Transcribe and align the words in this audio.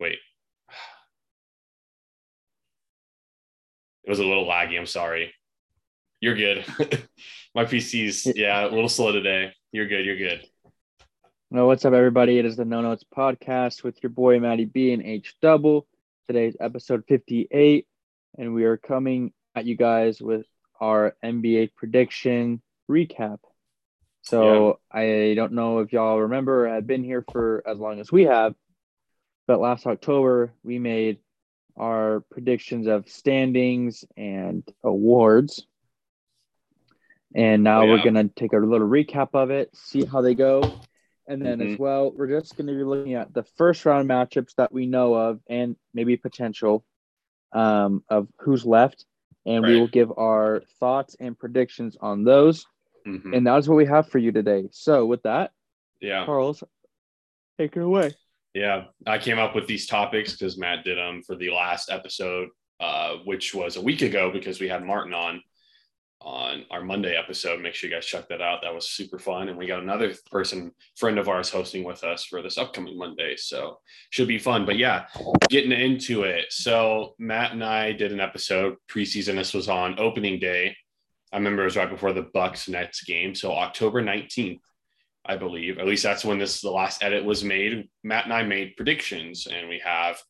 Wait. 0.00 0.18
It 4.04 4.10
was 4.10 4.20
a 4.20 4.24
little 4.24 4.46
laggy. 4.46 4.78
I'm 4.78 4.86
sorry. 4.86 5.34
You're 6.20 6.36
good. 6.36 6.64
My 7.54 7.64
PC's 7.64 8.26
yeah, 8.36 8.64
a 8.64 8.70
little 8.70 8.88
slow 8.88 9.12
today. 9.12 9.52
You're 9.72 9.88
good. 9.88 10.04
You're 10.04 10.16
good. 10.16 10.44
Well, 11.50 11.66
what's 11.66 11.84
up, 11.84 11.94
everybody? 11.94 12.38
It 12.38 12.44
is 12.44 12.56
the 12.56 12.64
No 12.64 12.80
Notes 12.80 13.04
podcast 13.16 13.82
with 13.82 14.02
your 14.02 14.10
boy 14.10 14.38
Matty 14.38 14.66
B 14.66 14.92
and 14.92 15.02
H 15.02 15.34
Double. 15.42 15.86
Today's 16.28 16.56
episode 16.60 17.04
58, 17.08 17.86
and 18.36 18.54
we 18.54 18.64
are 18.64 18.76
coming 18.76 19.32
at 19.54 19.64
you 19.64 19.76
guys 19.76 20.20
with 20.20 20.46
our 20.80 21.16
NBA 21.24 21.74
prediction 21.74 22.62
recap. 22.88 23.38
So 24.22 24.78
I 24.92 25.32
don't 25.36 25.52
know 25.52 25.78
if 25.78 25.92
y'all 25.92 26.20
remember, 26.20 26.68
I've 26.68 26.86
been 26.86 27.02
here 27.02 27.24
for 27.32 27.62
as 27.66 27.78
long 27.78 27.98
as 27.98 28.12
we 28.12 28.24
have, 28.24 28.54
but 29.48 29.58
last 29.60 29.86
October 29.86 30.52
we 30.62 30.78
made 30.78 31.18
our 31.76 32.20
predictions 32.30 32.86
of 32.86 33.08
standings 33.08 34.04
and 34.16 34.62
awards. 34.84 35.66
And 37.34 37.62
now 37.64 37.80
Oh, 37.80 37.84
yeah. 37.84 37.90
we're 37.92 38.04
gonna 38.04 38.28
take 38.28 38.52
a 38.52 38.58
little 38.58 38.88
recap 38.88 39.30
of 39.34 39.50
it, 39.50 39.74
see 39.74 40.04
how 40.04 40.20
they 40.20 40.34
go, 40.34 40.60
and 41.26 41.42
then 41.42 41.58
Mhm. 41.60 41.72
as 41.72 41.78
well, 41.78 42.10
we're 42.10 42.28
just 42.28 42.56
gonna 42.56 42.74
be 42.74 42.84
looking 42.84 43.14
at 43.14 43.32
the 43.32 43.42
first 43.42 43.84
round 43.86 44.08
matchups 44.08 44.54
that 44.56 44.70
we 44.72 44.86
know 44.86 45.14
of, 45.14 45.40
and 45.48 45.76
maybe 45.94 46.16
potential 46.16 46.84
um, 47.52 48.04
of 48.10 48.28
who's 48.40 48.66
left, 48.66 49.06
and 49.46 49.64
we 49.66 49.78
will 49.78 49.88
give 49.88 50.12
our 50.18 50.60
thoughts 50.78 51.16
and 51.18 51.38
predictions 51.38 51.96
on 51.98 52.22
those. 52.22 52.66
Mhm. 53.06 53.34
And 53.34 53.46
that's 53.46 53.66
what 53.66 53.76
we 53.76 53.86
have 53.86 54.08
for 54.08 54.18
you 54.18 54.32
today. 54.32 54.68
So 54.70 55.06
with 55.06 55.22
that, 55.22 55.52
Yeah. 56.00 56.26
Carlos, 56.26 56.62
take 57.56 57.74
it 57.74 57.82
away. 57.82 58.14
Yeah, 58.58 58.84
I 59.06 59.18
came 59.18 59.38
up 59.38 59.54
with 59.54 59.68
these 59.68 59.86
topics 59.86 60.32
because 60.32 60.58
Matt 60.58 60.82
did 60.82 60.98
them 60.98 61.22
for 61.24 61.36
the 61.36 61.50
last 61.50 61.92
episode, 61.92 62.48
uh, 62.80 63.18
which 63.24 63.54
was 63.54 63.76
a 63.76 63.80
week 63.80 64.02
ago 64.02 64.32
because 64.32 64.58
we 64.58 64.68
had 64.68 64.84
Martin 64.84 65.14
on 65.14 65.40
on 66.20 66.64
our 66.72 66.82
Monday 66.82 67.16
episode. 67.16 67.60
Make 67.60 67.74
sure 67.74 67.88
you 67.88 67.94
guys 67.94 68.04
check 68.04 68.28
that 68.28 68.40
out. 68.40 68.62
That 68.62 68.74
was 68.74 68.88
super 68.88 69.20
fun, 69.20 69.48
and 69.48 69.56
we 69.56 69.68
got 69.68 69.84
another 69.84 70.12
person, 70.28 70.72
friend 70.96 71.20
of 71.20 71.28
ours, 71.28 71.50
hosting 71.50 71.84
with 71.84 72.02
us 72.02 72.24
for 72.24 72.42
this 72.42 72.58
upcoming 72.58 72.98
Monday. 72.98 73.36
So 73.36 73.78
should 74.10 74.26
be 74.26 74.40
fun. 74.40 74.66
But 74.66 74.76
yeah, 74.76 75.06
getting 75.48 75.70
into 75.70 76.24
it. 76.24 76.46
So 76.50 77.14
Matt 77.20 77.52
and 77.52 77.62
I 77.62 77.92
did 77.92 78.10
an 78.10 78.18
episode 78.18 78.74
preseason. 78.90 79.36
This 79.36 79.54
was 79.54 79.68
on 79.68 80.00
opening 80.00 80.40
day. 80.40 80.76
I 81.32 81.36
remember 81.36 81.62
it 81.62 81.66
was 81.66 81.76
right 81.76 81.88
before 81.88 82.12
the 82.12 82.28
Bucks 82.34 82.68
Nets 82.68 83.04
game. 83.04 83.36
So 83.36 83.52
October 83.52 84.02
nineteenth. 84.02 84.62
I 85.24 85.36
believe. 85.36 85.78
At 85.78 85.86
least 85.86 86.02
that's 86.02 86.24
when 86.24 86.38
this 86.38 86.60
the 86.60 86.70
last 86.70 87.02
edit 87.02 87.24
was 87.24 87.44
made. 87.44 87.88
Matt 88.02 88.24
and 88.24 88.32
I 88.32 88.42
made 88.42 88.76
predictions, 88.76 89.46
and 89.46 89.68
we 89.68 89.80
have 89.84 90.20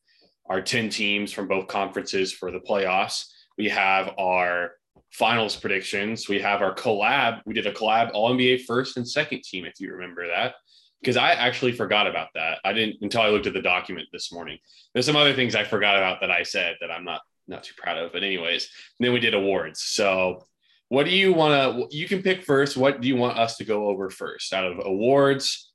our 0.49 0.61
10 0.61 0.89
teams 0.89 1.31
from 1.31 1.47
both 1.47 1.67
conferences 1.67 2.31
for 2.31 2.51
the 2.51 2.59
playoffs. 2.59 3.25
We 3.57 3.69
have 3.69 4.13
our 4.17 4.71
finals 5.11 5.55
predictions. 5.55 6.27
We 6.27 6.39
have 6.39 6.61
our 6.61 6.73
collab. 6.73 7.41
We 7.45 7.53
did 7.53 7.67
a 7.67 7.73
collab 7.73 8.11
all 8.13 8.31
NBA 8.31 8.65
first 8.65 8.97
and 8.97 9.07
second 9.07 9.43
team, 9.43 9.65
if 9.65 9.79
you 9.79 9.91
remember 9.91 10.27
that. 10.27 10.55
Because 11.01 11.17
I 11.17 11.31
actually 11.31 11.71
forgot 11.71 12.07
about 12.07 12.27
that. 12.35 12.59
I 12.65 12.73
didn't 12.73 12.97
until 13.01 13.21
I 13.21 13.29
looked 13.29 13.47
at 13.47 13.53
the 13.53 13.61
document 13.61 14.09
this 14.11 14.33
morning. 14.33 14.57
There's 14.93 15.05
some 15.05 15.15
other 15.15 15.33
things 15.33 15.55
I 15.55 15.63
forgot 15.63 15.95
about 15.95 16.19
that 16.21 16.31
I 16.31 16.43
said 16.43 16.75
that 16.81 16.91
I'm 16.91 17.05
not 17.05 17.21
not 17.47 17.63
too 17.63 17.73
proud 17.77 17.97
of. 17.97 18.11
But 18.11 18.23
anyways, 18.23 18.69
then 18.99 19.11
we 19.13 19.19
did 19.19 19.33
awards. 19.33 19.81
So 19.81 20.45
what 20.89 21.05
do 21.05 21.11
you 21.11 21.33
want 21.33 21.89
to 21.89 21.95
you 21.97 22.07
can 22.07 22.21
pick 22.21 22.43
first 22.43 22.75
what 22.77 22.99
do 23.01 23.07
you 23.07 23.15
want 23.15 23.37
us 23.39 23.57
to 23.57 23.63
go 23.63 23.87
over 23.87 24.09
first 24.09 24.53
out 24.53 24.65
of 24.65 24.79
awards 24.85 25.71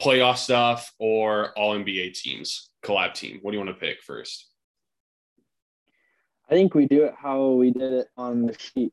playoff 0.00 0.36
stuff 0.38 0.92
or 0.98 1.52
all 1.58 1.76
nba 1.76 2.12
teams 2.14 2.70
collab 2.82 3.14
team 3.14 3.38
what 3.42 3.50
do 3.52 3.58
you 3.58 3.64
want 3.64 3.76
to 3.78 3.86
pick 3.86 4.02
first 4.02 4.48
I 6.50 6.54
think 6.54 6.74
we 6.74 6.86
do 6.86 7.04
it 7.04 7.14
how 7.16 7.52
we 7.52 7.70
did 7.70 7.92
it 7.92 8.08
on 8.16 8.46
the 8.46 8.56
sheet. 8.58 8.92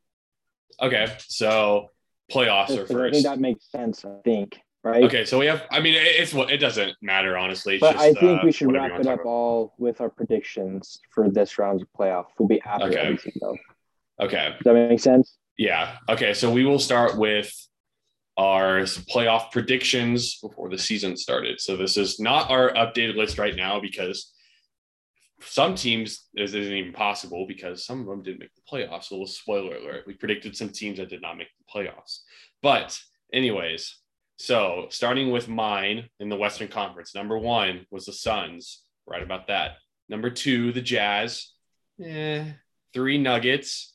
okay 0.80 1.06
so 1.18 1.88
playoffs 2.32 2.70
are 2.70 2.76
Just 2.76 2.88
'cause 2.88 2.90
I 2.90 2.94
first 2.94 3.12
think 3.14 3.24
that 3.26 3.38
makes 3.40 3.70
sense. 3.70 4.04
I 4.04 4.16
think 4.24 4.58
right. 4.82 5.04
okay 5.04 5.24
so 5.24 5.38
we 5.38 5.46
have 5.46 5.62
i 5.70 5.78
mean 5.80 5.94
it- 5.94 5.98
it's 6.20 6.32
what 6.32 6.50
it 6.50 6.58
doesn't 6.58 6.96
matter 7.02 7.36
honestly 7.36 7.74
it's 7.74 7.80
But 7.82 7.92
just, 7.92 8.04
I 8.04 8.14
think 8.14 8.40
uh, 8.40 8.44
we 8.44 8.52
should 8.52 8.72
wrap 8.72 8.98
it 8.98 9.06
up 9.06 9.24
all 9.26 9.74
with 9.78 10.00
our 10.00 10.08
predictions 10.08 10.98
for 11.10 11.30
this 11.30 11.58
round's 11.58 11.84
playoff. 11.96 12.26
We'll 12.38 12.48
be 12.48 12.60
after 12.62 12.86
Okay. 12.86 12.96
everything 12.98 13.34
though. 13.40 13.56
okay 14.20 14.54
Does 14.54 14.64
that 14.64 14.74
make 14.88 15.00
sense? 15.00 15.36
Yeah. 15.62 15.98
Okay. 16.08 16.34
So 16.34 16.50
we 16.50 16.64
will 16.64 16.80
start 16.80 17.16
with 17.16 17.54
our 18.36 18.80
playoff 18.80 19.52
predictions 19.52 20.40
before 20.40 20.68
the 20.68 20.76
season 20.76 21.16
started. 21.16 21.60
So 21.60 21.76
this 21.76 21.96
is 21.96 22.18
not 22.18 22.50
our 22.50 22.72
updated 22.72 23.14
list 23.14 23.38
right 23.38 23.54
now 23.54 23.78
because 23.78 24.32
some 25.40 25.76
teams 25.76 26.26
this 26.34 26.52
isn't 26.52 26.72
even 26.72 26.92
possible 26.92 27.46
because 27.46 27.86
some 27.86 28.00
of 28.00 28.06
them 28.06 28.24
didn't 28.24 28.40
make 28.40 28.50
the 28.56 28.62
playoffs. 28.68 29.04
So 29.04 29.14
a 29.14 29.16
little 29.18 29.26
spoiler 29.28 29.76
alert. 29.76 30.02
We 30.04 30.14
predicted 30.14 30.56
some 30.56 30.70
teams 30.70 30.98
that 30.98 31.10
did 31.10 31.22
not 31.22 31.38
make 31.38 31.50
the 31.60 31.72
playoffs. 31.72 32.22
But 32.60 32.98
anyways, 33.32 33.98
so 34.38 34.86
starting 34.90 35.30
with 35.30 35.46
mine 35.46 36.08
in 36.18 36.28
the 36.28 36.36
Western 36.36 36.66
Conference, 36.66 37.14
number 37.14 37.38
one 37.38 37.86
was 37.92 38.06
the 38.06 38.12
Suns. 38.12 38.82
Right 39.06 39.22
about 39.22 39.46
that. 39.46 39.76
Number 40.08 40.28
two, 40.28 40.72
the 40.72 40.82
Jazz. 40.82 41.52
Eh. 42.02 42.46
Three 42.92 43.18
Nuggets 43.18 43.92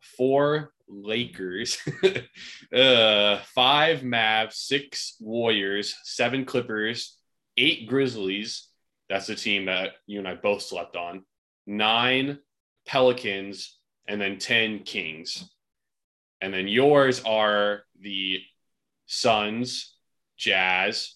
four 0.00 0.72
Lakers, 0.90 1.78
uh, 2.74 3.38
five 3.54 4.00
Mavs, 4.00 4.54
six 4.54 5.16
Warriors, 5.20 5.94
seven 6.04 6.44
Clippers, 6.44 7.16
eight 7.56 7.88
Grizzlies. 7.88 8.68
That's 9.08 9.26
the 9.26 9.34
team 9.34 9.66
that 9.66 9.92
you 10.06 10.18
and 10.18 10.28
I 10.28 10.34
both 10.34 10.62
slept 10.62 10.96
on. 10.96 11.24
Nine 11.66 12.38
Pelicans, 12.86 13.78
and 14.08 14.20
then 14.20 14.38
10 14.38 14.80
Kings. 14.80 15.48
And 16.40 16.52
then 16.52 16.66
yours 16.66 17.22
are 17.24 17.82
the 18.00 18.40
Suns, 19.06 19.94
Jazz, 20.36 21.14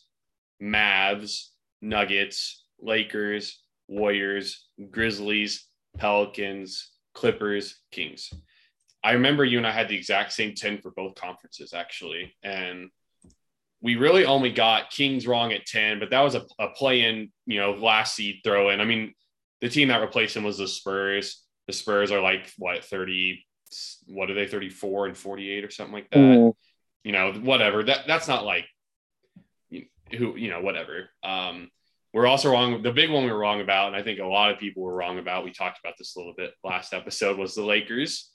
Mavs, 0.63 1.49
Nuggets, 1.83 2.65
Lakers, 2.81 3.61
Warriors, 3.89 4.69
Grizzlies, 4.91 5.67
Pelicans, 5.97 6.91
Clippers, 7.15 7.81
Kings. 7.91 8.33
I 9.05 9.13
remember 9.13 9.45
you 9.45 9.59
and 9.59 9.67
I 9.67 9.71
had 9.71 9.89
the 9.89 9.97
exact 9.97 10.33
same 10.33 10.55
10 10.55 10.81
for 10.81 10.91
both 10.91 11.15
conferences, 11.15 11.75
actually. 11.75 12.35
And 12.43 12.89
we 13.83 13.97
really 13.97 14.25
only 14.25 14.51
got 14.51 14.91
Kings 14.91 15.27
wrong 15.27 15.53
at 15.53 15.67
10, 15.67 16.01
but 16.01 16.09
that 16.11 16.23
was 16.23 16.35
a, 16.35 16.43
a 16.59 16.71
play 16.71 17.03
in, 17.03 17.31
you 17.45 17.61
know, 17.61 17.73
last 17.73 18.17
seed 18.17 18.41
throw 18.43 18.71
in. 18.71 18.81
I 18.81 18.87
mean, 18.87 19.13
the 19.61 19.69
team 19.69 19.89
that 19.89 20.01
replaced 20.01 20.35
him 20.35 20.43
was 20.43 20.57
the 20.57 20.67
Spurs. 20.67 21.45
The 21.67 21.75
Spurs 21.75 22.11
are 22.11 22.23
like, 22.23 22.51
what, 22.57 22.83
30, 22.83 23.45
what 24.07 24.31
are 24.31 24.35
they, 24.35 24.47
34 24.47 25.09
and 25.09 25.17
48 25.17 25.65
or 25.65 25.71
something 25.71 25.93
like 25.93 26.11
that? 26.11 26.19
Mm, 26.19 26.55
you 27.05 27.13
know, 27.13 27.33
whatever. 27.33 27.85
That 27.85 28.07
that's 28.07 28.27
not 28.27 28.45
like 28.45 28.65
who 30.17 30.37
you 30.37 30.49
know, 30.49 30.61
whatever. 30.61 31.11
Um, 31.23 31.71
we're 32.13 32.27
also 32.27 32.51
wrong. 32.51 32.83
The 32.83 32.93
big 32.93 33.11
one 33.11 33.25
we 33.25 33.33
were 33.33 33.39
wrong 33.39 33.61
about, 33.61 33.89
and 33.89 33.97
I 33.97 34.03
think 34.03 34.21
a 34.21 34.25
lot 34.25 34.51
of 34.51 34.59
people 34.59 34.83
were 34.83 34.95
wrong 34.95 35.19
about. 35.19 35.45
We 35.45 35.53
talked 35.53 35.79
about 35.83 35.95
this 35.99 36.15
a 36.15 36.19
little 36.19 36.35
bit 36.35 36.53
last 36.63 36.95
episode. 36.95 37.39
Was 37.39 37.55
the 37.55 37.63
Lakers 37.63 38.31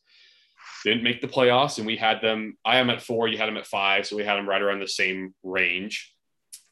didn't 0.84 1.04
make 1.04 1.22
the 1.22 1.28
playoffs, 1.28 1.78
and 1.78 1.88
we 1.88 1.98
had 1.98 2.22
them. 2.22 2.58
I 2.66 2.78
am 2.78 2.90
at 2.90 3.02
four. 3.02 3.28
You 3.28 3.38
had 3.38 3.48
them 3.48 3.58
at 3.58 3.68
five, 3.68 4.06
so 4.06 4.16
we 4.16 4.24
had 4.24 4.38
them 4.38 4.48
right 4.48 4.62
around 4.62 4.80
the 4.80 4.88
same 4.88 5.34
range. 5.44 6.14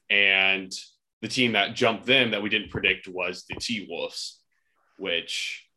And 0.09 0.72
the 1.22 1.28
team 1.28 1.53
that 1.53 1.75
jumped 1.75 2.06
them 2.06 2.31
that 2.31 2.41
we 2.41 2.50
didn't 2.50 2.69
predict 2.69 3.07
was 3.07 3.46
the 3.50 3.56
T 3.56 3.88
Wolves, 3.90 4.40
which 4.97 5.68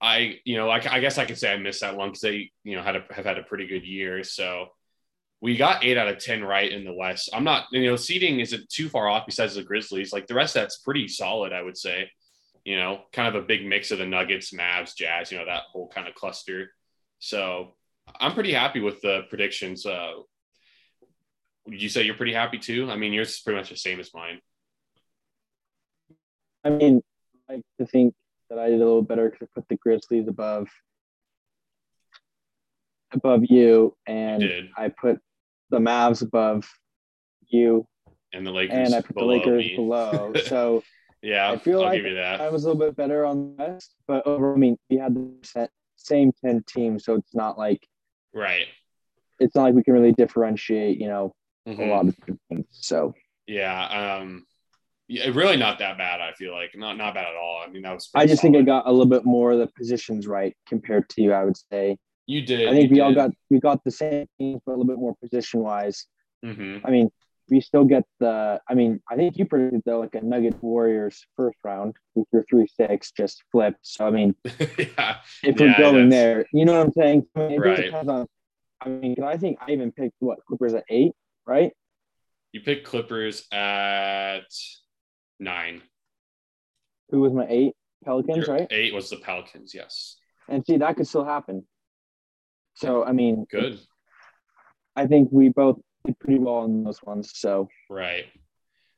I, 0.00 0.40
you 0.44 0.56
know, 0.56 0.68
I, 0.68 0.82
I 0.90 1.00
guess 1.00 1.18
I 1.18 1.24
could 1.24 1.38
say 1.38 1.52
I 1.52 1.56
missed 1.56 1.80
that 1.82 1.96
one 1.96 2.08
because 2.08 2.22
they, 2.22 2.50
you 2.64 2.76
know, 2.76 2.82
had 2.82 2.96
a, 2.96 3.04
have 3.10 3.24
had 3.24 3.38
a 3.38 3.44
pretty 3.44 3.66
good 3.66 3.86
year. 3.86 4.24
So 4.24 4.68
we 5.40 5.56
got 5.56 5.84
eight 5.84 5.96
out 5.96 6.08
of 6.08 6.18
10 6.18 6.42
right 6.42 6.70
in 6.70 6.84
the 6.84 6.92
West. 6.92 7.30
I'm 7.32 7.44
not, 7.44 7.66
you 7.72 7.88
know, 7.88 7.96
seeding 7.96 8.40
isn't 8.40 8.68
too 8.68 8.88
far 8.88 9.08
off 9.08 9.26
besides 9.26 9.54
the 9.54 9.62
Grizzlies. 9.62 10.12
Like 10.12 10.26
the 10.26 10.34
rest 10.34 10.56
of 10.56 10.62
that's 10.62 10.78
pretty 10.78 11.08
solid, 11.08 11.52
I 11.52 11.62
would 11.62 11.76
say. 11.76 12.10
You 12.64 12.76
know, 12.76 13.02
kind 13.12 13.28
of 13.28 13.42
a 13.42 13.46
big 13.46 13.66
mix 13.66 13.90
of 13.90 13.98
the 13.98 14.06
Nuggets, 14.06 14.52
Mavs, 14.52 14.94
Jazz, 14.96 15.32
you 15.32 15.38
know, 15.38 15.46
that 15.46 15.64
whole 15.72 15.88
kind 15.88 16.06
of 16.06 16.14
cluster. 16.14 16.70
So 17.22 17.68
I'm 18.18 18.34
pretty 18.34 18.52
happy 18.52 18.80
with 18.80 19.00
the 19.00 19.22
predictions. 19.28 19.86
Uh, 19.86 20.10
would 21.66 21.80
you 21.80 21.88
say 21.88 22.02
you're 22.02 22.16
pretty 22.16 22.32
happy 22.32 22.58
too? 22.58 22.90
I 22.90 22.96
mean, 22.96 23.12
yours 23.12 23.30
is 23.30 23.40
pretty 23.40 23.60
much 23.60 23.70
the 23.70 23.76
same 23.76 24.00
as 24.00 24.12
mine. 24.12 24.40
I 26.64 26.70
mean, 26.70 27.00
I 27.48 27.54
like 27.54 27.62
to 27.78 27.86
think 27.86 28.14
that 28.50 28.58
I 28.58 28.70
did 28.70 28.80
a 28.80 28.84
little 28.84 29.02
better 29.02 29.30
because 29.30 29.46
I 29.46 29.60
put 29.60 29.68
the 29.68 29.76
Grizzlies 29.76 30.26
above 30.26 30.66
above 33.12 33.42
you, 33.44 33.94
and 34.04 34.40
did. 34.40 34.70
I 34.76 34.88
put 34.88 35.20
the 35.70 35.78
Mavs 35.78 36.22
above 36.22 36.68
you, 37.46 37.86
And 38.32 38.44
the 38.44 38.50
Lakers, 38.50 38.74
and 38.88 38.94
I 38.96 39.00
put 39.00 39.14
the 39.14 39.24
Lakers 39.24 39.64
me. 39.66 39.76
below. 39.76 40.32
So 40.46 40.82
yeah, 41.22 41.52
I 41.52 41.56
feel 41.56 41.78
I'll 41.82 41.86
like 41.86 42.02
you. 42.02 42.18
I 42.18 42.48
was 42.48 42.64
a 42.64 42.66
little 42.66 42.84
bit 42.84 42.96
better 42.96 43.24
on 43.24 43.54
the 43.56 43.62
West, 43.62 43.94
but 44.08 44.26
over, 44.26 44.54
I 44.54 44.56
mean, 44.56 44.76
we 44.90 44.96
had 44.96 45.14
the 45.14 45.30
set- 45.44 45.70
same 46.06 46.32
ten 46.44 46.62
teams, 46.66 47.04
so 47.04 47.14
it's 47.14 47.34
not 47.34 47.58
like 47.58 47.86
right. 48.34 48.66
it's 49.40 49.54
not 49.54 49.64
like 49.64 49.74
we 49.74 49.82
can 49.82 49.94
really 49.94 50.12
differentiate, 50.12 50.98
you 51.00 51.08
know, 51.08 51.32
Mhm. 51.66 51.78
a 51.78 51.84
lot 51.90 52.06
of 52.08 52.16
things. 52.48 52.66
So 52.70 53.14
Yeah. 53.46 54.18
Um, 54.20 54.46
Yeah, 55.08 55.28
really 55.34 55.56
not 55.56 55.78
that 55.80 55.98
bad. 55.98 56.20
I 56.20 56.32
feel 56.32 56.52
like 56.52 56.70
not 56.74 56.96
not 56.96 57.14
bad 57.14 57.26
at 57.26 57.36
all. 57.36 57.62
I 57.66 57.70
mean, 57.70 57.82
that 57.82 57.92
was. 57.94 58.08
I 58.14 58.26
just 58.26 58.40
solid. 58.40 58.54
think 58.54 58.62
I 58.62 58.66
got 58.66 58.86
a 58.86 58.90
little 58.90 59.06
bit 59.06 59.24
more 59.24 59.52
of 59.52 59.58
the 59.58 59.66
positions 59.76 60.26
right 60.26 60.56
compared 60.66 61.08
to 61.10 61.22
you. 61.22 61.32
I 61.32 61.44
would 61.44 61.56
say 61.70 61.98
you 62.26 62.40
did. 62.42 62.68
I 62.68 62.72
think 62.72 62.90
we 62.90 62.96
did. 62.96 63.02
all 63.02 63.14
got 63.14 63.30
we 63.50 63.58
got 63.60 63.82
the 63.84 63.90
same 63.90 64.26
teams, 64.38 64.60
but 64.64 64.72
a 64.72 64.74
little 64.74 64.86
bit 64.86 64.98
more 64.98 65.14
position 65.20 65.60
wise. 65.60 66.06
Mm-hmm. 66.44 66.86
I 66.86 66.90
mean, 66.90 67.10
we 67.52 67.60
still 67.60 67.84
get 67.84 68.04
the. 68.18 68.58
I 68.66 68.72
mean, 68.74 69.00
I 69.10 69.14
think 69.16 69.36
you 69.36 69.44
predicted 69.44 69.82
though 69.84 70.00
like 70.00 70.14
a 70.14 70.22
Nugget 70.22 70.60
Warriors 70.62 71.22
first 71.36 71.58
round 71.62 71.94
with 72.14 72.26
your 72.32 72.44
three 72.48 72.66
six 72.66 73.12
just 73.12 73.42
flipped. 73.52 73.80
So 73.82 74.06
I 74.06 74.10
mean, 74.10 74.34
yeah. 74.78 75.16
if 75.44 75.60
we're 75.60 75.66
Yeah, 75.66 75.78
going 75.78 76.08
there, 76.08 76.46
you 76.52 76.64
know 76.64 76.78
what 76.78 76.86
I'm 76.86 76.92
saying? 76.92 77.26
I 77.36 77.48
mean, 77.48 77.60
Right. 77.60 77.92
on. 77.92 78.26
I 78.80 78.88
mean, 78.88 79.16
I 79.22 79.36
think 79.36 79.58
I 79.60 79.70
even 79.70 79.92
picked 79.92 80.14
what 80.20 80.38
Clippers 80.48 80.72
at 80.72 80.84
eight, 80.88 81.12
right? 81.46 81.72
You 82.52 82.62
picked 82.62 82.86
Clippers 82.86 83.46
at 83.52 84.48
nine. 85.38 85.82
Who 87.10 87.20
was 87.20 87.34
my 87.34 87.46
eight? 87.48 87.74
Pelicans, 88.04 88.46
Your 88.46 88.56
right? 88.56 88.66
Eight 88.70 88.94
was 88.94 89.10
the 89.10 89.18
Pelicans. 89.18 89.74
Yes. 89.74 90.16
And 90.48 90.64
see, 90.66 90.78
that 90.78 90.96
could 90.96 91.06
still 91.06 91.24
happen. 91.24 91.66
So 92.74 93.04
I 93.04 93.12
mean, 93.12 93.44
Good. 93.50 93.78
I 94.96 95.06
think 95.06 95.28
we 95.30 95.50
both 95.50 95.78
did 96.04 96.18
pretty 96.18 96.38
well 96.38 96.64
in 96.64 96.84
those 96.84 97.02
ones. 97.02 97.32
So 97.34 97.68
Right. 97.90 98.26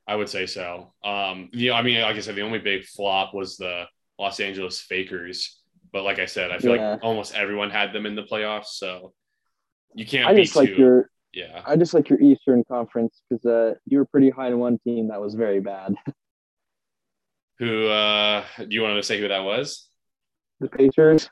I 0.07 0.17
would 0.17 0.29
say 0.29 0.47
so. 0.47 0.93
Um, 1.03 1.49
yeah, 1.53 1.75
I 1.75 1.83
mean, 1.83 2.01
like 2.03 2.17
I 2.17 2.21
said, 2.21 2.35
the 2.35 2.43
only 2.43 2.59
big 2.59 2.85
flop 2.85 3.33
was 3.35 3.57
the 3.57 3.85
Los 4.19 4.39
Angeles 4.41 4.81
Fakers. 4.81 5.61
But 5.93 6.03
like 6.03 6.19
I 6.19 6.27
said, 6.27 6.51
I 6.51 6.59
feel 6.59 6.77
Yeah. 6.77 6.93
like 6.93 7.05
almost 7.05 7.35
everyone 7.35 7.71
had 7.71 7.93
them 7.93 8.05
in 8.05 8.15
the 8.15 8.23
playoffs. 8.25 8.67
So 8.67 9.15
you 9.95 10.05
can't 10.05 10.29
I 10.29 10.35
be 10.35 10.43
just 10.43 10.57
like 10.57 10.69
too. 10.71 10.75
your 10.77 11.11
yeah. 11.33 11.63
I 11.67 11.77
just 11.77 11.95
like 11.95 12.09
your 12.11 12.21
Eastern 12.21 12.63
Conference 12.65 13.21
because 13.31 13.45
uh, 13.47 13.75
you 13.87 13.99
were 13.99 14.05
pretty 14.05 14.31
high 14.31 14.49
in 14.49 14.59
one 14.59 14.79
team 14.79 15.09
that 15.09 15.21
was 15.21 15.35
very 15.35 15.61
bad. 15.61 15.95
Who 17.59 17.87
uh 17.87 18.45
do 18.59 18.67
you 18.71 18.83
want 18.83 18.97
to 18.97 19.03
say 19.03 19.21
who 19.21 19.29
that 19.29 19.45
was? 19.45 19.89
The 20.61 20.69
Pacers. 20.69 21.29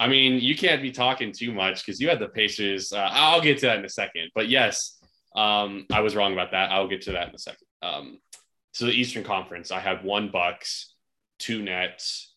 I 0.00 0.08
mean, 0.08 0.40
you 0.40 0.56
can't 0.56 0.80
be 0.80 0.92
talking 0.92 1.30
too 1.30 1.52
much 1.52 1.84
because 1.84 2.00
you 2.00 2.08
had 2.08 2.20
the 2.20 2.28
Pacers. 2.28 2.90
Uh, 2.90 3.06
I'll 3.12 3.42
get 3.42 3.58
to 3.58 3.66
that 3.66 3.78
in 3.78 3.84
a 3.84 3.88
second. 3.90 4.30
But 4.34 4.48
yes, 4.48 4.98
um, 5.36 5.84
I 5.92 6.00
was 6.00 6.16
wrong 6.16 6.32
about 6.32 6.52
that. 6.52 6.72
I'll 6.72 6.88
get 6.88 7.02
to 7.02 7.12
that 7.12 7.28
in 7.28 7.34
a 7.34 7.38
second. 7.38 7.66
Um, 7.82 8.18
so 8.72 8.86
the 8.86 8.92
Eastern 8.92 9.24
Conference, 9.24 9.70
I 9.70 9.78
had 9.78 10.02
one 10.02 10.30
Bucks, 10.30 10.94
two 11.38 11.62
Nets, 11.62 12.34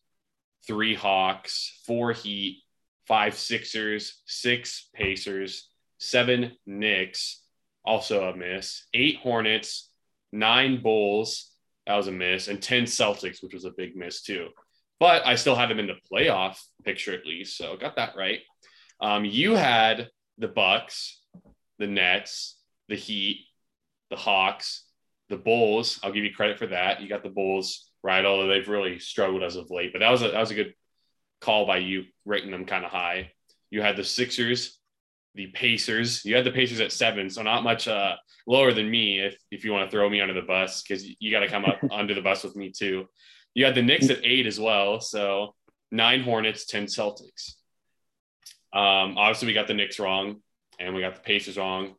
three 0.67 0.93
Hawks, 0.93 1.81
four 1.87 2.11
Heat, 2.11 2.63
five 3.07 3.33
Sixers, 3.33 4.21
six 4.25 4.89
Pacers, 4.93 5.69
seven 5.99 6.57
Knicks, 6.65 7.43
also 7.85 8.29
a 8.29 8.35
miss, 8.35 8.87
eight 8.93 9.19
Hornets, 9.19 9.89
nine 10.33 10.81
Bulls, 10.81 11.49
that 11.87 11.95
was 11.95 12.07
a 12.07 12.11
miss, 12.11 12.49
and 12.49 12.61
10 12.61 12.83
Celtics, 12.83 13.41
which 13.41 13.53
was 13.53 13.63
a 13.63 13.71
big 13.71 13.95
miss 13.95 14.21
too 14.21 14.49
but 14.99 15.25
I 15.25 15.35
still 15.35 15.55
had 15.55 15.69
them 15.69 15.79
in 15.79 15.87
the 15.87 15.99
playoff 16.11 16.57
picture 16.83 17.13
at 17.13 17.25
least. 17.25 17.57
So 17.57 17.75
got 17.77 17.95
that 17.97 18.15
right. 18.15 18.39
Um, 19.01 19.25
you 19.25 19.55
had 19.55 20.09
the 20.37 20.47
Bucks, 20.47 21.21
the 21.79 21.87
Nets, 21.87 22.57
the 22.87 22.95
Heat, 22.95 23.45
the 24.09 24.15
Hawks, 24.15 24.85
the 25.29 25.37
Bulls. 25.37 25.99
I'll 26.03 26.11
give 26.11 26.23
you 26.23 26.33
credit 26.33 26.57
for 26.57 26.67
that. 26.67 27.01
You 27.01 27.09
got 27.09 27.23
the 27.23 27.29
Bulls 27.29 27.89
right, 28.03 28.25
although 28.25 28.47
they've 28.47 28.67
really 28.67 28.99
struggled 28.99 29.43
as 29.43 29.55
of 29.55 29.71
late. 29.71 29.91
But 29.93 29.99
that 29.99 30.11
was 30.11 30.21
a 30.21 30.29
that 30.29 30.39
was 30.39 30.51
a 30.51 30.55
good 30.55 30.73
call 31.41 31.65
by 31.65 31.77
you, 31.77 32.05
rating 32.25 32.51
them 32.51 32.65
kind 32.65 32.85
of 32.85 32.91
high. 32.91 33.31
You 33.69 33.81
had 33.81 33.97
the 33.97 34.03
Sixers, 34.03 34.79
the 35.35 35.47
Pacers. 35.47 36.23
You 36.23 36.35
had 36.35 36.45
the 36.45 36.51
Pacers 36.51 36.79
at 36.79 36.91
seven, 36.91 37.29
so 37.29 37.41
not 37.41 37.63
much 37.63 37.87
uh, 37.87 38.15
lower 38.47 38.71
than 38.73 38.89
me. 38.89 39.19
If 39.19 39.37
if 39.51 39.65
you 39.65 39.71
want 39.71 39.89
to 39.89 39.91
throw 39.91 40.09
me 40.09 40.21
under 40.21 40.33
the 40.33 40.41
bus, 40.41 40.81
because 40.81 41.05
you 41.19 41.31
got 41.31 41.39
to 41.39 41.49
come 41.49 41.65
up 41.65 41.79
under 41.91 42.13
the 42.13 42.21
bus 42.21 42.43
with 42.43 42.55
me 42.55 42.71
too. 42.71 43.07
You 43.53 43.65
had 43.65 43.75
the 43.75 43.81
Knicks 43.81 44.09
at 44.09 44.23
eight 44.23 44.47
as 44.47 44.59
well. 44.59 44.99
So 44.99 45.55
nine 45.91 46.23
Hornets, 46.23 46.65
10 46.65 46.85
Celtics. 46.85 47.55
Um, 48.73 49.17
obviously, 49.17 49.47
we 49.47 49.53
got 49.53 49.67
the 49.67 49.75
Knicks 49.75 49.99
wrong 49.99 50.41
and 50.79 50.95
we 50.95 51.01
got 51.01 51.15
the 51.15 51.21
Pacers 51.21 51.57
wrong. 51.57 51.93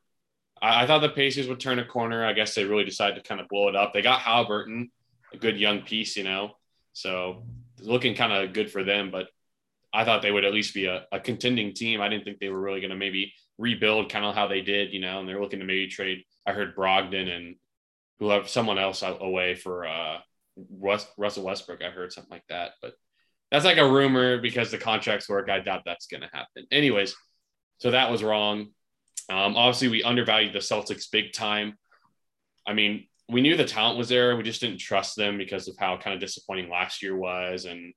I, 0.60 0.82
I 0.82 0.86
thought 0.86 1.00
the 1.00 1.08
Pacers 1.08 1.46
would 1.48 1.60
turn 1.60 1.78
a 1.78 1.84
corner. 1.84 2.24
I 2.24 2.32
guess 2.32 2.54
they 2.54 2.64
really 2.64 2.84
decided 2.84 3.22
to 3.22 3.28
kind 3.28 3.40
of 3.40 3.48
blow 3.48 3.68
it 3.68 3.76
up. 3.76 3.92
They 3.92 4.02
got 4.02 4.20
Halliburton, 4.20 4.90
a 5.32 5.36
good 5.36 5.58
young 5.58 5.82
piece, 5.82 6.16
you 6.16 6.24
know. 6.24 6.56
So 6.92 7.44
looking 7.80 8.14
kind 8.14 8.32
of 8.32 8.52
good 8.52 8.70
for 8.70 8.82
them, 8.82 9.10
but 9.10 9.28
I 9.92 10.04
thought 10.04 10.22
they 10.22 10.32
would 10.32 10.44
at 10.44 10.52
least 10.52 10.74
be 10.74 10.86
a, 10.86 11.06
a 11.12 11.20
contending 11.20 11.72
team. 11.72 12.00
I 12.00 12.08
didn't 12.08 12.24
think 12.24 12.40
they 12.40 12.48
were 12.48 12.60
really 12.60 12.80
going 12.80 12.90
to 12.90 12.96
maybe 12.96 13.32
rebuild 13.58 14.10
kind 14.10 14.24
of 14.24 14.34
how 14.34 14.48
they 14.48 14.60
did, 14.60 14.92
you 14.92 15.00
know, 15.00 15.20
and 15.20 15.28
they're 15.28 15.40
looking 15.40 15.60
to 15.60 15.64
maybe 15.64 15.86
trade. 15.86 16.24
I 16.46 16.52
heard 16.52 16.76
Brogdon 16.76 17.28
and 17.28 17.56
who 18.18 18.30
have 18.30 18.48
someone 18.48 18.78
else 18.78 19.02
away 19.02 19.54
for 19.54 19.86
uh, 19.86 20.18
Russ, 20.56 21.06
Russell 21.16 21.44
Westbrook. 21.44 21.82
I 21.82 21.90
heard 21.90 22.12
something 22.12 22.30
like 22.30 22.46
that, 22.48 22.72
but 22.80 22.94
that's 23.50 23.64
like 23.64 23.78
a 23.78 23.88
rumor 23.88 24.38
because 24.40 24.70
the 24.70 24.78
contracts 24.78 25.28
work. 25.28 25.48
I 25.48 25.60
doubt 25.60 25.82
that's 25.84 26.06
going 26.06 26.22
to 26.22 26.30
happen. 26.32 26.66
Anyways, 26.70 27.14
so 27.78 27.90
that 27.90 28.10
was 28.10 28.22
wrong. 28.22 28.68
Um, 29.30 29.56
obviously, 29.56 29.88
we 29.88 30.02
undervalued 30.02 30.52
the 30.52 30.58
Celtics 30.58 31.10
big 31.10 31.32
time. 31.32 31.74
I 32.66 32.72
mean, 32.72 33.06
we 33.28 33.40
knew 33.40 33.56
the 33.56 33.64
talent 33.64 33.98
was 33.98 34.08
there. 34.08 34.36
We 34.36 34.42
just 34.42 34.60
didn't 34.60 34.78
trust 34.78 35.16
them 35.16 35.38
because 35.38 35.68
of 35.68 35.76
how 35.78 35.96
kind 35.96 36.14
of 36.14 36.20
disappointing 36.20 36.68
last 36.68 37.02
year 37.02 37.16
was 37.16 37.64
and 37.64 37.94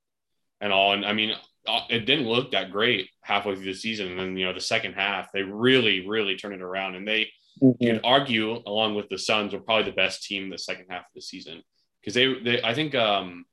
and 0.61 0.71
all. 0.71 0.93
And 0.93 1.05
I 1.05 1.13
mean, 1.13 1.33
uh, 1.67 1.81
it 1.89 2.05
didn't 2.05 2.27
look 2.27 2.51
that 2.51 2.71
great 2.71 3.09
halfway 3.21 3.55
through 3.55 3.65
the 3.65 3.73
season. 3.73 4.09
And 4.09 4.19
then, 4.19 4.37
you 4.37 4.45
know, 4.45 4.53
the 4.53 4.61
second 4.61 4.93
half, 4.93 5.31
they 5.31 5.43
really, 5.43 6.07
really 6.07 6.35
turned 6.35 6.55
it 6.55 6.61
around. 6.61 6.95
And 6.95 7.07
they, 7.07 7.27
you 7.61 7.75
could 7.79 8.01
argue, 8.03 8.61
along 8.65 8.95
with 8.95 9.09
the 9.09 9.17
Suns, 9.17 9.53
were 9.53 9.59
probably 9.59 9.91
the 9.91 9.95
best 9.95 10.23
team 10.23 10.49
the 10.49 10.57
second 10.57 10.85
half 10.89 11.01
of 11.01 11.13
the 11.13 11.21
season 11.21 11.61
because 12.01 12.13
they, 12.13 12.33
they, 12.39 12.61
I 12.63 12.73
think, 12.73 12.95
um, 12.95 13.45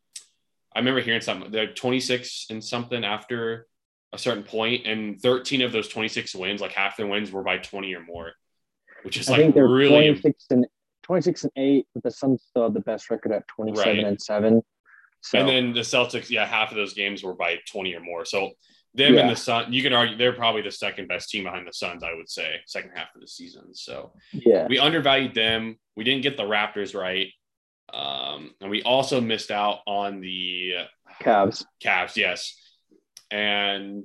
I 0.74 0.80
remember 0.80 1.00
hearing 1.00 1.20
something. 1.20 1.50
They're 1.50 1.72
26 1.72 2.46
and 2.50 2.62
something 2.62 3.04
after 3.04 3.66
a 4.12 4.18
certain 4.18 4.42
point, 4.42 4.86
and 4.86 5.20
13 5.20 5.62
of 5.62 5.72
those 5.72 5.88
26 5.88 6.34
wins, 6.34 6.60
like 6.60 6.72
half 6.72 6.96
their 6.96 7.06
wins, 7.06 7.30
were 7.30 7.42
by 7.42 7.58
20 7.58 7.94
or 7.94 8.02
more, 8.04 8.32
which 9.02 9.16
is 9.16 9.28
I 9.28 9.36
like 9.38 9.54
really 9.56 10.06
26 10.08 10.44
and 10.50 10.66
26 11.04 11.44
and 11.44 11.52
8, 11.56 11.86
but 11.94 12.02
the 12.02 12.10
Suns 12.10 12.42
still 12.48 12.64
have 12.64 12.74
the 12.74 12.80
best 12.80 13.10
record 13.10 13.32
at 13.32 13.46
27 13.48 13.96
Right. 13.96 14.04
and 14.04 14.20
7. 14.20 14.62
So 15.20 15.38
And 15.38 15.48
then 15.48 15.72
the 15.72 15.80
Celtics, 15.80 16.28
yeah, 16.30 16.46
half 16.46 16.70
of 16.70 16.76
those 16.76 16.94
games 16.94 17.22
were 17.22 17.34
by 17.34 17.58
20 17.70 17.94
or 17.94 18.00
more. 18.00 18.24
So 18.24 18.52
them 18.94 19.14
Yeah. 19.14 19.20
and 19.22 19.30
the 19.30 19.36
Sun, 19.36 19.72
you 19.72 19.82
can 19.82 19.92
argue 19.92 20.16
they're 20.16 20.32
probably 20.32 20.62
the 20.62 20.70
second 20.70 21.08
best 21.08 21.30
team 21.30 21.44
behind 21.44 21.66
the 21.66 21.72
Suns, 21.72 22.02
I 22.02 22.14
would 22.14 22.28
say, 22.30 22.56
second 22.66 22.92
half 22.94 23.14
of 23.14 23.20
the 23.20 23.26
season. 23.28 23.74
So 23.74 24.12
yeah. 24.32 24.66
we 24.68 24.78
undervalued 24.78 25.34
them. 25.34 25.78
We 25.96 26.04
didn't 26.04 26.22
get 26.22 26.36
the 26.36 26.42
Raptors 26.44 26.98
right. 26.98 27.28
Um, 27.92 28.54
and 28.60 28.70
we 28.70 28.82
also 28.82 29.20
missed 29.20 29.50
out 29.50 29.80
on 29.86 30.20
the 30.20 30.72
Cavs. 31.22 31.64
Cavs, 31.82 32.16
yes. 32.16 32.56
And, 33.30 34.04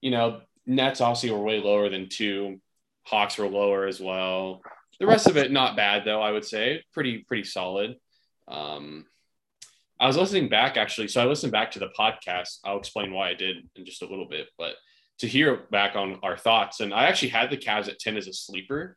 you 0.00 0.10
know, 0.10 0.40
Nets 0.66 1.00
obviously 1.00 1.30
were 1.30 1.42
way 1.42 1.60
lower 1.60 1.88
than 1.88 2.08
two. 2.08 2.60
Hawks 3.04 3.38
were 3.38 3.48
lower 3.48 3.86
as 3.86 4.00
well. 4.00 4.60
The 5.00 5.06
rest 5.06 5.28
of 5.28 5.36
it, 5.36 5.50
not 5.50 5.76
bad 5.76 6.04
though, 6.04 6.20
I 6.20 6.30
would 6.30 6.44
say. 6.44 6.82
Pretty, 6.92 7.18
pretty 7.18 7.44
solid. 7.44 7.96
Um, 8.46 9.06
I 10.00 10.06
was 10.06 10.16
listening 10.16 10.48
back 10.48 10.76
actually. 10.76 11.08
So 11.08 11.22
I 11.22 11.26
listened 11.26 11.52
back 11.52 11.72
to 11.72 11.78
the 11.78 11.90
podcast. 11.98 12.58
I'll 12.64 12.78
explain 12.78 13.12
why 13.12 13.30
I 13.30 13.34
did 13.34 13.56
in 13.76 13.84
just 13.84 14.02
a 14.02 14.06
little 14.06 14.28
bit, 14.28 14.48
but 14.58 14.74
to 15.18 15.26
hear 15.26 15.56
back 15.70 15.96
on 15.96 16.20
our 16.22 16.36
thoughts. 16.36 16.80
And 16.80 16.94
I 16.94 17.06
actually 17.06 17.30
had 17.30 17.50
the 17.50 17.56
Cavs 17.56 17.88
at 17.88 17.98
10 17.98 18.16
as 18.16 18.28
a 18.28 18.32
sleeper. 18.32 18.96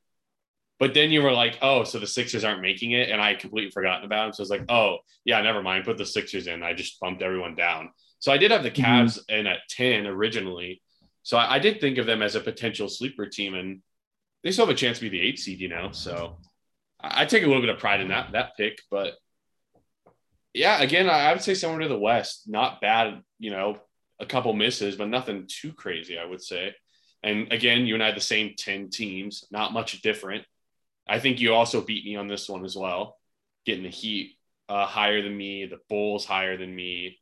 But 0.81 0.95
then 0.95 1.11
you 1.11 1.21
were 1.21 1.31
like, 1.31 1.59
oh, 1.61 1.83
so 1.83 1.99
the 1.99 2.07
Sixers 2.07 2.43
aren't 2.43 2.63
making 2.63 2.93
it. 2.93 3.11
And 3.11 3.21
I 3.21 3.35
completely 3.35 3.69
forgotten 3.69 4.03
about 4.03 4.25
them. 4.25 4.33
So 4.33 4.41
I 4.41 4.45
was 4.45 4.49
like, 4.49 4.65
oh, 4.67 4.97
yeah, 5.23 5.39
never 5.39 5.61
mind. 5.61 5.85
Put 5.85 5.95
the 5.95 6.07
Sixers 6.07 6.47
in. 6.47 6.63
I 6.63 6.73
just 6.73 6.99
bumped 6.99 7.21
everyone 7.21 7.53
down. 7.53 7.91
So 8.17 8.31
I 8.31 8.37
did 8.37 8.49
have 8.49 8.63
the 8.63 8.71
mhm. 8.71 8.83
Cavs 8.83 9.19
in 9.29 9.45
at 9.45 9.59
10 9.69 10.07
originally. 10.07 10.81
So 11.21 11.37
I, 11.37 11.57
I 11.57 11.59
did 11.59 11.79
think 11.79 11.99
of 11.99 12.07
them 12.07 12.23
as 12.23 12.33
a 12.33 12.39
potential 12.39 12.89
sleeper 12.89 13.27
team. 13.27 13.53
And 13.53 13.83
they 14.43 14.49
still 14.49 14.65
have 14.65 14.73
a 14.73 14.77
chance 14.77 14.97
to 14.97 15.03
be 15.03 15.09
the 15.09 15.21
eight 15.21 15.37
seed, 15.37 15.59
you 15.59 15.69
know. 15.69 15.91
So 15.91 16.39
I, 16.99 17.21
I 17.21 17.25
take 17.25 17.43
a 17.43 17.45
little 17.45 17.61
bit 17.61 17.69
of 17.69 17.77
pride 17.77 18.01
in 18.01 18.07
that 18.07 18.31
that 18.31 18.57
pick. 18.57 18.81
But 18.89 19.13
yeah, 20.51 20.81
again, 20.81 21.07
I, 21.07 21.29
I 21.29 21.33
would 21.33 21.43
say 21.43 21.53
somewhere 21.53 21.81
to 21.81 21.89
the 21.89 21.99
West. 21.99 22.49
Not 22.49 22.81
bad, 22.81 23.21
you 23.37 23.51
know, 23.51 23.77
a 24.19 24.25
couple 24.25 24.51
misses, 24.53 24.95
but 24.95 25.09
nothing 25.09 25.45
too 25.47 25.73
crazy, 25.73 26.17
I 26.17 26.25
would 26.25 26.41
say. 26.41 26.73
And 27.21 27.53
again, 27.53 27.85
you 27.85 27.93
and 27.93 28.01
I 28.01 28.07
had 28.07 28.15
the 28.15 28.21
same 28.21 28.55
10 28.57 28.89
teams, 28.89 29.45
not 29.51 29.73
much 29.73 30.01
different. 30.01 30.43
I 31.11 31.19
think 31.19 31.41
you 31.41 31.53
also 31.53 31.81
beat 31.81 32.05
me 32.05 32.15
on 32.15 32.29
this 32.29 32.47
one 32.47 32.63
as 32.63 32.77
well, 32.77 33.17
getting 33.65 33.83
the 33.83 33.89
Heat 33.89 34.37
uh, 34.69 34.85
higher 34.85 35.21
than 35.21 35.35
me, 35.35 35.65
the 35.65 35.79
Bulls 35.89 36.23
higher 36.23 36.55
than 36.55 36.73
me, 36.73 37.19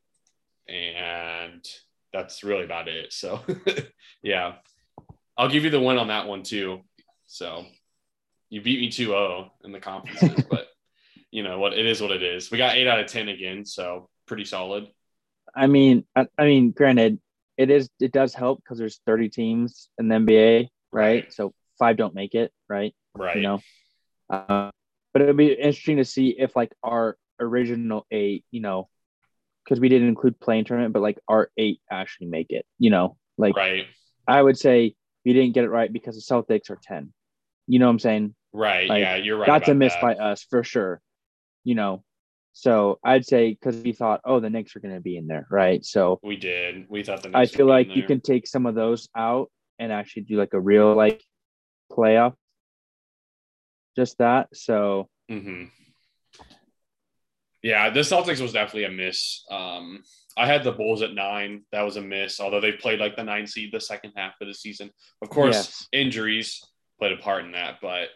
and 0.67 1.67
that's 2.13 2.43
really 2.43 2.65
about 2.65 2.87
it. 2.87 3.11
So, 3.11 3.41
yeah, 4.21 4.57
I'll 5.35 5.49
give 5.49 5.63
you 5.63 5.71
the 5.71 5.79
win 5.79 5.97
on 5.97 6.09
that 6.09 6.27
one 6.27 6.43
too. 6.43 6.81
So, 7.25 7.65
you 8.51 8.61
beat 8.61 8.79
me 8.79 8.91
2 8.91 9.05
0 9.05 9.51
in 9.63 9.71
the 9.71 9.79
conferences, 9.79 10.45
but 10.51 10.67
you 11.31 11.41
know 11.41 11.57
what? 11.57 11.73
It 11.73 11.87
is 11.87 11.99
what 11.99 12.11
it 12.11 12.21
is. 12.21 12.51
We 12.51 12.59
got 12.59 12.75
eight 12.75 12.87
out 12.87 12.99
of 12.99 13.07
10 13.07 13.27
again, 13.27 13.65
so 13.65 14.07
pretty 14.27 14.45
solid. 14.45 14.85
I 15.55 15.65
mean, 15.65 16.05
I, 16.15 16.27
I 16.37 16.45
mean, 16.45 16.69
granted, 16.69 17.19
it 17.57 17.71
is 17.71 17.89
it 17.99 18.11
does 18.11 18.35
help 18.35 18.61
because 18.63 18.77
there's 18.77 19.01
30 19.07 19.29
teams 19.29 19.89
in 19.97 20.09
the 20.09 20.15
NBA, 20.17 20.59
right? 20.91 21.23
Right. 21.23 21.33
So 21.33 21.55
five 21.79 21.97
don't 21.97 22.13
make 22.13 22.35
it, 22.35 22.51
right? 22.67 22.93
Right. 23.17 23.37
You 23.37 23.41
know, 23.41 23.59
uh, 24.29 24.69
but 25.13 25.21
it'd 25.21 25.37
be 25.37 25.53
interesting 25.53 25.97
to 25.97 26.05
see 26.05 26.35
if 26.37 26.55
like 26.55 26.73
our 26.83 27.17
original 27.39 28.05
eight, 28.11 28.45
you 28.51 28.61
know, 28.61 28.89
because 29.63 29.79
we 29.79 29.89
didn't 29.89 30.09
include 30.09 30.39
playing 30.39 30.65
tournament, 30.65 30.93
but 30.93 31.01
like 31.01 31.19
our 31.27 31.49
eight 31.57 31.81
actually 31.91 32.27
make 32.27 32.47
it. 32.51 32.65
You 32.77 32.91
know, 32.91 33.17
like 33.37 33.55
right, 33.55 33.85
I 34.27 34.41
would 34.41 34.57
say 34.57 34.95
we 35.25 35.33
didn't 35.33 35.53
get 35.53 35.63
it 35.63 35.69
right 35.69 35.91
because 35.91 36.15
the 36.15 36.33
Celtics 36.35 36.69
are 36.69 36.79
ten. 36.81 37.13
You 37.67 37.79
know 37.79 37.87
what 37.87 37.93
I'm 37.93 37.99
saying? 37.99 38.35
right. 38.51 38.89
Like, 38.89 39.01
yeah, 39.01 39.15
you're 39.15 39.37
right. 39.37 39.47
That's 39.47 39.69
a 39.69 39.75
miss 39.75 39.93
that. 39.93 40.01
by 40.01 40.15
us 40.15 40.45
for 40.49 40.63
sure. 40.63 41.01
You 41.63 41.75
know, 41.75 42.03
so 42.53 42.99
I'd 43.03 43.25
say 43.25 43.51
because 43.51 43.81
we 43.81 43.93
thought, 43.93 44.21
oh, 44.25 44.39
the 44.39 44.49
Knicks 44.49 44.75
are 44.75 44.79
going 44.79 44.95
to 44.95 45.01
be 45.01 45.17
in 45.17 45.27
there, 45.27 45.47
right? 45.51 45.83
So 45.85 46.19
We 46.23 46.35
did. 46.35 46.85
We 46.89 47.03
thought 47.03 47.23
the. 47.23 47.29
I 47.29 47.41
Knicks 47.41 47.51
would 47.51 47.57
feel 47.57 47.67
like 47.67 47.95
you 47.95 48.03
can 48.03 48.21
take 48.21 48.47
some 48.47 48.65
of 48.65 48.75
those 48.75 49.07
out 49.15 49.51
and 49.77 49.91
actually 49.91 50.23
do 50.23 50.37
like 50.37 50.53
a 50.53 50.59
real 50.59 50.95
like 50.95 51.23
playoff. 51.91 52.33
Just 53.95 54.17
that. 54.19 54.49
So 54.53 55.09
hmm 55.29 55.65
Yeah, 57.61 57.89
the 57.89 58.01
Celtics 58.01 58.41
was 58.41 58.53
definitely 58.53 58.85
a 58.85 58.91
miss. 58.91 59.43
Um, 59.51 60.03
I 60.37 60.45
had 60.45 60.63
the 60.63 60.71
Bulls 60.71 61.01
at 61.01 61.13
nine. 61.13 61.63
That 61.71 61.81
was 61.81 61.97
a 61.97 62.01
miss, 62.01 62.39
although 62.39 62.61
they 62.61 62.71
played 62.71 62.99
like 62.99 63.15
the 63.15 63.23
nine 63.23 63.45
seed 63.47 63.71
the 63.73 63.81
second 63.81 64.13
half 64.15 64.35
of 64.41 64.47
the 64.47 64.53
season. 64.53 64.91
Of 65.21 65.29
course, 65.29 65.55
Yes. 65.55 65.87
injuries 65.91 66.63
played 66.99 67.11
a 67.11 67.17
part 67.17 67.43
in 67.45 67.51
that, 67.51 67.79
but 67.81 68.09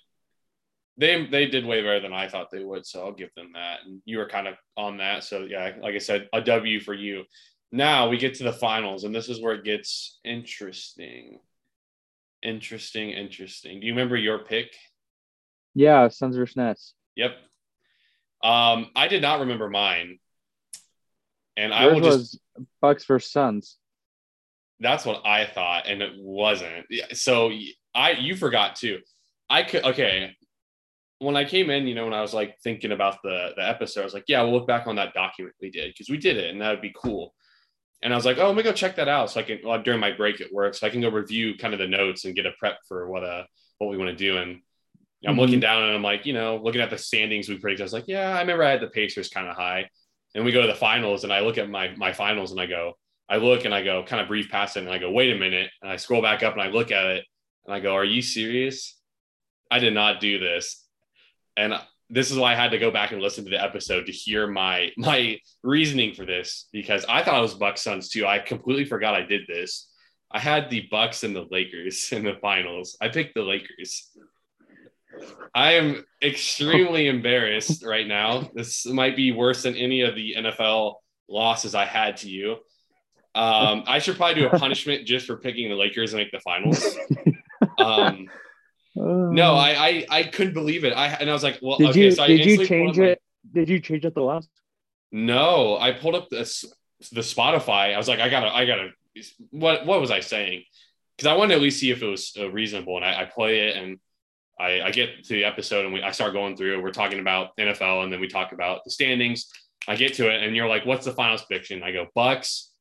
they 0.96 1.26
they 1.26 1.48
did 1.48 1.66
way 1.66 1.82
better 1.82 2.00
than 2.00 2.14
I 2.14 2.28
thought 2.28 2.52
they 2.52 2.64
would. 2.64 2.86
So 2.86 3.04
I'll 3.04 3.12
give 3.12 3.34
them 3.36 3.52
that. 3.56 3.80
And 3.86 4.02
you 4.06 4.20
were 4.20 4.30
kind 4.30 4.48
of 4.48 4.56
on 4.78 4.98
that. 4.98 5.24
So 5.24 5.40
yeah, 5.44 5.74
like 5.82 5.96
I 5.96 6.00
said, 6.00 6.30
a 6.32 6.40
W 6.42 6.80
for 6.80 6.94
you. 6.94 7.24
Now 7.72 8.08
we 8.08 8.18
get 8.18 8.36
to 8.36 8.44
the 8.44 8.54
finals, 8.54 9.04
and 9.04 9.14
this 9.14 9.28
is 9.28 9.42
where 9.42 9.56
it 9.56 9.66
gets 9.66 10.20
interesting. 10.24 11.40
Interesting, 12.44 13.12
interesting. 13.12 13.80
Do 13.80 13.88
you 13.88 13.94
remember 13.94 14.18
your 14.18 14.40
pick? 14.40 14.76
yeah, 15.74 16.08
Suns 16.10 16.36
versus 16.36 16.56
Nets. 16.56 16.94
Yep. 17.16 17.32
Um, 18.44 18.90
I 18.96 19.08
did 19.08 19.22
not 19.22 19.40
remember 19.40 19.70
mine. 19.70 20.20
And 21.56 21.74
I 21.74 21.86
Yours 21.86 21.94
will 21.94 22.02
just 22.02 22.40
Bucks 22.82 23.06
versus 23.06 23.32
Suns. 23.32 23.78
that's 24.80 25.06
what 25.06 25.26
I 25.26 25.46
thought, 25.46 25.88
and 25.88 26.02
it 26.02 26.14
wasn't. 26.18 26.86
So 27.14 27.52
I 27.96 28.12
you 28.12 28.36
forgot 28.36 28.76
too. 28.76 29.00
I 29.50 29.64
could 29.64 29.84
okay. 29.86 30.36
When 31.20 31.38
I 31.38 31.46
came 31.46 31.70
in, 31.70 31.88
you 31.88 31.96
know, 31.96 32.04
when 32.06 32.14
I 32.14 32.22
was 32.22 32.34
like 32.34 32.58
thinking 32.64 32.92
about 32.92 33.22
the 33.24 33.54
the 33.56 33.68
episode, 33.68 34.02
I 34.02 34.06
was 34.06 34.14
like, 34.14 34.26
yeah, 34.28 34.42
we'll 34.42 34.54
look 34.54 34.68
back 34.68 34.88
on 34.88 34.96
that 34.98 35.14
document 35.14 35.56
we 35.62 35.70
did 35.70 35.94
because 35.94 36.10
we 36.10 36.18
did 36.18 36.38
it, 36.38 36.50
and 36.50 36.60
that 36.60 36.72
would 36.72 36.82
be 36.82 36.94
cool. 36.96 37.34
And 38.04 38.14
I 38.14 38.18
was 38.18 38.26
like, 38.26 38.38
oh, 38.38 38.48
let 38.48 38.56
me 38.56 38.64
go 38.64 38.74
check 38.74 38.98
that 38.98 39.08
out, 39.08 39.32
so 39.32 39.40
I 39.40 39.44
can 39.44 39.60
well, 39.64 39.82
during 39.82 40.02
my 40.02 40.12
break 40.12 40.42
at 40.42 40.52
work, 40.52 40.76
so 40.76 40.86
I 40.86 40.90
can 40.90 41.02
go 41.02 41.10
review 41.10 41.58
kind 41.58 41.74
of 41.74 41.80
the 41.80 41.88
notes 41.88 42.26
and 42.26 42.36
get 42.36 42.46
a 42.46 42.52
prep 42.60 42.80
for 42.88 43.10
what 43.10 43.24
uh 43.24 43.44
what 43.78 43.90
we 43.90 43.98
want 43.98 44.10
to 44.10 44.16
do. 44.16 44.38
And 44.38 44.60
I'm 45.26 45.38
looking 45.38 45.62
down 45.62 45.84
and 45.84 45.96
I'm 45.96 46.04
like, 46.04 46.26
you 46.26 46.34
know, 46.34 46.58
looking 46.62 46.82
at 46.82 46.90
the 46.90 46.98
standings 46.98 47.48
we 47.48 47.58
predicted. 47.58 47.84
I 47.84 47.86
was 47.86 47.94
like, 47.94 48.08
yeah, 48.08 48.36
I 48.36 48.42
remember 48.42 48.64
I 48.64 48.72
had 48.72 48.82
the 48.82 48.88
Pacers 48.88 49.30
kind 49.30 49.48
of 49.48 49.56
high. 49.56 49.90
And 50.36 50.44
we 50.44 50.52
go 50.52 50.62
to 50.62 50.68
the 50.68 50.76
finals, 50.76 51.24
and 51.24 51.32
I 51.32 51.40
look 51.40 51.58
at 51.58 51.70
my 51.70 51.96
my 51.96 52.12
finals, 52.12 52.52
and 52.52 52.60
I 52.60 52.66
go, 52.66 52.98
I 53.30 53.38
look 53.38 53.66
and 53.66 53.74
I 53.74 53.84
go, 53.84 54.04
kind 54.04 54.22
of 54.22 54.28
brief 54.28 54.50
past 54.50 54.76
it, 54.76 54.82
and 54.82 54.90
I 54.90 54.98
go, 54.98 55.12
wait 55.12 55.32
a 55.32 55.40
minute, 55.40 55.70
and 55.82 55.90
I 55.90 55.96
scroll 55.96 56.22
back 56.22 56.44
up 56.44 56.54
and 56.54 56.62
I 56.62 56.68
look 56.68 56.92
at 56.92 57.06
it, 57.06 57.26
and 57.66 57.74
I 57.74 57.80
go, 57.80 57.94
are 57.94 58.04
you 58.04 58.22
serious? 58.22 59.00
I 59.72 59.80
did 59.80 59.94
not 59.94 60.20
do 60.20 60.40
this, 60.40 60.86
and 61.56 61.74
this 62.14 62.30
is 62.30 62.38
why 62.38 62.54
I 62.54 62.56
had 62.56 62.72
to 62.72 62.78
go 62.78 62.92
back 62.92 63.12
and 63.12 63.22
listen 63.22 63.44
to 63.44 63.50
the 63.50 63.62
episode 63.62 64.06
to 64.06 64.12
hear 64.12 64.46
my 64.46 64.92
my 64.98 65.40
reasoning 65.64 66.14
for 66.14 66.26
this 66.26 66.68
because 66.72 67.04
I 67.10 67.24
thought 67.24 67.40
it 67.40 67.42
was 67.42 67.56
Bucks 67.56 67.82
Suns 67.82 68.10
too. 68.10 68.28
I 68.28 68.38
completely 68.38 68.86
forgot 68.86 69.16
I 69.16 69.24
did 69.24 69.42
this. 69.48 69.90
I 70.32 70.40
had 70.40 70.70
the 70.70 70.88
Bucks 70.92 71.24
and 71.24 71.36
the 71.36 71.48
Lakers 71.50 72.10
in 72.12 72.24
the 72.24 72.36
finals. 72.36 72.96
I 73.02 73.10
picked 73.10 73.34
the 73.34 73.42
Lakers. 73.42 74.12
I 75.56 75.74
am 75.74 76.06
extremely 76.22 77.08
embarrassed 77.16 77.84
right 77.84 78.08
now. 78.08 78.50
This 78.54 78.86
might 78.86 79.16
be 79.16 79.32
worse 79.32 79.64
than 79.64 79.76
any 79.76 80.02
of 80.02 80.16
the 80.16 80.36
NFL 80.38 80.96
losses 81.28 81.74
I 81.74 81.86
had 81.86 82.18
to 82.18 82.30
you. 82.30 82.58
Um, 83.36 83.84
I 83.88 83.98
should 83.98 84.18
probably 84.18 84.42
do 84.42 84.48
a 84.48 84.60
punishment 84.60 85.08
just 85.08 85.26
for 85.26 85.38
picking 85.38 85.70
the 85.70 85.76
Lakers 85.76 86.14
and 86.14 86.22
make 86.22 86.32
the 86.32 86.40
finals. 86.40 86.96
Um, 87.80 88.28
no, 88.96 89.54
I, 89.56 89.70
I 89.72 90.06
I 90.20 90.24
couldn't 90.24 90.54
believe 90.54 90.84
it. 90.84 90.92
I 90.94 91.08
and 91.08 91.30
I 91.30 91.34
was 91.34 91.44
like, 91.44 91.60
well, 91.62 91.78
did 91.78 91.90
okay, 91.90 92.02
you 92.06 92.12
so 92.12 92.24
I 92.24 92.28
did 92.28 92.46
you 92.46 92.66
change 92.66 92.98
up 92.98 93.04
my- 93.04 93.10
it? 93.10 93.22
Did 93.54 93.70
you 93.70 93.80
change 93.80 94.06
it 94.06 94.14
the 94.16 94.22
last? 94.22 94.50
no, 95.12 95.78
I 95.78 95.92
pulled 95.92 96.16
up 96.16 96.30
this 96.30 96.66
the 97.12 97.22
Spotify. 97.22 97.94
I 97.94 97.98
was 97.98 98.08
like, 98.08 98.20
I 98.20 98.30
gotta, 98.30 98.54
I 98.54 98.66
gotta. 98.66 98.90
What 99.52 99.86
what 99.86 100.00
was 100.02 100.12
I 100.12 100.22
saying? 100.22 100.64
Because 101.16 101.32
I 101.32 101.36
wanted 101.36 101.50
to 101.50 101.56
at 101.56 101.62
least 101.62 101.80
see 101.80 101.92
if 101.92 102.02
it 102.02 102.08
was 102.08 102.36
uh, 102.40 102.50
reasonable, 102.50 102.96
and 102.98 103.06
I, 103.06 103.22
I 103.22 103.26
play 103.26 103.68
it, 103.68 103.78
and 103.78 104.00
I, 104.60 104.82
I 104.82 104.92
get 104.92 105.24
to 105.26 105.34
the 105.34 105.46
episode, 105.46 105.86
and 105.86 105.94
we 105.94 106.02
I 106.02 106.12
start 106.12 106.34
going 106.34 106.56
through. 106.58 106.82
We're 106.82 106.92
talking 106.92 107.20
about 107.20 107.56
NFL, 107.58 108.04
and 108.04 108.12
then 108.14 108.20
we 108.20 108.28
talk 108.28 108.54
about 108.54 108.84
the 108.86 108.92
standings. 108.92 109.50
I 109.88 109.96
get 109.96 110.14
to 110.16 110.30
it, 110.34 110.42
and 110.42 110.56
you're 110.56 110.68
like, 110.70 110.86
"What's 110.86 111.06
the 111.06 111.12
finals 111.14 111.44
prediction?" 111.44 111.84
I 111.84 111.92
go 111.92 112.08
Bucks, 112.16 112.72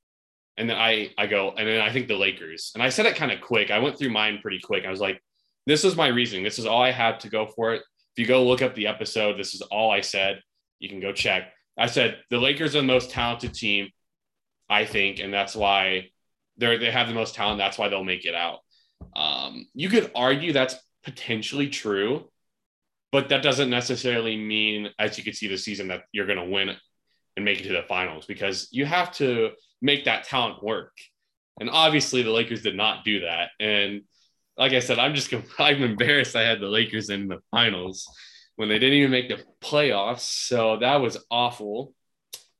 and 0.57 0.71
then 0.71 0.76
I 0.78 1.11
I 1.19 1.26
go, 1.26 1.50
and 1.50 1.66
then 1.69 1.81
I 1.83 1.92
think 1.92 2.09
the 2.09 2.16
Lakers, 2.16 2.71
and 2.75 2.83
I 2.83 2.88
said 2.88 3.04
it 3.07 3.16
kind 3.16 3.33
of 3.33 3.40
quick. 3.40 3.71
I 3.71 3.81
went 3.81 3.99
through 3.99 4.11
mine 4.11 4.38
pretty 4.40 4.61
quick. 4.61 4.87
I 4.87 4.90
was 4.90 5.00
like, 5.00 5.21
"This 5.66 5.85
is 5.85 5.97
my 5.97 6.09
reasoning. 6.09 6.45
This 6.45 6.59
is 6.59 6.66
all 6.66 6.83
I 6.83 6.90
had 6.92 7.21
to 7.21 7.28
go 7.28 7.47
for 7.47 7.75
it." 7.75 7.83
If 8.14 8.21
you 8.21 8.26
go 8.26 8.45
look 8.45 8.62
up 8.62 8.75
the 8.75 8.88
episode, 8.88 9.38
this 9.38 9.54
is 9.54 9.62
all 9.62 9.90
I 9.90 10.02
said. 10.02 10.40
You 10.78 10.88
can 10.88 11.00
go 11.00 11.12
check. 11.12 11.52
I 11.78 11.87
said 11.87 12.19
the 12.31 12.38
Lakers 12.38 12.76
are 12.76 12.81
the 12.81 12.87
most 12.87 13.11
talented 13.11 13.54
team, 13.54 13.88
I 14.69 14.85
think, 14.85 15.19
and 15.19 15.33
that's 15.33 15.57
why 15.57 16.11
they're 16.57 16.78
they 16.78 16.90
have 16.90 17.09
the 17.09 17.14
most 17.14 17.35
talent. 17.35 17.59
That's 17.59 17.78
why 17.78 17.88
they'll 17.88 18.04
make 18.04 18.25
it 18.25 18.35
out. 18.35 18.59
Um, 19.16 19.66
you 19.75 19.88
could 19.88 20.11
argue 20.14 20.52
that's 20.52 20.76
potentially 21.04 21.69
true, 21.69 22.31
but 23.11 23.28
that 23.31 23.42
doesn't 23.42 23.71
necessarily 23.71 24.37
mean, 24.37 24.90
as 24.99 25.19
you 25.19 25.25
can 25.25 25.33
see 25.33 25.49
this 25.49 25.64
season, 25.64 25.88
that 25.88 26.02
you're 26.12 26.26
going 26.26 26.38
to 26.38 26.45
win 26.45 26.76
and 27.37 27.45
make 27.45 27.61
it 27.61 27.64
to 27.64 27.73
the 27.73 27.83
finals 27.88 28.26
because 28.26 28.69
you 28.71 28.85
have 28.85 29.12
to 29.12 29.50
make 29.81 30.04
that 30.04 30.25
talent 30.25 30.62
work. 30.62 30.92
And 31.61 31.71
obviously, 31.71 32.23
the 32.23 32.31
Lakers 32.31 32.62
did 32.62 32.76
not 32.76 33.04
do 33.04 33.21
that. 33.21 33.50
And 33.61 34.02
like 34.62 34.75
I 34.75 34.78
said, 34.78 35.00
I'm 35.00 35.16
just 35.16 35.35
I'm 35.59 35.83
embarrassed 35.83 36.37
I 36.37 36.42
had 36.42 36.61
the 36.61 36.69
Lakers 36.69 37.11
in 37.11 37.26
the 37.26 37.40
finals 37.50 38.09
when 38.54 38.69
they 38.69 38.78
didn't 38.78 38.95
even 38.99 39.11
make 39.11 39.28
the 39.28 39.42
playoffs. 39.61 40.21
So 40.21 40.76
that 40.76 40.97
was 40.97 41.19
awful. 41.31 41.95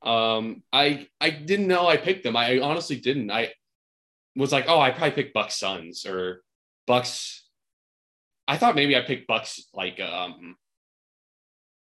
Um, 0.03 0.65
I 0.73 1.07
I 1.21 1.31
didn't 1.31 1.69
know 1.69 1.87
I 1.87 1.97
picked 1.97 2.25
them. 2.25 2.37
I 2.37 2.59
honestly 2.59 2.97
didn't. 2.97 3.31
I 3.31 3.53
was 4.35 4.51
like, 4.51 4.65
oh, 4.67 4.81
I 4.81 4.91
probably 4.91 5.13
picked 5.13 5.33
Bucks 5.33 5.57
Suns 5.61 6.05
or 6.05 6.43
Bucks. 6.89 7.49
I 8.49 8.57
thought 8.57 8.75
maybe 8.75 8.97
I 8.97 9.03
picked 9.03 9.29
Bucks 9.29 9.65
like 9.73 10.01
um 10.01 10.57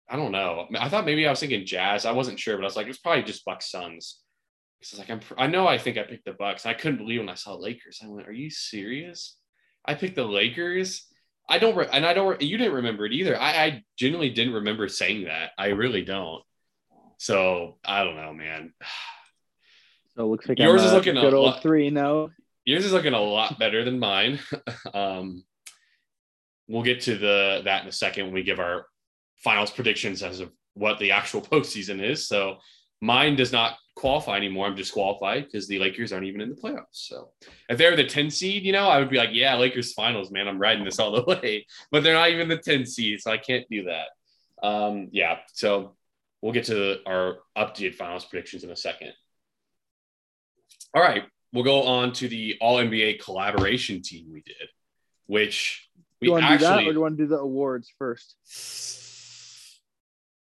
I 0.09 0.17
don't 0.17 0.33
know. 0.33 0.69
I 0.79 0.89
thought 0.89 1.05
maybe 1.05 1.27
I 1.27 1.31
was 1.31 1.41
thinking 1.41 1.67
Jazz. 1.67 2.07
I 2.07 2.13
wasn't 2.13 2.41
sure, 2.41 2.57
but 2.57 2.63
I 2.63 2.65
was 2.65 2.77
like, 2.77 2.87
it's 2.87 2.97
probably 2.97 3.25
just 3.25 3.45
Bucks 3.45 3.71
Suns. 3.71 4.23
Because 4.81 5.01
like 5.01 5.11
I'm, 5.11 5.21
I 5.37 5.49
know 5.49 5.69
I 5.69 5.77
think 5.77 5.99
I 5.99 6.05
picked 6.05 6.25
the 6.25 6.33
Bucks. 6.33 6.65
I 6.65 6.73
couldn't 6.73 6.97
believe 6.97 7.21
when 7.21 7.29
I 7.29 7.35
saw 7.35 7.53
Lakers. 7.57 8.01
I 8.03 8.09
went, 8.09 8.27
"Are 8.27 8.33
you 8.33 8.49
serious?" 8.49 9.37
I 9.89 9.95
picked 9.95 10.17
the 10.17 10.25
Lakers. 10.25 11.05
I 11.49 11.59
don't, 11.59 11.75
re- 11.75 11.89
and 11.91 12.05
I 12.05 12.13
don't. 12.13 12.41
You 12.43 12.59
didn't 12.59 12.75
remember 12.75 13.07
it 13.07 13.13
either. 13.13 13.41
I, 13.41 13.65
I 13.65 13.85
genuinely 13.99 14.29
didn't 14.35 14.53
remember 14.55 14.87
saying 14.89 15.25
that. 15.25 15.53
I 15.57 15.69
really 15.69 16.03
don't. 16.03 16.43
So 17.17 17.79
I 17.85 18.05
don't 18.05 18.17
know, 18.17 18.33
man. 18.35 18.73
So 20.15 20.25
it 20.25 20.31
looks 20.31 20.49
like 20.49 20.59
Yours 20.59 20.81
I'm 20.81 20.87
is 20.89 20.93
a 20.93 20.97
looking 20.97 21.17
a 21.17 21.21
good 21.21 21.33
old 21.35 21.47
lot- 21.47 21.63
three. 21.63 21.91
now. 21.91 22.31
Yours 22.65 22.85
is 22.85 22.93
looking 22.93 23.13
a 23.15 23.21
lot 23.21 23.57
better 23.57 23.85
than 23.85 24.01
mine. 24.01 24.41
um, 24.93 25.45
we'll 26.67 26.83
get 26.83 27.03
to 27.03 27.17
the 27.17 27.63
that 27.65 27.83
in 27.85 27.89
a 27.89 27.93
second 27.93 28.25
when 28.25 28.35
we 28.35 28.43
give 28.43 28.59
our 28.59 28.87
finals 29.37 29.71
predictions 29.71 30.25
as 30.25 30.41
of 30.41 30.51
what 30.75 30.99
the 30.99 31.13
actual 31.13 31.41
postseason 31.53 32.03
is. 32.03 32.27
So 32.27 32.57
mine 33.01 33.37
does 33.37 33.53
not 33.53 33.77
qualify 33.99 34.37
anymore. 34.37 34.67
I'm 34.67 34.75
disqualified 34.75 35.45
because 35.45 35.67
the 35.67 35.79
Lakers 35.79 36.13
aren't 36.13 36.27
even 36.27 36.41
in 36.41 36.49
the 36.49 36.55
playoffs. 36.55 36.87
So 36.93 37.31
if 37.69 37.77
they're 37.77 37.97
the 37.97 38.05
10 38.05 38.31
seed, 38.31 38.63
you 38.63 38.73
know, 38.73 38.89
I 38.89 38.99
would 38.99 39.11
be 39.11 39.19
like, 39.19 39.31
yeah, 39.33 39.57
Lakers 39.57 39.93
finals, 39.93 40.31
man. 40.31 40.49
I'm 40.49 40.59
riding 40.59 40.85
this 40.85 40.99
all 40.99 41.13
the 41.13 41.23
way. 41.43 41.67
But 41.91 42.03
they're 42.03 42.15
not 42.15 42.31
even 42.31 42.49
the 42.49 42.57
10 42.57 42.87
seed, 42.87 43.21
so 43.21 43.31
I 43.31 43.39
can't 43.39 43.67
do 43.71 43.85
that. 43.85 44.67
Um, 44.67 45.09
yeah. 45.13 45.39
So 45.53 45.97
we'll 46.41 46.53
get 46.53 46.67
to 46.67 46.99
our 47.07 47.39
updated 47.57 47.97
finals 47.97 48.25
predictions 48.25 48.65
in 48.65 48.71
a 48.71 48.77
second. 48.77 49.13
All 50.95 51.03
right. 51.03 51.25
We'll 51.53 51.65
go 51.65 51.83
on 51.83 52.13
to 52.15 52.29
the 52.29 52.57
All 52.61 52.79
NBA 52.79 53.21
collaboration 53.21 54.03
team 54.03 54.27
we 54.33 54.43
did, 54.43 54.69
which 55.27 55.89
do 55.97 56.03
we 56.21 56.29
you 56.29 56.33
want 56.33 56.45
to 56.47 56.53
do 56.53 56.59
that, 56.59 56.73
actually 56.73 56.89
or 56.89 56.93
do 56.93 56.97
you 56.97 57.01
want 57.01 57.17
to 57.17 57.23
do 57.25 57.29
the 57.29 57.39
awards 57.39 57.93
first? 57.99 58.37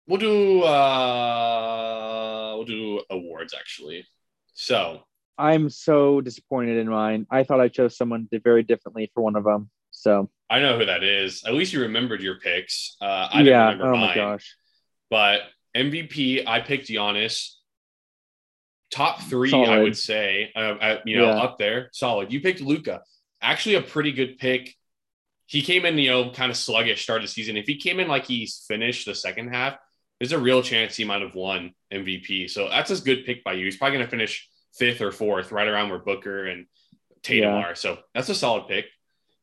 We'll 0.07 0.19
do 0.19 0.63
uh 0.63 2.53
we'll 2.55 2.65
do 2.65 3.01
awards 3.09 3.53
actually. 3.57 4.05
So 4.53 5.01
I'm 5.37 5.69
so 5.69 6.21
disappointed 6.21 6.77
in 6.77 6.87
mine. 6.89 7.27
I 7.29 7.43
thought 7.43 7.59
I 7.59 7.67
chose 7.67 7.95
someone 7.97 8.27
very 8.43 8.63
differently 8.63 9.11
for 9.13 9.21
one 9.21 9.35
of 9.35 9.43
them. 9.43 9.69
So 9.91 10.29
I 10.49 10.59
know 10.59 10.77
who 10.79 10.85
that 10.85 11.03
is. 11.03 11.43
At 11.45 11.53
least 11.53 11.73
you 11.73 11.81
remembered 11.81 12.21
your 12.21 12.39
picks. 12.39 12.95
Uh 13.01 13.27
I 13.31 13.41
yeah. 13.41 13.65
remember 13.71 13.85
Oh 13.87 13.91
mine. 13.97 14.07
my 14.07 14.15
gosh. 14.15 14.55
But 15.09 15.41
MVP, 15.75 16.47
I 16.47 16.61
picked 16.61 16.87
Giannis. 16.89 17.51
Top 18.89 19.21
three, 19.21 19.53
I 19.53 19.79
would 19.79 19.97
say. 19.97 20.51
Uh, 20.55 20.59
uh, 20.59 20.99
you 21.05 21.17
know, 21.17 21.25
Yeah. 21.25 21.41
up 21.41 21.57
there, 21.57 21.89
solid. 21.91 22.31
You 22.31 22.39
picked 22.41 22.61
Luka. 22.61 23.01
Actually, 23.41 23.75
a 23.75 23.81
pretty 23.81 24.11
good 24.13 24.37
pick. 24.37 24.73
he 25.45 25.61
came 25.61 25.85
in, 25.85 25.97
you 25.97 26.09
know, 26.09 26.31
kind 26.31 26.49
of 26.51 26.57
sluggish 26.57 27.03
start 27.03 27.21
of 27.21 27.23
the 27.27 27.31
season. 27.31 27.55
If 27.57 27.67
he 27.67 27.77
came 27.77 27.99
in 28.01 28.07
like 28.09 28.25
he's 28.25 28.65
finished 28.67 29.05
the 29.05 29.13
second 29.15 29.49
half, 29.53 29.75
there's 30.19 30.31
a 30.31 30.39
real 30.39 30.61
chance 30.61 30.95
he 30.95 31.03
might 31.05 31.21
have 31.21 31.35
won 31.35 31.73
MVP. 31.93 32.49
So 32.49 32.69
that's 32.69 32.91
a 32.91 33.01
good 33.01 33.25
pick 33.25 33.43
by 33.43 33.53
you. 33.53 33.65
He's 33.65 33.77
probably 33.77 33.97
going 33.97 34.07
to 34.07 34.11
finish 34.11 34.47
fifth 34.77 35.01
or 35.01 35.11
fourth, 35.11 35.51
right 35.51 35.67
around 35.67 35.89
where 35.89 35.99
Booker 35.99 36.45
and 36.47 36.65
Tatum 37.23 37.49
Yeah. 37.51 37.55
are. 37.69 37.75
So 37.75 37.97
that's 38.13 38.29
a 38.29 38.35
solid 38.35 38.67
pick. 38.67 38.85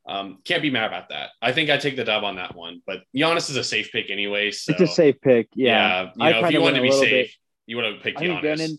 Um, 0.07 0.39
can't 0.45 0.63
be 0.63 0.71
mad 0.71 0.87
about 0.87 1.09
that. 1.09 1.31
I 1.41 1.53
think 1.53 1.71
I 1.71 1.77
take 1.79 1.97
the 1.97 2.05
dub 2.05 2.25
on 2.25 2.37
that 2.37 2.55
one. 2.55 2.83
But 2.87 3.03
Giannis 3.17 3.49
is 3.51 3.57
a 3.57 3.65
safe 3.65 3.91
pick 3.93 4.11
anyway. 4.11 4.51
So 4.51 4.73
It's 4.73 4.81
a 4.83 4.87
safe 4.87 5.21
pick. 5.23 5.49
Yeah. 5.55 6.11
yeah. 6.17 6.27
You 6.35 6.41
know, 6.41 6.47
if 6.47 6.53
you 6.53 6.61
wanted 6.61 6.77
to 6.77 6.83
be 6.83 6.91
safe, 6.93 7.11
bit- 7.29 7.31
you 7.67 7.77
would 7.77 7.85
have 7.87 8.03
picked 8.03 8.19
Giannis. 8.19 8.41
granted, 8.43 8.71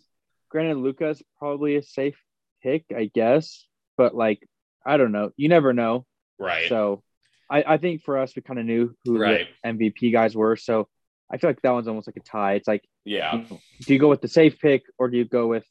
granted, 0.50 0.78
Luka's 0.78 1.24
probably 1.40 1.78
a 1.78 1.82
safe 1.84 2.18
pick, 2.62 2.84
I 2.96 3.10
guess. 3.14 3.66
But 3.98 4.16
like, 4.16 4.48
I 4.86 4.98
don't 4.98 5.12
know. 5.12 5.32
You 5.38 5.50
never 5.50 5.74
know. 5.74 6.06
right. 6.38 6.70
So 6.70 7.02
I, 7.50 7.64
I 7.66 7.78
think 7.78 8.04
for 8.04 8.18
us, 8.18 8.36
we 8.36 8.42
kind 8.44 8.60
of 8.60 8.66
knew 8.66 8.96
who 9.06 9.18
Right. 9.18 9.48
the 9.64 9.70
MVP 9.70 10.12
guys 10.12 10.36
were. 10.36 10.56
So 10.56 10.88
I 11.32 11.38
feel 11.38 11.50
like 11.50 11.62
that 11.62 11.72
one's 11.72 11.88
almost 11.88 12.08
like 12.08 12.18
a 12.18 12.22
tie. 12.22 12.54
It's 12.54 12.68
like, 12.68 12.84
yeah. 13.04 13.36
you 13.36 13.46
know, 13.50 13.60
do 13.82 13.94
you 13.94 14.00
go 14.00 14.10
with 14.10 14.22
the 14.22 14.28
safe 14.28 14.60
pick 14.60 14.84
or 14.98 15.10
do 15.10 15.18
you 15.18 15.26
go 15.26 15.48
with, 15.48 15.66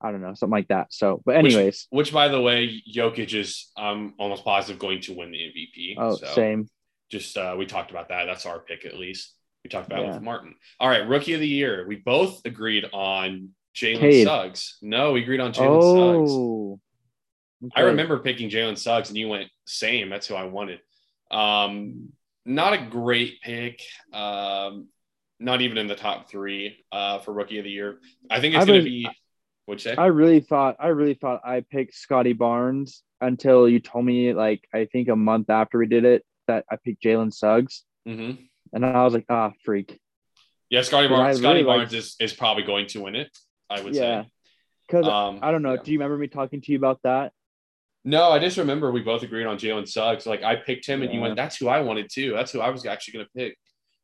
I 0.00 0.10
don't 0.10 0.20
know, 0.20 0.34
something 0.34 0.52
like 0.52 0.68
that. 0.68 0.92
So, 0.92 1.22
but 1.24 1.36
anyways, 1.36 1.86
Which, 1.90 2.12
by 2.12 2.28
the 2.28 2.40
way, 2.40 2.82
Jokic 2.94 3.34
is 3.34 3.70
um 3.76 4.14
almost 4.18 4.44
positive 4.44 4.78
going 4.78 5.00
to 5.02 5.14
win 5.14 5.30
the 5.30 5.38
MVP. 5.38 5.94
oh, 5.96 6.16
so 6.16 6.26
same. 6.34 6.68
just 7.10 7.36
uh, 7.36 7.54
we 7.58 7.66
talked 7.66 7.90
about 7.90 8.08
that. 8.08 8.26
That's 8.26 8.44
our 8.46 8.58
pick 8.58 8.84
at 8.84 8.98
least. 8.98 9.32
We 9.64 9.70
talked 9.70 9.86
about 9.86 10.00
it 10.00 10.06
Yeah. 10.06 10.14
with 10.14 10.22
Martin. 10.22 10.54
All 10.80 10.88
right, 10.88 11.06
rookie 11.06 11.34
of 11.34 11.40
the 11.40 11.48
year. 11.48 11.86
We 11.86 11.96
both 11.96 12.40
agreed 12.44 12.84
on 12.92 13.50
Jalen 13.76 14.24
Suggs. 14.24 14.76
No, 14.82 15.12
we 15.12 15.22
agreed 15.22 15.40
on 15.40 15.52
Jalen 15.52 15.82
Suggs. 15.82 16.32
Oh, 16.32 16.80
I 17.76 17.82
remember 17.82 18.18
picking 18.18 18.50
Jalen 18.50 18.76
Suggs, 18.76 19.08
and 19.08 19.16
you 19.16 19.28
went 19.28 19.48
same. 19.66 20.10
That's 20.10 20.26
who 20.26 20.34
I 20.34 20.44
wanted. 20.44 20.80
Um, 21.30 22.08
not 22.44 22.72
a 22.72 22.78
great 22.78 23.40
pick. 23.42 23.80
Um, 24.12 24.88
not 25.38 25.60
even 25.60 25.76
in 25.78 25.88
the 25.88 25.96
top 25.96 26.30
three 26.30 26.84
uh, 26.92 27.18
for 27.18 27.32
rookie 27.32 27.58
of 27.58 27.64
the 27.64 27.70
year. 27.70 27.98
I 28.30 28.40
think 28.40 28.54
it's 28.54 28.64
going 28.64 28.80
to 28.80 28.84
be. 28.84 29.08
What'd? 29.66 29.98
I 29.98 30.06
really 30.06 30.40
thought 30.40 30.76
I 30.80 30.88
really 30.88 31.14
thought 31.14 31.40
I 31.44 31.60
picked 31.68 31.94
Scottie 31.94 32.32
Barnes 32.32 33.02
until 33.20 33.68
you 33.68 33.80
told 33.80 34.04
me 34.04 34.34
like 34.34 34.66
I 34.74 34.86
think 34.86 35.08
a 35.08 35.16
month 35.16 35.50
after 35.50 35.78
we 35.78 35.86
did 35.86 36.04
it 36.04 36.24
that 36.48 36.64
I 36.70 36.76
picked 36.76 37.02
Jalen 37.02 37.32
Suggs, 37.32 37.84
hmm 38.06 38.32
and 38.72 38.86
I 38.86 39.04
was 39.04 39.12
like, 39.12 39.26
ah, 39.28 39.52
freak. 39.64 40.00
Yeah, 40.70 40.82
Scottie 40.82 41.08
Barnes. 41.08 41.38
Scottie 41.38 41.62
really 41.62 41.64
Barnes 41.64 41.92
is, 41.92 42.16
is 42.18 42.32
probably 42.32 42.62
going 42.62 42.86
to 42.88 43.02
win 43.02 43.14
it. 43.14 43.36
I 43.68 43.80
would 43.82 43.94
Yeah, 43.94 44.22
say. 44.22 44.30
because 44.86 45.06
Um, 45.06 45.40
I 45.42 45.50
don't 45.50 45.62
know. 45.62 45.74
yeah. 45.74 45.82
Do 45.82 45.92
you 45.92 45.98
remember 45.98 46.16
me 46.16 46.28
talking 46.28 46.60
to 46.62 46.72
you 46.72 46.78
about 46.78 47.00
that? 47.04 47.32
No, 48.04 48.30
I 48.30 48.38
just 48.40 48.56
remember 48.58 48.90
we 48.90 49.00
both 49.00 49.22
agreed 49.22 49.46
on 49.46 49.58
Jalen 49.58 49.88
Suggs. 49.88 50.26
Like 50.26 50.42
I 50.42 50.56
picked 50.56 50.86
him, 50.86 51.02
and 51.02 51.12
you 51.12 51.18
Yeah. 51.18 51.22
went, 51.22 51.36
"That's 51.36 51.56
who 51.56 51.68
I 51.68 51.80
wanted 51.82 52.10
too. 52.10 52.32
That's 52.32 52.50
who 52.50 52.60
I 52.60 52.70
was 52.70 52.84
actually 52.84 53.12
going 53.14 53.26
to 53.26 53.32
pick." 53.36 53.58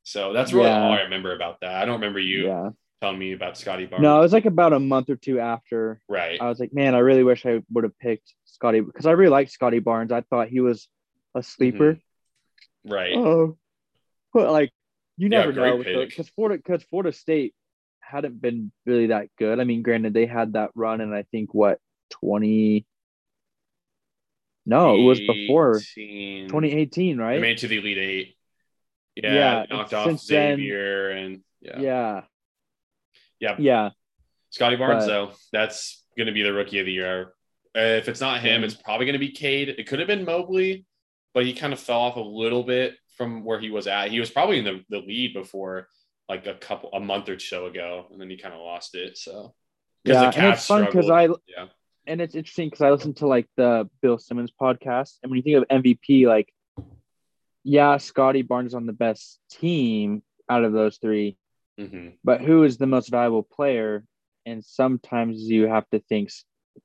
So 0.05 0.33
that's 0.33 0.53
really 0.53 0.69
Yeah. 0.69 0.83
all 0.85 0.93
I 0.93 1.03
remember 1.03 1.35
about 1.35 1.61
that. 1.61 1.75
I 1.75 1.85
don't 1.85 1.97
remember 2.01 2.21
you 2.21 2.47
yeah. 2.47 2.71
telling 3.01 3.19
me 3.19 3.33
about 3.33 3.59
Scottie 3.59 3.87
Barnes. 3.87 4.03
No, 4.03 4.19
it 4.19 4.23
was 4.23 4.33
like 4.33 4.47
about 4.47 4.73
a 4.73 4.79
month 4.79 5.11
or 5.11 5.17
two 5.17 5.41
after. 5.41 6.01
right. 6.09 6.41
I 6.41 6.49
was 6.49 6.61
like, 6.61 6.73
man, 6.73 6.95
I 6.95 6.99
really 7.01 7.25
wish 7.25 7.45
I 7.45 7.63
would 7.73 7.85
have 7.85 7.99
picked 7.99 8.33
Scottie 8.45 8.81
because 8.81 9.05
I 9.07 9.13
really 9.13 9.31
liked 9.31 9.51
Scottie 9.51 9.81
Barnes. 9.81 10.13
I 10.13 10.21
thought 10.23 10.49
he 10.49 10.61
was 10.61 10.89
a 11.35 11.43
sleeper. 11.43 11.95
Mm-hmm. 11.95 12.93
right. 12.93 13.17
Oh, 13.17 13.59
but 14.33 14.51
like 14.53 14.73
you 15.17 15.29
never 15.29 15.53
know 15.53 15.79
because 15.83 16.29
Florida 16.29 16.57
because 16.57 16.85
Florida 16.85 17.13
State 17.13 17.53
hadn't 18.01 18.41
been 18.41 18.71
really 18.87 19.09
that 19.09 19.29
good. 19.37 19.59
I 19.59 19.65
mean, 19.65 19.83
granted 19.83 20.15
they 20.15 20.27
had 20.27 20.53
that 20.53 20.71
run 20.77 21.01
and 21.01 21.13
I 21.13 21.25
think 21.25 21.53
what 21.53 21.81
twenty. 22.11 22.87
No, 24.69 24.95
it 24.97 25.03
was 25.03 25.19
before 25.19 25.79
18. 25.79 26.49
2018, 26.49 27.17
They 27.17 27.23
right? 27.23 27.41
made 27.41 27.53
it 27.53 27.59
to 27.61 27.69
the 27.69 27.79
Elite 27.79 27.99
Eight. 27.99 28.37
Yeah, 29.17 29.33
Yeah, 29.35 29.67
knocked 29.71 29.95
off 29.95 30.07
since 30.07 30.27
then- 30.27 30.59
Xavier 30.59 31.11
and 31.11 31.43
yeah. 31.63 31.81
yeah, 31.81 32.23
Yeah. 33.41 33.57
yeah, 33.59 33.91
Scottie 34.51 34.77
Barnes, 34.77 35.05
But- 35.05 35.09
though, 35.09 35.33
that's 35.53 36.05
going 36.17 36.27
to 36.27 36.33
be 36.33 36.43
the 36.43 36.53
rookie 36.53 36.81
of 36.81 36.87
the 36.87 36.93
year. 36.93 37.33
Uh, 37.75 37.81
if 37.81 38.09
it's 38.09 38.21
not 38.21 38.41
him, 38.43 38.61
Yeah. 38.61 38.67
it's 38.67 38.75
probably 38.75 39.07
going 39.07 39.15
to 39.15 39.19
be 39.19 39.31
Cade. 39.33 39.71
It 39.71 39.87
could 39.87 39.99
have 40.01 40.09
been 40.09 40.25
Mobley, 40.27 40.85
but 41.33 41.47
he 41.47 41.55
kind 41.55 41.73
of 41.73 41.81
fell 41.81 42.01
off 42.01 42.17
a 42.17 42.21
little 42.21 42.63
bit 42.63 42.97
from 43.17 43.45
where 43.45 43.59
he 43.59 43.71
was 43.71 43.87
at. 43.87 44.11
He 44.11 44.21
was 44.21 44.31
probably 44.31 44.59
in 44.59 44.65
the, 44.65 44.85
the 44.91 44.99
lead 44.99 45.33
before 45.33 45.89
like 46.29 46.47
a 46.47 46.55
couple 46.55 46.91
a 46.93 47.01
month 47.01 47.29
or 47.31 47.39
so 47.39 47.67
ago, 47.67 48.07
and 48.13 48.21
then 48.21 48.29
he 48.29 48.37
kind 48.37 48.53
of 48.55 48.61
lost 48.61 48.95
it. 48.95 49.17
So 49.17 49.55
yeah. 50.05 50.31
the 50.31 50.39
And 50.39 50.53
it's 50.55 50.67
fun 50.67 50.85
because 50.85 51.07
struggled. 51.07 51.41
I 51.49 51.53
yeah, 51.63 51.67
and 52.09 52.21
it's 52.21 52.35
interesting 52.35 52.69
because 52.69 52.81
I 52.81 52.91
listened 52.91 53.19
to 53.19 53.27
like 53.27 53.47
the 53.57 53.89
Bill 54.01 54.19
Simmons 54.19 54.51
podcast, 54.61 55.19
and 55.23 55.31
when 55.31 55.37
you 55.37 55.43
think 55.43 55.57
of 55.71 55.83
MVP, 55.83 56.27
like, 56.27 56.53
yeah, 57.63 57.99
Scottie 57.99 58.43
Barnes 58.43 58.73
is 58.73 58.75
on 58.75 58.87
the 58.87 58.93
best 58.93 59.39
team 59.51 60.23
out 60.49 60.65
of 60.65 60.73
those 60.73 60.97
three, 60.97 61.37
hmm 61.79 62.09
but 62.25 62.41
who 62.41 62.65
is 62.65 62.79
the 62.79 62.87
most 62.87 63.11
valuable 63.11 63.43
player? 63.43 64.05
And 64.47 64.65
sometimes 64.65 65.43
you 65.43 65.69
have 65.69 65.89
to 65.91 66.01
think 66.01 66.31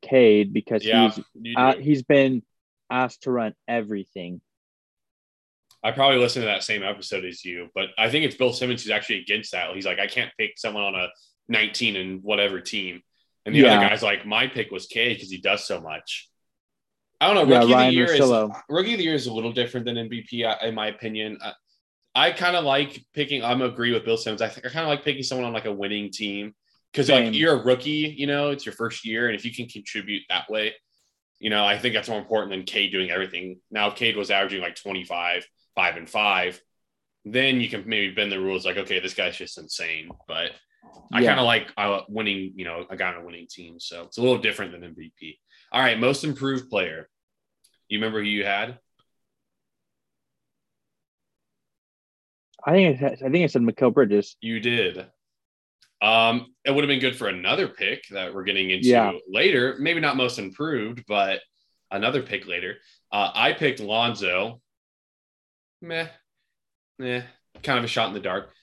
Cade 0.01 0.53
because 0.53 0.83
yeah. 0.83 1.09
he's 1.09 1.55
uh, 1.55 1.75
he's 1.75 2.03
been 2.03 2.43
asked 2.89 3.23
to 3.23 3.31
run 3.31 3.53
everything. 3.67 4.41
I 5.83 5.91
probably 5.91 6.19
listened 6.19 6.43
to 6.43 6.47
that 6.47 6.63
same 6.63 6.83
episode 6.83 7.25
as 7.25 7.43
you, 7.43 7.69
but 7.73 7.88
I 7.97 8.09
think 8.09 8.25
it's 8.25 8.36
Bill 8.36 8.53
Simmons 8.53 8.83
who's 8.83 8.91
actually 8.91 9.19
against 9.19 9.51
that. 9.51 9.73
He's 9.73 9.86
like, 9.86 9.99
I 9.99 10.07
can't 10.07 10.31
pick 10.38 10.57
someone 10.57 10.83
on 10.83 10.95
a 10.95 11.07
19 11.49 11.95
and 11.95 12.23
whatever 12.23 12.62
team. 12.62 13.01
And 13.45 13.53
the 13.53 13.60
Yeah. 13.60 13.77
other 13.77 13.89
guy's 13.89 14.03
like, 14.03 14.25
my 14.25 14.47
pick 14.47 14.71
was 14.71 14.86
K 14.88 15.13
because 15.13 15.29
he 15.29 15.38
does 15.38 15.65
so 15.65 15.82
much. 15.82 16.29
I 17.19 17.27
don't 17.34 17.36
know. 17.47 17.53
Yeah, 17.53 17.62
Rookie 17.62 17.73
Ryan 17.73 17.88
of 17.88 17.91
the 17.91 17.95
year 17.95 18.06
is 18.13 18.51
rookie 18.69 18.91
of 18.93 18.97
the 18.97 19.03
year 19.03 19.13
is 19.13 19.27
a 19.27 19.34
little 19.34 19.53
different 19.53 19.86
than 19.86 19.95
MVP, 19.95 20.45
uh, 20.45 20.65
in 20.65 20.75
my 20.75 20.88
opinion. 20.88 21.38
I, 21.41 21.53
I 22.15 22.32
kind 22.32 22.56
of 22.56 22.63
like 22.63 23.03
picking. 23.13 23.43
I'm 23.43 23.62
agree 23.62 23.91
with 23.93 24.06
Bill 24.06 24.17
Simmons. 24.17 24.41
I, 24.41 24.49
think 24.49 24.65
I 24.65 24.69
kind 24.69 24.84
of 24.84 24.89
like 24.89 25.03
picking 25.03 25.23
someone 25.23 25.45
on 25.47 25.53
like 25.53 25.65
a 25.65 25.71
winning 25.71 26.12
team 26.12 26.53
because 26.91 27.10
like 27.10 27.34
you're 27.34 27.60
a 27.60 27.63
rookie, 27.63 28.13
you 28.17 28.27
know, 28.27 28.49
it's 28.49 28.65
your 28.65 28.73
first 28.73 29.06
year, 29.06 29.27
and 29.27 29.36
if 29.36 29.45
you 29.45 29.53
can 29.53 29.67
contribute 29.67 30.23
that 30.29 30.49
way, 30.49 30.73
you 31.39 31.49
know, 31.49 31.65
I 31.65 31.77
think 31.77 31.93
that's 31.95 32.10
more 32.10 32.19
important 32.19 32.51
than 32.51 32.63
Cade 32.63 32.91
doing 32.91 33.10
everything. 33.10 33.60
Now, 33.71 33.88
if 33.88 33.95
Cade 33.95 34.15
was 34.15 34.29
averaging 34.29 34.62
like 34.62 34.75
25, 34.75 35.47
five 35.75 35.95
and 35.97 36.10
five, 36.10 36.62
then 37.25 37.62
you 37.62 37.69
can 37.69 37.84
maybe 37.88 38.13
bend 38.13 38.32
the 38.32 38.39
rules 38.39 38.65
like, 38.65 38.77
okay, 38.77 38.99
this 38.99 39.13
guy's 39.13 39.38
just 39.38 39.58
insane. 39.58 40.10
But 40.27 40.51
I 41.11 41.21
Yeah. 41.21 41.29
kind 41.29 41.39
of 41.39 41.45
like 41.45 41.69
uh, 41.77 42.01
winning, 42.09 42.53
you 42.55 42.65
know, 42.65 42.85
a 42.89 42.95
guy 42.95 43.09
on 43.13 43.21
a 43.21 43.25
winning 43.25 43.47
team. 43.49 43.79
So 43.79 44.03
it's 44.03 44.17
a 44.17 44.21
little 44.21 44.39
different 44.39 44.71
than 44.71 44.81
MVP. 44.83 45.39
All 45.71 45.81
right, 45.81 45.99
most 45.99 46.23
improved 46.23 46.69
player. 46.69 47.09
You 47.87 47.97
remember 47.99 48.19
who 48.21 48.27
you 48.29 48.45
had? 48.45 48.79
I 52.65 52.71
think 52.71 53.01
I, 53.01 53.05
I 53.07 53.15
think 53.15 53.43
I 53.43 53.47
said 53.47 53.61
Mikal 53.61 53.93
Bridges. 53.93 54.37
You 54.41 54.59
did. 54.59 55.05
Um, 56.01 56.53
it 56.65 56.71
would 56.71 56.83
have 56.83 56.89
been 56.89 56.99
good 56.99 57.15
for 57.15 57.27
another 57.27 57.67
pick 57.67 58.03
that 58.11 58.33
we're 58.33 58.43
getting 58.43 58.69
into 58.69 58.87
Yeah. 58.87 59.11
later. 59.29 59.77
Maybe 59.79 59.99
not 59.99 60.17
most 60.17 60.39
improved, 60.39 61.03
but 61.07 61.41
another 61.91 62.21
pick 62.21 62.47
later. 62.47 62.77
Uh, 63.11 63.31
I 63.33 63.53
picked 63.53 63.79
Lonzo. 63.79 64.61
Meh, 65.81 66.07
meh, 66.97 67.23
kind 67.61 67.77
of 67.77 67.83
a 67.85 67.87
shot 67.89 68.07
in 68.07 68.13
the 68.13 68.19
dark. 68.21 68.53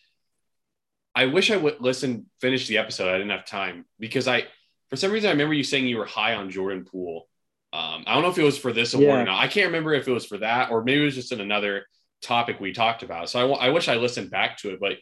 I 1.15 1.27
wish 1.27 1.51
I 1.51 1.57
would 1.57 1.81
listen, 1.81 2.27
finish 2.41 2.67
the 2.69 2.79
episode. 2.79 3.09
I 3.09 3.19
didn't 3.19 3.31
have 3.31 3.45
time 3.47 3.85
because 3.99 4.29
I, 4.29 4.45
for 4.89 4.97
some 4.97 5.11
reason, 5.11 5.29
I 5.29 5.33
remember 5.33 5.55
you 5.55 5.65
saying 5.65 5.87
you 5.87 5.99
were 5.99 6.07
high 6.07 6.35
on 6.35 6.51
Jordan 6.51 6.85
Poole. 6.85 7.27
Um, 7.73 8.05
I 8.07 8.15
don't 8.15 8.23
know 8.23 8.31
if 8.31 8.39
it 8.39 8.43
was 8.45 8.59
for 8.59 8.73
this 8.73 8.95
award 8.95 9.07
Yeah. 9.09 9.23
or 9.23 9.25
not. 9.25 9.41
I 9.43 9.49
can't 9.49 9.67
remember 9.67 9.93
if 9.93 10.09
it 10.09 10.13
was 10.13 10.27
for 10.27 10.39
that 10.39 10.71
or 10.71 10.83
maybe 10.83 11.03
it 11.03 11.05
was 11.05 11.15
just 11.15 11.33
in 11.33 11.41
another 11.41 11.85
topic 12.23 12.59
we 12.61 12.73
talked 12.73 13.03
about. 13.03 13.31
So 13.31 13.53
I, 13.55 13.67
I 13.67 13.71
wish 13.71 13.89
I 13.89 13.95
listened 13.97 14.31
back 14.31 14.59
to 14.59 14.71
it, 14.73 14.81
but 14.81 14.95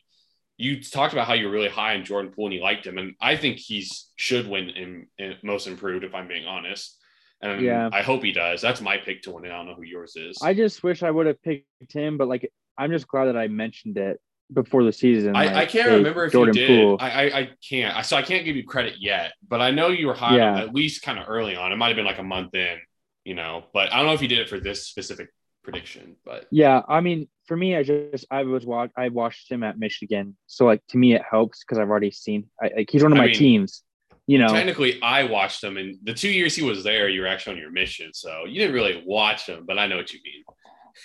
you 0.56 0.82
talked 0.82 1.12
about 1.12 1.26
how 1.26 1.34
you're 1.34 1.50
really 1.50 1.68
high 1.68 1.94
on 1.94 2.04
Jordan 2.04 2.32
Poole 2.32 2.46
and 2.46 2.54
you 2.54 2.60
liked 2.60 2.86
him, 2.86 2.98
and 2.98 3.14
I 3.20 3.36
think 3.36 3.58
he's 3.58 4.10
should 4.16 4.48
win 4.48 4.70
in, 4.70 5.06
in 5.18 5.34
most 5.44 5.66
improved 5.68 6.04
if 6.04 6.14
I'm 6.14 6.26
being 6.28 6.46
honest. 6.46 6.96
And 7.40 7.60
Yeah. 7.62 7.88
I 7.92 8.02
hope 8.02 8.24
he 8.24 8.32
does. 8.32 8.60
That's 8.60 8.80
my 8.80 8.96
pick 8.98 9.22
to 9.22 9.30
win 9.30 9.44
it. 9.44 9.52
I 9.52 9.56
don't 9.56 9.66
know 9.66 9.74
who 9.74 9.82
yours 9.84 10.16
is. 10.16 10.38
I 10.42 10.54
just 10.54 10.82
wish 10.82 11.02
I 11.04 11.10
would 11.10 11.26
have 11.26 11.40
picked 11.42 11.92
him, 11.92 12.18
but 12.18 12.26
like 12.28 12.50
I'm 12.76 12.90
just 12.90 13.06
glad 13.08 13.26
that 13.26 13.36
I 13.36 13.46
mentioned 13.48 13.98
it 13.98 14.20
before 14.52 14.82
the 14.84 14.92
season. 14.92 15.36
I, 15.36 15.46
like, 15.46 15.54
I 15.54 15.66
can't 15.66 15.88
hey, 15.90 15.96
remember 15.96 16.24
if 16.24 16.32
Jordan 16.32 16.54
you 16.56 16.66
did. 16.66 16.82
Poole. 16.82 16.96
I, 17.00 17.10
I 17.10 17.38
I 17.40 17.50
can't. 17.68 17.96
I- 17.96 18.02
So 18.02 18.16
I 18.16 18.22
can't 18.22 18.44
give 18.44 18.56
you 18.56 18.64
credit 18.64 18.94
yet, 18.98 19.32
but 19.46 19.60
I 19.60 19.70
know 19.70 19.88
you 19.88 20.06
were 20.06 20.14
high 20.14 20.36
Yeah. 20.36 20.58
at 20.58 20.74
least 20.74 21.02
kind 21.02 21.18
of 21.18 21.28
early 21.28 21.56
on. 21.56 21.72
It 21.72 21.76
might 21.76 21.88
have 21.88 21.96
been 21.96 22.06
like 22.06 22.18
a 22.18 22.22
month 22.22 22.54
in, 22.54 22.78
you 23.24 23.34
know. 23.34 23.64
But 23.72 23.92
I 23.92 23.96
don't 23.98 24.06
know 24.06 24.12
if 24.14 24.22
you 24.22 24.28
did 24.28 24.38
it 24.38 24.48
for 24.48 24.58
this 24.60 24.86
specific 24.86 25.28
prediction. 25.62 26.16
But 26.24 26.46
Yeah, 26.50 26.82
I 26.88 27.00
mean, 27.00 27.28
for 27.46 27.56
me, 27.56 27.76
I 27.76 27.82
just 27.82 28.26
I 28.30 28.42
was 28.44 28.64
watch 28.64 28.90
I 28.96 29.08
watched 29.10 29.50
him 29.50 29.62
at 29.62 29.78
Michigan, 29.78 30.36
so 30.46 30.64
like 30.64 30.82
to 30.88 30.98
me 30.98 31.14
it 31.14 31.22
helps 31.30 31.64
because 31.64 31.78
I've 31.78 31.90
already 31.90 32.10
seen 32.10 32.48
I, 32.62 32.70
like 32.76 32.90
he's 32.90 33.02
one 33.02 33.12
of 33.12 33.18
I 33.18 33.22
my 33.22 33.26
mean, 33.28 33.36
teams. 33.36 33.82
You 34.26 34.38
know, 34.38 34.48
technically, 34.48 35.00
I 35.00 35.24
watched 35.24 35.64
him, 35.64 35.78
and 35.78 35.96
the 36.02 36.12
two 36.12 36.28
years 36.28 36.54
he 36.54 36.62
was 36.62 36.84
there, 36.84 37.08
you 37.08 37.22
were 37.22 37.26
actually 37.26 37.54
on 37.54 37.60
your 37.62 37.70
mission, 37.70 38.12
so 38.12 38.44
you 38.44 38.60
didn't 38.60 38.74
really 38.74 39.02
watch 39.06 39.46
him. 39.46 39.64
But 39.66 39.78
I 39.78 39.86
know 39.86 39.96
what 39.96 40.12
you 40.12 40.20
mean. 40.22 40.42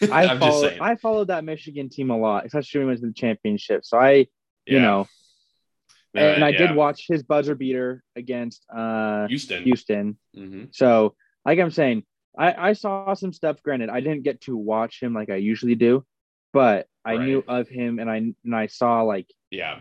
I 0.12 0.38
followed. 0.38 0.78
I 0.80 0.96
followed 0.96 1.28
that 1.28 1.44
Michigan 1.44 1.90
team 1.90 2.10
a 2.12 2.18
lot, 2.18 2.46
especially 2.46 2.80
when 2.80 2.88
we 2.88 2.92
went 2.92 3.02
to 3.02 3.08
the 3.08 3.14
championship. 3.14 3.86
So 3.86 3.98
I, 3.98 4.12
you 4.12 4.28
Yeah. 4.78 4.82
know, 4.82 5.08
Uh, 6.16 6.20
and 6.20 6.44
I 6.46 6.50
yeah. 6.50 6.58
did 6.68 6.76
watch 6.76 7.06
his 7.08 7.24
buzzer 7.24 7.56
beater 7.56 8.04
against 8.16 8.66
uh 8.74 9.28
Houston. 9.28 9.64
Houston. 9.64 10.18
hmm 10.36 10.66
So 10.72 11.16
like 11.46 11.60
I'm 11.60 11.72
saying, 11.72 12.04
I, 12.38 12.70
I 12.70 12.74
saw 12.74 13.14
some 13.16 13.34
stuff. 13.34 13.62
Granted, 13.64 13.90
I 13.90 14.00
didn't 14.00 14.24
get 14.24 14.42
to 14.42 14.56
watch 14.56 15.02
him 15.02 15.14
like 15.14 15.30
I 15.30 15.36
usually 15.38 15.76
do, 15.76 16.06
but 16.54 16.88
I 17.06 17.16
Right. 17.18 17.26
knew 17.28 17.44
of 17.48 17.68
him 17.68 18.00
and 18.00 18.10
I 18.10 18.18
and 18.18 18.56
I 18.56 18.68
saw 18.68 19.02
like 19.02 19.28
Yeah. 19.52 19.80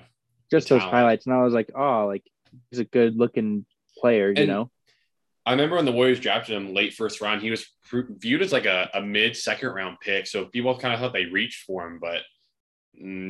just 0.50 0.68
those 0.68 0.80
talent. 0.80 0.94
highlights, 0.94 1.26
and 1.26 1.34
I 1.34 1.42
was 1.44 1.54
like, 1.54 1.70
oh, 1.74 2.06
like 2.06 2.24
he's 2.70 2.80
a 2.80 2.84
good 2.84 3.16
looking 3.16 3.64
player, 3.98 4.30
you 4.30 4.42
And- 4.42 4.48
know. 4.48 4.70
I 5.44 5.52
remember 5.52 5.76
when 5.76 5.84
the 5.84 5.92
Warriors 5.92 6.20
drafted 6.20 6.56
him 6.56 6.72
late 6.72 6.94
first 6.94 7.20
round, 7.20 7.42
he 7.42 7.50
was 7.50 7.66
viewed 7.92 8.42
as 8.42 8.52
like 8.52 8.66
a, 8.66 8.88
a 8.94 9.02
mid 9.02 9.36
second 9.36 9.70
round 9.70 9.98
pick. 10.00 10.26
So 10.26 10.44
people 10.44 10.78
kind 10.78 10.94
of 10.94 11.00
thought 11.00 11.12
they 11.12 11.26
reached 11.26 11.64
for 11.64 11.86
him, 11.86 12.00
but 12.00 12.22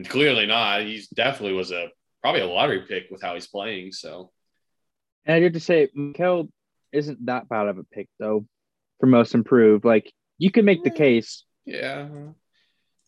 clearly 0.09 0.47
not. 0.47 0.83
He's 0.83 1.09
definitely 1.09 1.55
was 1.55 1.71
a 1.71 1.89
probably 2.21 2.43
a 2.43 2.47
lottery 2.47 2.85
pick 2.87 3.05
with 3.11 3.23
how 3.23 3.35
he's 3.35 3.47
playing. 3.49 3.93
So 3.93 4.31
And 5.25 5.37
I 5.37 5.41
did 5.41 5.55
to 5.55 5.61
say, 5.61 5.89
Mikal 5.97 6.49
isn't 6.93 7.25
that 7.27 7.49
bad 7.49 7.69
of 7.69 7.79
a 7.79 7.85
pick 7.85 8.09
though 8.19 8.47
for 9.01 9.07
most 9.07 9.35
improved. 9.35 9.85
Like 9.85 10.13
you 10.39 10.51
could 10.51 10.65
make 10.65 10.85
the 10.85 10.91
case. 10.91 11.45
yeah, 11.65 12.09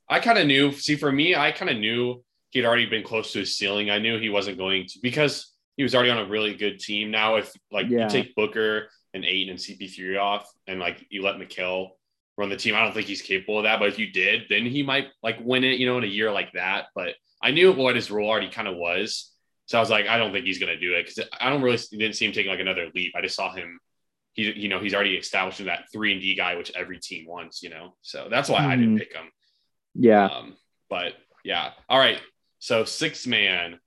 I 0.08 0.20
kind 0.20 0.38
of 0.38 0.46
knew. 0.46 0.72
See, 0.72 0.96
for 0.96 1.10
me, 1.10 1.34
I 1.34 1.52
kind 1.52 1.70
of 1.70 1.76
knew 1.78 2.24
he'd 2.50 2.64
already 2.64 2.86
been 2.86 3.02
close 3.02 3.32
to 3.32 3.40
his 3.40 3.56
ceiling. 3.56 3.90
I 3.90 3.98
knew 3.98 4.18
he 4.18 4.30
wasn't 4.30 4.58
going 4.58 4.86
to 4.86 4.98
because 5.02 5.52
he 5.76 5.82
was 5.82 5.94
already 5.94 6.10
on 6.10 6.18
a 6.18 6.26
really 6.26 6.54
good 6.54 6.78
team. 6.78 7.10
Now, 7.10 7.36
if 7.36 7.52
like 7.70 7.88
Yeah. 7.88 8.04
you 8.04 8.08
take 8.10 8.34
Booker 8.34 8.88
and 9.12 9.24
Ayton 9.24 9.50
and 9.50 9.58
CP3 9.58 10.16
off, 10.20 10.50
and 10.66 10.78
like 10.80 11.04
you 11.10 11.22
let 11.22 11.36
Mikal 11.36 11.90
run 12.36 12.48
the 12.48 12.56
team, 12.56 12.74
I 12.74 12.82
don't 12.84 12.92
think 12.92 13.06
he's 13.06 13.22
capable 13.22 13.58
of 13.58 13.64
that. 13.64 13.78
But 13.78 13.88
if 13.88 13.98
you 13.98 14.10
did, 14.10 14.42
then 14.48 14.66
he 14.66 14.82
might 14.82 15.08
like 15.22 15.38
win 15.40 15.64
it, 15.64 15.78
you 15.78 15.86
know, 15.86 15.98
in 15.98 16.04
a 16.04 16.08
year 16.08 16.30
like 16.32 16.52
that. 16.52 16.86
But 16.94 17.14
I 17.42 17.50
knew 17.50 17.72
what 17.72 17.94
his 17.96 18.10
role 18.10 18.28
already 18.28 18.48
kind 18.48 18.68
of 18.68 18.76
was. 18.76 19.30
So 19.66 19.78
I 19.78 19.80
was 19.80 19.90
like, 19.90 20.06
I 20.06 20.18
don't 20.18 20.32
think 20.32 20.44
he's 20.46 20.58
going 20.58 20.72
to 20.74 20.78
do 20.78 20.94
it 20.94 21.06
because 21.06 21.28
I 21.40 21.48
don't 21.50 21.62
really 21.62 21.78
didn't 21.90 22.14
see 22.16 22.26
him 22.26 22.32
taking 22.32 22.50
like 22.50 22.60
another 22.60 22.90
leap. 22.94 23.12
I 23.16 23.22
just 23.22 23.34
saw 23.36 23.52
him. 23.54 23.80
He, 24.34 24.50
you 24.52 24.68
know, 24.68 24.80
he's 24.80 24.94
already 24.94 25.14
established 25.16 25.64
that 25.64 25.84
three 25.92 26.12
and 26.12 26.20
D 26.20 26.34
guy, 26.34 26.56
which 26.56 26.72
every 26.74 26.98
team 26.98 27.26
wants. 27.26 27.62
You 27.62 27.70
know, 27.70 27.96
so 28.02 28.28
that's 28.30 28.48
why 28.48 28.64
I 28.66 28.76
didn't 28.76 28.96
Mhm. 28.96 28.98
pick 28.98 29.12
him. 29.14 29.30
Yeah. 29.94 30.26
Um, 30.26 30.56
but 30.90 31.14
yeah. 31.44 31.72
All 31.88 31.98
right. 31.98 32.20
So 32.58 32.84
six 32.84 33.26
man. 33.26 33.78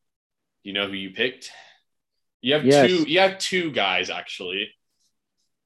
You 0.64 0.74
know 0.74 0.88
who 0.88 0.94
you 0.94 1.12
picked? 1.12 1.52
You 2.42 2.54
have 2.54 2.66
Yes. 2.66 2.88
two. 2.88 3.04
You 3.10 3.20
have 3.20 3.38
two 3.40 3.72
guys 3.72 4.10
actually. 4.10 4.70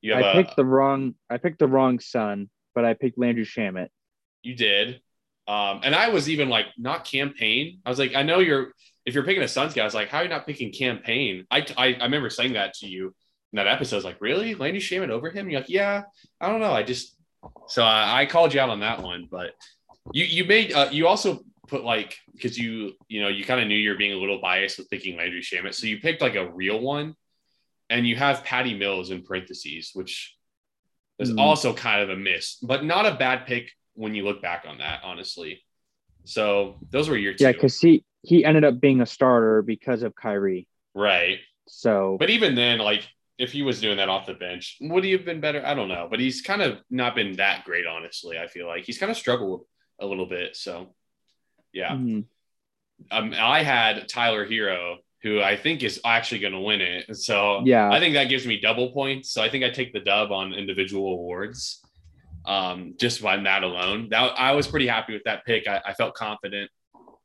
You 0.01 0.13
have 0.13 0.23
I 0.23 0.31
a. 0.31 0.33
picked 0.43 0.55
the 0.55 0.65
wrong 0.65 1.15
I 1.29 1.37
picked 1.37 1.59
the 1.59 1.67
wrong 1.67 1.99
son, 1.99 2.49
but 2.73 2.85
I 2.85 2.93
picked 2.93 3.17
Landry 3.17 3.45
Shamet. 3.45 3.89
you 4.43 4.55
did. 4.55 5.01
Um, 5.47 5.81
and 5.83 5.93
I 5.95 6.09
was 6.09 6.29
even 6.29 6.49
like 6.49 6.67
not 6.77 7.03
Cam 7.05 7.33
Payne. 7.33 7.79
I 7.85 7.89
was 7.89 7.99
like, 7.99 8.15
I 8.15 8.23
know 8.23 8.39
you're. 8.39 8.73
If 9.05 9.15
you're 9.15 9.23
picking 9.23 9.41
a 9.43 9.47
Suns 9.47 9.73
guy, 9.73 9.81
I 9.81 9.85
was 9.85 9.95
like, 9.95 10.09
how 10.09 10.19
are 10.19 10.23
you 10.23 10.29
not 10.29 10.45
picking 10.45 10.71
Cam 10.71 10.99
Payne? 10.99 11.45
I 11.51 11.65
I, 11.77 11.93
I 11.99 12.03
remember 12.03 12.29
saying 12.29 12.53
that 12.53 12.75
to 12.75 12.87
you 12.87 13.07
in 13.51 13.57
that 13.57 13.67
episode. 13.67 13.95
I 13.95 13.97
was 13.97 14.05
like, 14.05 14.21
really, 14.21 14.53
Landry 14.55 14.79
Shamet 14.79 15.09
over 15.09 15.29
him? 15.31 15.49
You're 15.49 15.61
like, 15.61 15.69
yeah. 15.69 16.03
I 16.39 16.47
don't 16.49 16.59
know. 16.61 16.71
I 16.71 16.83
just. 16.83 17.15
So 17.67 17.83
I, 17.83 18.21
I 18.21 18.25
called 18.27 18.53
you 18.53 18.59
out 18.59 18.69
on 18.69 18.81
that 18.81 19.01
one, 19.01 19.27
but 19.29 19.51
you 20.13 20.25
you 20.25 20.45
made 20.45 20.73
uh, 20.73 20.89
you 20.91 21.07
also 21.07 21.39
put 21.71 21.83
like 21.83 22.17
because 22.33 22.57
you 22.59 22.91
you 23.07 23.21
know 23.23 23.29
you 23.29 23.43
kind 23.45 23.59
of 23.61 23.67
knew 23.67 23.77
you're 23.77 23.97
being 23.97 24.11
a 24.13 24.17
little 24.23 24.39
biased 24.41 24.77
with 24.77 24.89
picking 24.91 25.17
Landry 25.17 25.41
Shamet, 25.41 25.73
so 25.73 25.87
you 25.87 25.99
picked 25.99 26.21
like 26.21 26.35
a 26.35 26.51
real 26.51 26.79
one, 26.79 27.15
and 27.89 28.05
you 28.05 28.15
have 28.17 28.43
Patty 28.43 28.75
Mills 28.77 29.09
in 29.09 29.23
parentheses, 29.23 29.91
which 29.93 30.35
is 31.17 31.31
Hmm. 31.31 31.39
also 31.39 31.73
kind 31.73 32.01
of 32.03 32.09
a 32.09 32.15
miss, 32.15 32.57
but 32.61 32.83
not 32.83 33.05
a 33.05 33.15
bad 33.15 33.45
pick 33.47 33.71
when 33.93 34.13
you 34.13 34.23
look 34.23 34.41
back 34.41 34.65
on 34.67 34.77
that, 34.79 34.99
honestly. 35.03 35.63
So 36.25 36.75
those 36.91 37.09
were 37.09 37.17
your 37.17 37.33
two, 37.33 37.45
Yeah, 37.45 37.51
because 37.53 37.79
he 37.79 38.03
he 38.23 38.45
ended 38.45 38.63
up 38.63 38.79
being 38.79 39.01
a 39.01 39.05
starter 39.05 39.61
because 39.63 40.03
of 40.03 40.13
Kyrie. 40.15 40.67
right? 40.93 41.39
So 41.67 42.17
But 42.19 42.29
even 42.29 42.53
then, 42.55 42.79
like 42.79 43.07
if 43.37 43.51
he 43.53 43.63
was 43.63 43.81
doing 43.81 43.97
that 43.97 44.09
off 44.09 44.27
the 44.27 44.33
bench, 44.35 44.77
would 44.81 45.03
he 45.03 45.13
have 45.13 45.25
been 45.25 45.39
better? 45.41 45.65
I 45.65 45.73
don't 45.73 45.87
know. 45.87 46.07
But 46.11 46.19
he's 46.19 46.41
kind 46.41 46.61
of 46.61 46.79
not 46.91 47.15
been 47.15 47.37
that 47.37 47.63
great, 47.65 47.87
honestly. 47.87 48.37
I 48.37 48.47
feel 48.47 48.67
like 48.67 48.83
he's 48.83 48.99
kind 48.99 49.09
of 49.11 49.17
struggled 49.17 49.65
a 49.99 50.05
little 50.05 50.27
bit. 50.27 50.55
So 50.55 50.93
yeah. 51.73 51.91
mhm. 51.91 52.25
um, 53.11 53.33
I 53.37 53.63
had 53.63 54.07
Tyler 54.07 54.47
Herro, 54.47 54.97
who 55.23 55.41
I 55.41 55.55
think 55.55 55.83
is 55.83 55.99
actually 56.03 56.39
going 56.39 56.53
to 56.53 56.59
win 56.59 56.81
it. 56.81 57.15
So 57.15 57.61
Yeah. 57.63 57.89
I 57.91 57.99
think 57.99 58.15
that 58.15 58.25
gives 58.25 58.45
me 58.45 58.59
double 58.59 58.91
points. 58.91 59.31
So 59.31 59.41
I 59.41 59.49
think 59.49 59.63
I 59.63 59.69
take 59.69 59.93
the 59.93 59.99
dub 59.99 60.31
on 60.31 60.53
individual 60.53 61.13
awards, 61.13 61.81
um, 62.45 62.95
just 62.99 63.21
by 63.21 63.37
that 63.37 63.63
alone. 63.63 64.09
That 64.09 64.33
I 64.37 64.53
was 64.53 64.67
pretty 64.67 64.87
happy 64.87 65.13
with 65.13 65.23
that 65.25 65.45
pick. 65.45 65.67
I, 65.67 65.81
I 65.85 65.93
felt 65.93 66.15
confident. 66.15 66.71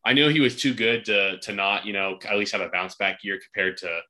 I 0.05 0.13
knew 0.13 0.29
he 0.29 0.41
was 0.41 0.57
too 0.57 0.75
good 0.75 1.05
to 1.07 1.39
to 1.39 1.53
not, 1.53 1.87
you 1.87 1.93
know, 1.93 2.19
at 2.29 2.37
least 2.37 2.53
have 2.53 2.61
a 2.61 2.69
bounce 2.69 2.95
back 2.97 3.25
year 3.25 3.41
compared 3.43 3.79
to 3.79 4.01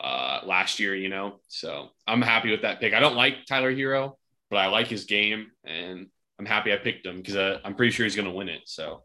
uh, 0.00 0.40
last 0.44 0.80
year. 0.80 0.94
You 0.94 1.08
know, 1.08 1.40
so 1.48 1.88
I'm 2.06 2.22
happy 2.22 2.50
with 2.50 2.62
that 2.62 2.80
pick. 2.80 2.92
I 2.92 3.00
don't 3.00 3.16
like 3.16 3.46
Tyler 3.46 3.72
Herro, 3.72 4.18
but 4.50 4.56
I 4.56 4.66
like 4.66 4.88
his 4.88 5.04
game, 5.04 5.52
and 5.64 6.08
I'm 6.38 6.44
happy 6.46 6.72
I 6.72 6.76
picked 6.76 7.06
him 7.06 7.18
because 7.18 7.36
uh, 7.36 7.60
I'm 7.64 7.76
pretty 7.76 7.92
sure 7.92 8.04
he's 8.04 8.16
going 8.16 8.28
to 8.28 8.34
win 8.34 8.48
it. 8.48 8.62
So. 8.66 9.04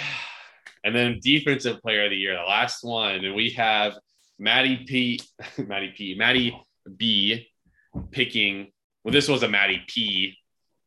And 0.82 0.96
then 0.96 1.18
defensive 1.20 1.82
player 1.82 2.04
of 2.06 2.10
the 2.10 2.16
year, 2.16 2.34
the 2.34 2.42
last 2.48 2.82
one, 2.82 3.16
and 3.22 3.34
we 3.34 3.50
have 3.50 3.98
Maddie 4.38 4.84
P, 4.86 5.20
Maddie 5.58 5.92
P, 5.94 6.14
Maddie 6.14 6.58
B 6.96 7.46
picking. 8.10 8.72
Well, 9.04 9.12
this 9.12 9.28
was 9.28 9.42
a 9.42 9.48
Maddie 9.48 9.82
P 9.86 10.38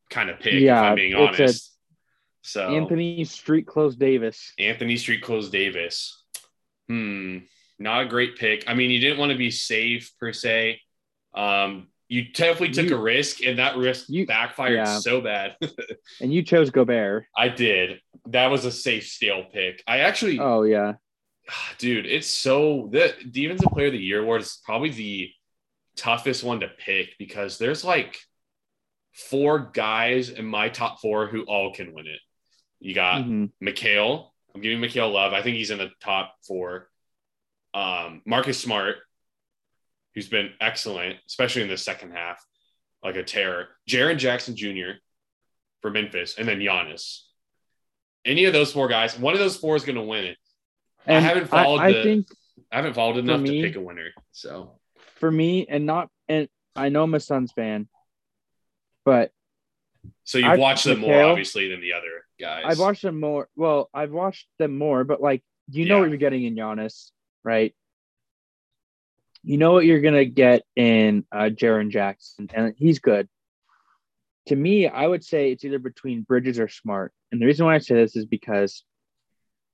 kind 0.09 0.31
of 0.31 0.39
pick, 0.39 0.55
if 0.63 0.71
I'm 0.73 0.95
being 0.95 1.11
it's 1.11 1.39
a- 1.39 1.43
honest. 1.43 1.77
so 2.41 2.75
Anthony 2.75 3.23
Street 3.23 3.67
Clothes 3.67 3.95
Davis. 3.95 4.53
Anthony 4.57 4.97
Street 4.97 5.21
Clothes 5.21 5.51
Davis. 5.51 6.19
Hmm, 6.87 7.39
not 7.77 8.01
a 8.01 8.09
great 8.09 8.35
pick. 8.35 8.63
I 8.67 8.73
mean, 8.73 8.89
you 8.89 8.99
didn't 8.99 9.19
want 9.19 9.31
to 9.31 9.37
be 9.37 9.51
safe 9.51 10.11
per 10.19 10.33
se. 10.33 10.81
Um, 11.35 11.89
you 12.13 12.25
definitely 12.31 12.69
took 12.73 12.89
You- 12.89 12.97
a 12.97 13.01
risk, 13.01 13.41
and 13.43 13.57
that 13.59 13.75
risk 13.77 14.05
you- 14.09 14.25
backfired 14.27 14.75
yeah. 14.75 14.99
so 14.99 15.19
bad. 15.21 15.55
And 16.21 16.33
you 16.33 16.43
chose 16.43 16.69
Gobert. 16.69 17.25
I 17.35 17.47
did. 17.49 17.99
That 18.27 18.47
was 18.51 18.65
a 18.65 18.71
safe 18.71 19.07
steal 19.07 19.43
pick. 19.51 19.81
I 19.87 19.99
actually 19.99 20.39
Oh 20.39 20.63
yeah. 20.63 20.93
dude, 21.79 22.05
it's 22.05 22.27
so 22.27 22.89
the 22.91 23.13
defensive 23.31 23.69
player 23.71 23.87
of 23.87 23.93
the 23.93 23.99
year 23.99 24.21
award 24.21 24.41
is 24.41 24.59
probably 24.63 24.89
the 24.91 25.31
toughest 25.95 26.43
one 26.43 26.59
to 26.61 26.67
pick 26.67 27.17
because 27.17 27.57
there's 27.57 27.83
like 27.83 28.17
four 29.13 29.71
guys 29.73 30.29
in 30.29 30.45
my 30.45 30.69
top 30.69 30.99
four 31.01 31.27
who 31.27 31.43
all 31.43 31.73
can 31.73 31.93
win 31.93 32.07
it. 32.07 32.19
You 32.79 32.93
got. 32.93 33.23
Mikal. 33.61 34.29
I'm 34.53 34.61
giving 34.61 34.79
Mikal 34.79 35.11
love. 35.11 35.33
I 35.33 35.41
think 35.41 35.57
he's 35.57 35.71
in 35.71 35.77
the 35.79 35.89
top 36.01 36.35
four. 36.47 36.89
Um, 37.73 38.21
Marcus 38.25 38.59
Smart, 38.59 38.97
who's 40.15 40.27
been 40.29 40.51
excellent, 40.61 41.17
especially 41.27 41.61
in 41.63 41.67
the 41.69 41.77
second 41.77 42.11
half, 42.11 42.43
like 43.03 43.15
a 43.15 43.23
terror. 43.23 43.69
Jaren 43.89 44.17
Jackson 44.17 44.55
Jr. 44.55 44.97
for 45.81 45.89
Memphis, 45.91 46.35
and 46.37 46.47
then 46.47 46.59
Giannis. 46.59 47.21
Any 48.25 48.45
of 48.45 48.53
those 48.53 48.71
four 48.71 48.87
guys, 48.87 49.17
one 49.19 49.33
of 49.33 49.39
those 49.39 49.57
four 49.57 49.75
is 49.75 49.83
going 49.83 49.95
to 49.97 50.01
win 50.03 50.25
it. 50.25 50.37
I 51.05 51.19
haven't 51.19 51.47
followed 51.47 51.79
I, 51.81 51.91
the- 51.91 52.03
think 52.03 52.27
I 52.71 52.77
haven't 52.77 52.93
followed 52.93 53.17
enough 53.17 53.41
me- 53.41 53.61
to 53.61 53.67
pick 53.67 53.75
a 53.75 53.81
winner. 53.81 54.09
So 54.31 54.79
for 55.17 55.29
me, 55.29 55.65
and 55.67 55.85
not 55.85 56.09
and 56.29 56.47
I 56.75 56.89
know 56.89 57.03
I'm 57.03 57.13
a 57.13 57.19
Suns 57.19 57.51
fan, 57.51 57.87
but 59.05 59.31
so 60.23 60.37
you've 60.37 60.47
I've- 60.47 60.61
watched 60.61 60.85
them 60.85 60.99
more 60.99 61.21
obviously 61.23 61.69
than 61.69 61.81
the 61.81 61.93
other 61.93 62.25
guys. 62.39 62.63
I've 62.65 62.79
watched 62.79 63.01
them 63.01 63.19
more. 63.19 63.49
Well, 63.57 63.89
I've 63.93 64.11
watched 64.11 64.47
them 64.59 64.77
more, 64.77 65.03
but 65.03 65.21
like 65.21 65.43
you 65.69 65.85
know 65.85 65.95
Yeah. 65.95 66.01
what 66.01 66.09
you're 66.09 66.17
getting 66.17 66.43
in 66.45 66.55
Giannis, 66.55 67.11
right? 67.43 67.75
You 69.43 69.57
know 69.57 69.73
what 69.73 69.85
you're 69.85 70.01
gonna 70.01 70.25
get 70.25 70.63
in 70.75 71.25
uh, 71.31 71.49
Jaren 71.49 71.89
Jackson, 71.89 72.49
and 72.53 72.73
he's 72.77 72.99
good. 72.99 73.27
To 74.47 74.55
me, 74.55 74.87
I 74.87 75.05
would 75.07 75.23
say 75.23 75.51
it's 75.51 75.63
either 75.63 75.79
between 75.79 76.21
Bridges 76.23 76.59
or 76.59 76.67
Smart, 76.67 77.13
and 77.31 77.41
the 77.41 77.45
reason 77.45 77.65
why 77.65 77.75
I 77.75 77.79
say 77.79 77.95
this 77.95 78.15
is 78.15 78.25
because, 78.25 78.83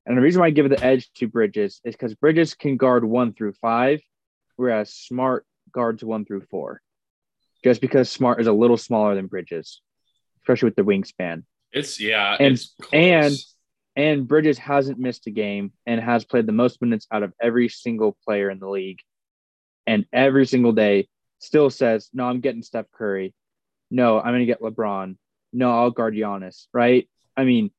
and 0.05 0.17
the 0.17 0.21
reason 0.21 0.39
why 0.41 0.47
I 0.47 0.51
give 0.51 0.69
the 0.69 0.83
edge 0.83 1.11
to 1.15 1.27
Bridges 1.27 1.81
is 1.83 1.95
because 1.95 2.15
Bridges 2.15 2.55
can 2.55 2.77
guard 2.77 3.03
one 3.03 3.33
through 3.33 3.53
five, 3.53 4.01
whereas 4.55 4.93
Smart 4.93 5.45
guards 5.71 6.03
one 6.03 6.25
through 6.25 6.41
four. 6.49 6.81
Just 7.63 7.81
because 7.81 8.09
Smart 8.09 8.39
is 8.41 8.47
a 8.47 8.53
little 8.53 8.77
smaller 8.77 9.15
than 9.15 9.27
Bridges, 9.27 9.81
especially 10.41 10.67
with 10.67 10.75
the 10.77 10.83
wingspan. 10.83 11.43
It's 11.71 11.99
yeah, 11.99 12.37
And- 12.39 12.53
it's 12.53 12.75
and- 12.91 13.35
And 13.95 14.27
Bridges 14.27 14.57
hasn't 14.57 14.97
missed 14.97 15.27
a 15.27 15.31
game 15.31 15.73
and 15.85 15.99
has 15.99 16.23
played 16.23 16.45
the 16.45 16.53
most 16.53 16.81
minutes 16.81 17.05
out 17.11 17.21
of 17.21 17.33
every 17.41 17.67
single 17.67 18.17
player 18.25 18.49
in 18.49 18.59
the 18.59 18.69
league. 18.69 19.01
And 19.89 20.05
every 20.13 20.45
single 20.45 20.71
day 20.71 21.07
still 21.39 21.71
says, 21.71 22.11
No, 22.13 22.25
I'm 22.25 22.41
getting 22.41 22.61
Steph 22.61 22.91
Curry. 22.91 23.33
No, 23.89 24.19
I'm 24.19 24.33
going 24.33 24.41
to 24.41 24.45
get 24.45 24.61
LeBron. 24.61 25.17
No, 25.51 25.71
I'll 25.71 25.89
guard 25.89 26.13
Giannis. 26.13 26.67
Right. 26.71 27.09
I 27.35 27.43
mean, 27.43 27.71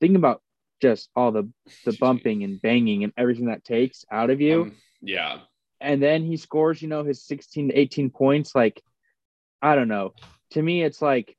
think 0.00 0.16
about 0.16 0.40
just 0.80 1.10
all 1.14 1.30
the, 1.30 1.50
the 1.84 1.92
bumping 2.00 2.42
and 2.42 2.62
banging 2.62 3.04
and 3.04 3.12
everything 3.18 3.48
that 3.48 3.64
takes 3.64 4.06
out 4.10 4.30
of 4.30 4.40
you. 4.40 4.62
Um, 4.62 4.76
yeah, 5.02 5.40
and 5.78 6.02
then 6.02 6.24
he 6.24 6.38
scores, 6.38 6.80
you 6.80 6.88
know, 6.88 7.04
his 7.04 7.22
16 7.24 7.68
to 7.68 7.78
18 7.78 8.08
points. 8.08 8.54
Like, 8.54 8.82
I 9.60 9.74
don't 9.74 9.88
know. 9.88 10.14
To 10.52 10.62
me, 10.62 10.82
it's 10.82 11.02
like 11.02 11.36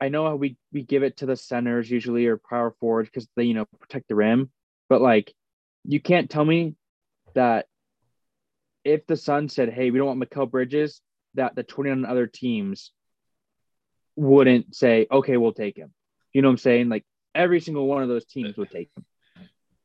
I 0.00 0.08
know 0.08 0.24
how 0.24 0.34
we 0.34 0.56
we 0.72 0.82
give 0.82 1.04
it 1.04 1.18
to 1.18 1.26
the 1.26 1.36
centers 1.36 1.88
usually 1.88 2.26
or 2.26 2.38
power 2.38 2.74
forwards 2.80 3.08
because 3.08 3.28
they, 3.36 3.44
you 3.44 3.54
know, 3.54 3.66
protect 3.78 4.08
the 4.08 4.16
rim. 4.16 4.50
But 4.88 5.00
like, 5.00 5.32
you 5.84 6.00
can't 6.00 6.28
tell 6.28 6.44
me 6.44 6.74
that 7.34 7.66
if 8.84 9.06
the 9.06 9.16
Sun 9.16 9.48
said, 9.48 9.70
"Hey, 9.72 9.90
we 9.90 9.98
don't 9.98 10.06
want 10.18 10.20
Mikal 10.30 10.50
Bridges," 10.50 11.00
that 11.34 11.54
the 11.54 11.62
29 11.62 12.04
other 12.04 12.26
teams 12.26 12.92
wouldn't 14.16 14.74
say, 14.74 15.06
okay, 15.10 15.36
we'll 15.36 15.52
take 15.52 15.76
him. 15.76 15.92
You 16.32 16.42
know 16.42 16.48
what 16.48 16.52
I'm 16.52 16.58
saying? 16.58 16.88
Like 16.88 17.04
every 17.34 17.60
single 17.60 17.86
one 17.86 18.02
of 18.02 18.08
those 18.08 18.24
teams 18.24 18.56
would 18.56 18.70
take 18.70 18.90
him. 18.96 19.04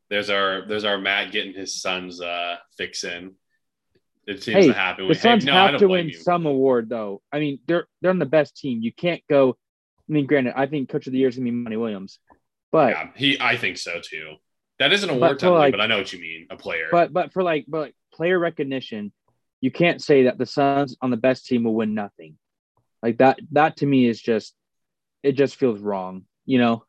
There's 0.09 0.29
our 0.29 0.65
there's 0.67 0.83
our 0.83 0.97
Matt 0.97 1.31
getting 1.31 1.53
his 1.53 1.81
son's 1.81 2.21
uh 2.21 2.57
fix 2.77 3.03
in. 3.03 3.33
It 4.27 4.41
seems 4.43 4.57
Hey, 4.65 4.67
to 4.67 4.73
happen. 4.73 5.05
The 5.05 5.09
with 5.09 5.19
Suns 5.21 5.43
hey, 5.43 5.51
no, 5.51 5.67
have 5.67 5.79
to 5.79 5.87
win 5.87 6.07
you. 6.09 6.13
some 6.15 6.45
award, 6.47 6.89
though. 6.89 7.21
I 7.31 7.39
mean, 7.39 7.59
they're 7.67 7.85
they're 8.01 8.11
on 8.11 8.19
the 8.19 8.25
best 8.25 8.57
team. 8.57 8.81
You 8.81 8.91
can't 8.91 9.21
go. 9.29 9.51
I 10.09 10.11
mean, 10.13 10.25
granted, 10.25 10.53
I 10.55 10.65
think 10.67 10.89
Coach 10.89 11.07
of 11.07 11.13
the 11.13 11.19
Year 11.19 11.29
is 11.29 11.35
gonna 11.35 11.45
be 11.45 11.51
Monty 11.51 11.77
Williams, 11.77 12.19
but 12.71 12.89
yeah, 12.91 13.09
he 13.15 13.37
I 13.39 13.57
think 13.57 13.77
so 13.77 13.99
too. 14.03 14.35
That 14.79 14.91
is 14.93 15.03
an 15.03 15.09
But 15.09 15.15
award 15.15 15.31
for, 15.31 15.39
technically, 15.39 15.59
like- 15.59 15.71
but 15.73 15.81
I 15.81 15.87
know 15.87 15.97
what 15.97 16.11
you 16.13 16.19
mean. 16.19 16.47
A 16.49 16.55
player. 16.57 16.87
but 16.91 17.13
but 17.13 17.31
for 17.33 17.41
like 17.43 17.65
but 17.67 17.79
like 17.79 17.95
player 18.15 18.39
recognition, 18.39 19.11
you 19.61 19.71
can't 19.71 20.01
say 20.01 20.23
that 20.23 20.37
the 20.37 20.45
Suns 20.45 20.95
on 21.01 21.11
the 21.11 21.17
best 21.17 21.45
team 21.45 21.63
will 21.63 21.75
win 21.75 21.93
nothing. 21.93 22.37
Like 23.01 23.17
that 23.19 23.39
that 23.51 23.77
to 23.77 23.85
me 23.85 24.07
is 24.07 24.21
just 24.21 24.53
it 25.23 25.33
just 25.33 25.55
feels 25.55 25.79
wrong, 25.79 26.25
you 26.45 26.57
know. 26.57 26.85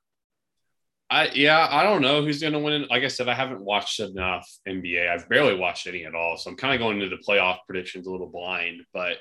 I 1.09 1.29
yeah, 1.29 1.69
I 1.71 1.83
don't 1.83 2.03
know 2.03 2.23
who's 2.23 2.43
gonna 2.43 2.59
win. 2.59 2.87
Like 2.91 3.03
I 3.03 3.09
said, 3.09 3.29
I 3.29 3.35
haven't 3.35 3.61
watched 3.61 4.01
enough 4.01 4.51
NBA. 4.67 5.09
I've 5.09 5.29
barely 5.29 5.55
watched 5.55 5.87
any 5.87 6.05
at 6.05 6.15
all, 6.15 6.37
so 6.37 6.51
I'm 6.51 6.57
kind 6.57 6.75
of 6.75 6.81
going 6.81 7.01
into 7.01 7.15
the 7.15 7.23
playoff 7.23 7.59
predictions 7.67 8.07
a 8.07 8.11
little 8.11 8.29
blind. 8.29 8.83
But 8.93 9.19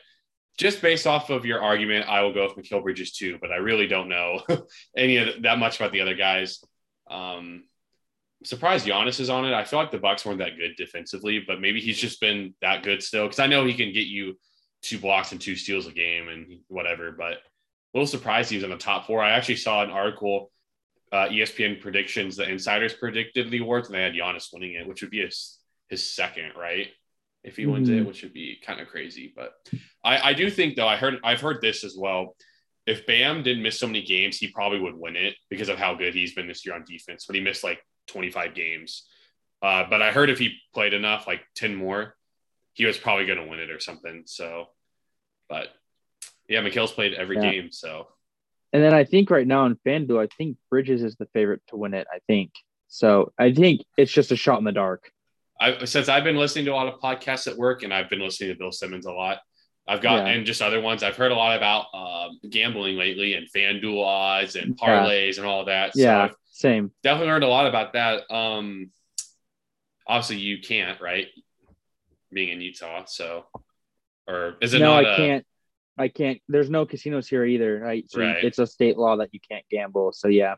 just 0.58 0.82
based 0.82 1.06
off 1.06 1.30
of 1.30 1.46
your 1.46 1.62
argument, 1.62 2.08
I 2.08 2.22
will 2.22 2.34
go 2.34 2.44
with 2.44 2.66
Mikal 2.66 2.82
Bridges 2.82 3.12
too. 3.12 3.38
But 3.40 3.52
I 3.52 3.58
really 3.58 3.88
don't 3.88 4.10
know 4.10 4.42
any 4.98 5.18
of 5.18 5.44
that 5.44 5.60
much 5.60 5.80
about 5.80 5.92
the 5.92 6.02
other 6.02 6.16
guys. 6.16 6.64
Um, 7.10 7.66
surprised 8.44 8.86
Giannis 8.86 9.20
is 9.20 9.30
on 9.30 9.46
it. 9.46 9.54
I 9.54 9.64
feel 9.64 9.80
like 9.80 9.92
the 9.92 9.98
Bucks 9.98 10.26
weren't 10.26 10.40
that 10.40 10.58
good 10.58 10.76
defensively, 10.78 11.44
but 11.46 11.62
maybe 11.62 11.80
he's 11.82 11.98
just 11.98 12.20
been 12.20 12.54
that 12.62 12.84
good 12.84 13.02
still. 13.02 13.26
Because 13.26 13.40
I 13.40 13.48
know 13.48 13.66
he 13.66 13.74
can 13.74 13.94
get 13.94 14.08
you 14.08 14.38
two 14.82 15.00
blocks 15.00 15.32
and 15.32 15.42
two 15.42 15.56
steals 15.56 15.88
a 15.88 15.92
game 15.92 16.28
and 16.28 16.60
whatever. 16.68 17.12
But 17.12 17.34
a 17.34 17.40
little 17.94 18.08
surprised 18.08 18.50
he 18.50 18.58
was 18.58 18.64
in 18.64 18.70
the 18.70 18.78
top 18.78 19.08
four. 19.08 19.22
I 19.24 19.32
actually 19.32 19.56
saw 19.58 19.84
an 19.84 19.90
article 19.90 20.52
uh, 21.12 21.28
ESPN 21.30 21.80
predictions, 21.80 22.36
the 22.36 22.50
insiders 22.50 22.94
predicted 22.94 23.50
the 23.50 23.60
awards, 23.60 23.88
and 23.88 23.96
they 23.96 24.02
had 24.02 24.14
Giannis 24.14 24.50
winning 24.52 24.74
it, 24.74 24.88
which 24.88 25.02
would 25.02 25.12
be 25.12 25.22
his 25.22 25.60
his 25.90 26.04
second, 26.12 26.52
right? 26.58 26.88
If 27.44 27.56
he 27.58 27.68
wins 27.68 27.90
it, 27.90 28.02
Mhm. 28.04 28.08
which 28.08 28.24
would 28.24 28.34
be 28.34 28.60
kind 28.66 28.82
of 28.82 28.88
crazy. 28.88 29.32
But 29.36 29.54
I, 30.04 30.32
I 30.32 30.34
do 30.34 30.50
think 30.50 30.76
though, 30.76 30.88
I 30.88 30.98
heard 30.98 31.20
I've 31.24 31.42
heard 31.42 31.62
this 31.62 31.84
as 31.84 31.96
well. 31.98 32.36
If 32.88 33.06
Bam 33.06 33.44
didn't 33.44 33.64
miss 33.64 33.80
so 33.80 33.88
many 33.88 34.02
games, 34.02 34.38
he 34.38 34.48
probably 34.48 34.80
would 34.80 34.96
win 34.96 35.16
it 35.16 35.36
because 35.50 35.70
of 35.70 35.78
how 35.78 35.94
good 35.96 36.14
he's 36.16 36.34
been 36.34 36.48
this 36.48 36.66
year 36.66 36.76
on 36.76 36.84
defense. 36.86 37.26
But 37.26 37.36
he 37.36 37.42
missed 37.42 37.64
like 37.64 37.80
25 38.08 38.54
games. 38.54 39.04
Uh, 39.62 39.86
but 39.90 40.02
I 40.02 40.12
heard 40.12 40.30
if 40.30 40.38
he 40.40 40.58
played 40.74 40.94
enough, 40.94 41.28
like 41.28 41.42
10 41.56 41.76
more, 41.76 42.16
he 42.74 42.86
was 42.86 42.98
probably 42.98 43.26
going 43.26 43.40
to 43.40 43.46
win 43.48 43.60
it 43.60 43.72
or 43.72 43.80
something. 43.80 44.24
So, 44.26 44.68
but 45.50 45.70
yeah, 46.48 46.62
Mikal's 46.62 46.92
played 46.92 47.14
every 47.14 47.38
Yeah. 47.38 47.52
game. 47.52 47.72
So 47.72 48.08
And 48.74 48.84
then 48.84 48.94
I 48.94 49.06
think 49.06 49.30
right 49.30 49.48
now 49.48 49.66
in 49.66 49.76
FanDuel, 49.86 50.22
I 50.24 50.28
think 50.38 50.58
Bridges 50.70 51.02
is 51.02 51.16
the 51.16 51.28
favorite 51.28 51.62
to 51.68 51.78
win 51.78 51.94
it. 51.94 52.08
I 52.14 52.20
think 52.28 52.52
so. 52.88 53.32
I 53.40 53.54
think 53.54 53.82
it's 53.98 54.12
just 54.12 54.32
a 54.32 54.36
shot 54.36 54.60
in 54.60 54.66
the 54.66 54.72
dark. 54.74 55.10
I 55.60 55.86
since 55.86 56.10
I've 56.10 56.26
been 56.26 56.36
listening 56.36 56.66
to 56.66 56.72
a 56.72 56.76
lot 56.76 56.88
of 56.94 57.00
podcasts 57.00 57.48
at 57.48 57.56
work 57.58 57.84
and 57.84 57.94
I've 57.94 58.10
been 58.10 58.20
listening 58.20 58.50
to 58.50 58.56
Bill 58.60 58.74
Simmons 58.74 59.06
a 59.06 59.12
lot. 59.14 59.40
I've 59.88 60.02
got 60.02 60.26
Yeah. 60.28 60.34
and 60.34 60.46
just 60.46 60.62
other 60.62 60.82
ones. 60.82 61.02
I've 61.04 61.16
heard 61.16 61.32
a 61.32 61.36
lot 61.36 61.56
about 61.56 61.86
um, 61.94 62.40
gambling 62.50 62.98
lately 62.98 63.36
and 63.36 63.48
FanDuel 63.56 64.04
odds 64.04 64.56
and 64.58 64.78
Yeah. 64.80 64.86
parlays 64.88 65.38
and 65.38 65.46
all 65.48 65.64
that. 65.66 65.94
So 65.94 66.02
Yeah, 66.02 66.24
I've 66.24 66.36
same. 66.56 66.92
definitely 67.04 67.28
learned 67.32 67.44
a 67.44 67.48
lot 67.50 67.68
about 67.68 67.94
that. 67.94 68.30
Um, 68.34 68.92
obviously, 70.08 70.38
you 70.38 70.60
can't 70.62 71.00
right 71.02 71.28
being 72.32 72.50
in 72.50 72.62
Utah. 72.62 73.04
So, 73.06 73.46
or 74.28 74.56
is 74.62 74.74
it 74.74 74.80
No, 74.80 74.94
I 74.94 75.02
a- 75.14 75.18
can't. 75.18 75.46
I 75.98 76.08
can't. 76.10 76.42
There's 76.50 76.70
no 76.70 76.86
casinos 76.86 77.28
here 77.28 77.46
either, 77.46 77.80
right? 77.80 78.04
So 78.10 78.20
Right. 78.20 78.44
it's 78.44 78.60
a 78.60 78.68
state 78.68 78.98
law 78.98 79.16
that 79.18 79.34
you 79.34 79.40
can't 79.40 79.64
gamble. 79.70 80.12
So 80.12 80.28
yeah, 80.28 80.56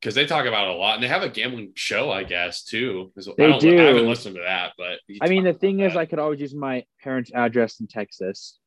because 0.00 0.14
they 0.14 0.26
talk 0.26 0.44
about 0.46 0.68
it 0.68 0.74
a 0.74 0.78
lot 0.78 0.94
and 0.94 1.02
they 1.02 1.08
have 1.08 1.22
a 1.22 1.28
gambling 1.30 1.72
show, 1.74 2.10
I 2.10 2.24
guess, 2.24 2.64
too. 2.64 3.10
They 3.16 3.44
I, 3.44 3.48
don't, 3.48 3.60
do. 3.60 3.78
I 3.78 3.82
haven't 3.84 4.06
listened 4.06 4.34
to 4.36 4.42
that, 4.42 4.72
but 4.76 5.00
I 5.22 5.28
mean 5.28 5.44
the 5.44 5.54
thing 5.54 5.80
is, 5.80 5.94
that. 5.94 5.98
I 6.00 6.04
could 6.06 6.18
always 6.18 6.40
use 6.40 6.54
my 6.54 6.84
parents' 7.02 7.30
address 7.34 7.80
in 7.80 7.86
Texas, 7.86 8.58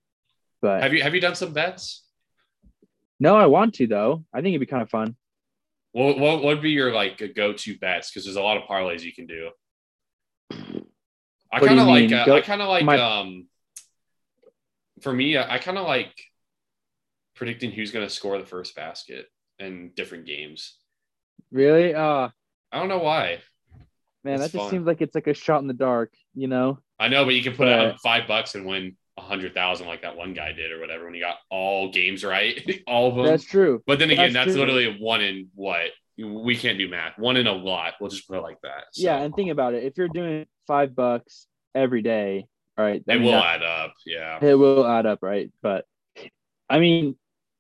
but 0.62 0.82
have 0.82 0.94
you 0.94 1.04
have 1.04 1.14
you 1.14 1.22
done 1.22 1.36
some 1.36 1.54
bets? 1.54 2.04
no, 3.20 3.36
I 3.36 3.46
want 3.46 3.76
to 3.76 3.86
though. 3.86 4.26
I 4.34 4.38
think 4.42 4.54
it'd 4.54 4.60
be 4.62 4.66
kind 4.66 4.82
of 4.82 4.90
fun. 4.90 5.16
What, 5.94 6.18
what 6.20 6.44
would 6.44 6.62
be 6.62 6.72
your 6.72 6.94
like 6.94 7.22
go 7.36 7.54
to 7.54 7.78
bets? 7.78 8.10
Because 8.12 8.26
there's 8.26 8.38
a 8.38 8.42
lot 8.42 8.58
of 8.58 8.64
parlays 8.64 9.02
you 9.02 9.14
can 9.14 9.28
do. 9.28 9.50
I 11.54 11.60
kind 11.60 11.80
of 11.80 11.88
like. 11.88 12.12
Uh, 12.12 12.26
Go- 12.26 12.38
I 12.38 12.42
kind 12.42 12.62
of 12.62 12.70
like. 12.70 12.86
my- 12.86 13.00
um 13.00 13.48
For 15.02 15.12
me, 15.12 15.36
I, 15.38 15.56
I 15.56 15.58
kind 15.60 15.78
of 15.78 15.86
like 15.86 16.14
predicting 17.36 17.72
who's 17.72 17.92
going 17.92 18.06
to 18.08 18.14
score 18.14 18.38
the 18.38 18.46
first 18.46 18.76
basket 18.76 19.26
in 19.60 19.92
different 19.96 20.26
games. 20.26 20.76
Really? 21.52 21.94
Uh 21.94 22.30
I 22.72 22.80
don't 22.80 22.88
know 22.88 23.00
why. 23.00 23.40
man, 24.24 24.36
It's 24.36 24.44
that 24.44 24.52
just 24.54 24.62
fun. 24.64 24.70
seems 24.72 24.88
like 24.88 25.02
it's 25.02 25.16
like 25.16 25.28
a 25.28 25.34
shot 25.34 25.62
in 25.62 25.68
the 25.68 25.74
dark, 25.74 26.14
you 26.34 26.48
know? 26.48 26.80
I 27.00 27.10
know, 27.10 27.26
but 27.26 27.34
you 27.34 27.44
can 27.44 27.52
put 27.54 27.66
But- 27.66 27.80
out 27.80 28.00
five 28.02 28.28
bucks 28.28 28.56
and 28.56 28.66
win 28.66 28.96
a 29.18 29.22
hundred 29.22 29.54
thousand, 29.54 29.88
like 29.88 30.02
that 30.04 30.16
one 30.16 30.34
guy 30.34 30.54
did, 30.54 30.72
or 30.72 30.80
whatever, 30.80 31.06
when 31.06 31.14
he 31.14 31.20
got 31.20 31.38
all 31.50 31.92
games 31.92 32.24
right, 32.24 32.82
all 32.88 33.10
of 33.10 33.16
them. 33.16 33.26
That's 33.26 33.44
true. 33.44 33.82
But 33.86 34.00
then 34.00 34.10
again, 34.10 34.34
That's 34.34 34.48
that's, 34.48 34.58
literally 34.58 34.98
one 35.00 35.22
in 35.22 35.50
what 35.54 35.88
we 36.18 36.56
can't 36.56 36.78
do 36.78 36.88
math. 36.88 37.18
One 37.18 37.38
in 37.38 37.48
a 37.48 37.52
lot. 37.54 37.94
We'll 38.00 38.10
just 38.10 38.28
put 38.28 38.38
it 38.38 38.42
like 38.42 38.60
that. 38.64 38.86
So 38.94 39.04
Yeah, 39.04 39.18
and 39.22 39.34
think 39.36 39.50
about 39.52 39.74
it. 39.74 39.84
If 39.84 39.98
you're 39.98 40.08
doing 40.08 40.46
five 40.68 40.96
bucks 40.96 41.48
every 41.74 42.02
day, 42.02 42.46
all 42.78 42.86
right, 42.86 43.04
it 43.06 43.22
will 43.22 43.32
that- 43.32 43.62
add 43.62 43.64
up. 43.64 43.94
Yeah. 44.06 44.40
it 44.42 44.56
will 44.56 44.86
add 44.86 45.06
up, 45.06 45.20
right? 45.22 45.52
But 45.62 45.86
I 46.70 46.80
mean, 46.80 47.16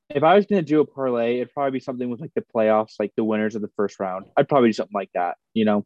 if 0.10 0.24
I 0.24 0.36
was 0.36 0.46
gonna 0.46 0.62
do 0.62 0.80
a 0.82 0.86
parlay, 0.86 1.38
it'd 1.38 1.54
probably 1.54 1.72
be 1.72 1.80
something 1.80 2.10
with 2.10 2.22
like 2.22 2.34
the 2.34 2.44
playoffs, 2.56 2.94
like 3.00 3.14
the 3.16 3.24
winners 3.24 3.56
of 3.56 3.62
the 3.62 3.72
first 3.76 4.00
round. 4.00 4.26
I'd 4.38 4.48
probably 4.48 4.70
do 4.70 4.74
something 4.74 4.94
like 4.96 5.12
that, 5.14 5.38
you 5.54 5.66
know. 5.66 5.86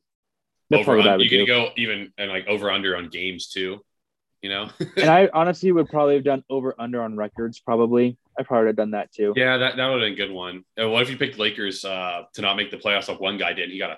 That's 0.70 0.82
over 0.82 0.86
probably 0.94 1.04
what 1.04 1.14
I 1.14 1.18
would 1.18 1.24
you 1.24 1.30
do. 1.30 1.46
can 1.46 1.48
go 1.48 1.70
even 1.78 2.12
and 2.18 2.30
like 2.30 2.48
over 2.48 2.72
under 2.72 2.98
on 2.98 3.10
games 3.10 3.48
too. 3.48 3.82
You 4.46 4.50
know. 4.50 4.70
and 4.98 5.10
I 5.20 5.28
honestly 5.34 5.72
would 5.72 5.90
probably 5.90 6.14
have 6.14 6.24
done 6.24 6.44
over 6.52 6.76
under 6.78 7.02
on 7.02 7.16
records. 7.18 7.60
Probably, 7.60 8.16
I 8.38 8.44
probably 8.44 8.66
would 8.66 8.68
have 8.68 8.76
done 8.76 8.92
that 8.92 9.12
too. 9.12 9.34
yeah, 9.36 9.58
that 9.58 9.76
that 9.76 9.88
would 9.88 10.02
have 10.02 10.06
been 10.06 10.14
a 10.14 10.28
good 10.28 10.32
one. 10.32 10.64
And 10.78 10.92
what 10.92 11.02
if 11.02 11.10
you 11.10 11.18
picked 11.18 11.40
Lakers 11.40 11.84
uh, 11.84 12.26
to 12.36 12.42
not 12.44 12.56
make 12.56 12.70
the 12.70 12.78
playoffs 12.78 13.08
like 13.10 13.20
one 13.20 13.40
guy 13.40 13.54
did? 13.54 13.72
He 13.72 13.80
got 13.80 13.90
a 13.90 13.98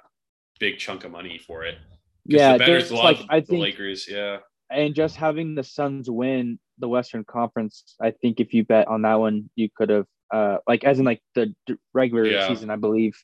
big 0.62 0.78
chunk 0.78 1.04
of 1.04 1.12
money 1.12 1.38
for 1.38 1.66
it. 1.66 1.76
Yeah, 2.24 2.54
the 2.54 2.60
bettors 2.60 2.90
there's 2.90 2.92
love 2.94 3.04
like 3.20 3.26
I 3.30 3.42
the 3.42 3.46
think, 3.48 3.62
Lakers. 3.62 4.08
Yeah. 4.10 4.38
and 4.70 4.96
just 4.96 5.18
having 5.18 5.54
the 5.54 5.64
Suns 5.66 6.10
win 6.10 6.60
the 6.80 6.88
Western 6.88 7.26
Conference, 7.26 7.96
I 8.02 8.12
think 8.12 8.40
if 8.40 8.54
you 8.54 8.64
bet 8.64 8.88
on 8.88 9.02
that 9.02 9.16
one, 9.16 9.50
you 9.56 9.68
could 9.76 9.90
have, 9.90 10.06
uh, 10.34 10.58
like 10.66 10.86
as 10.86 10.98
in 11.00 11.06
like 11.06 11.22
the 11.36 11.54
d- 11.66 11.76
regular 11.94 12.26
Yeah. 12.26 12.48
season, 12.48 12.70
I 12.70 12.78
believe. 12.78 13.22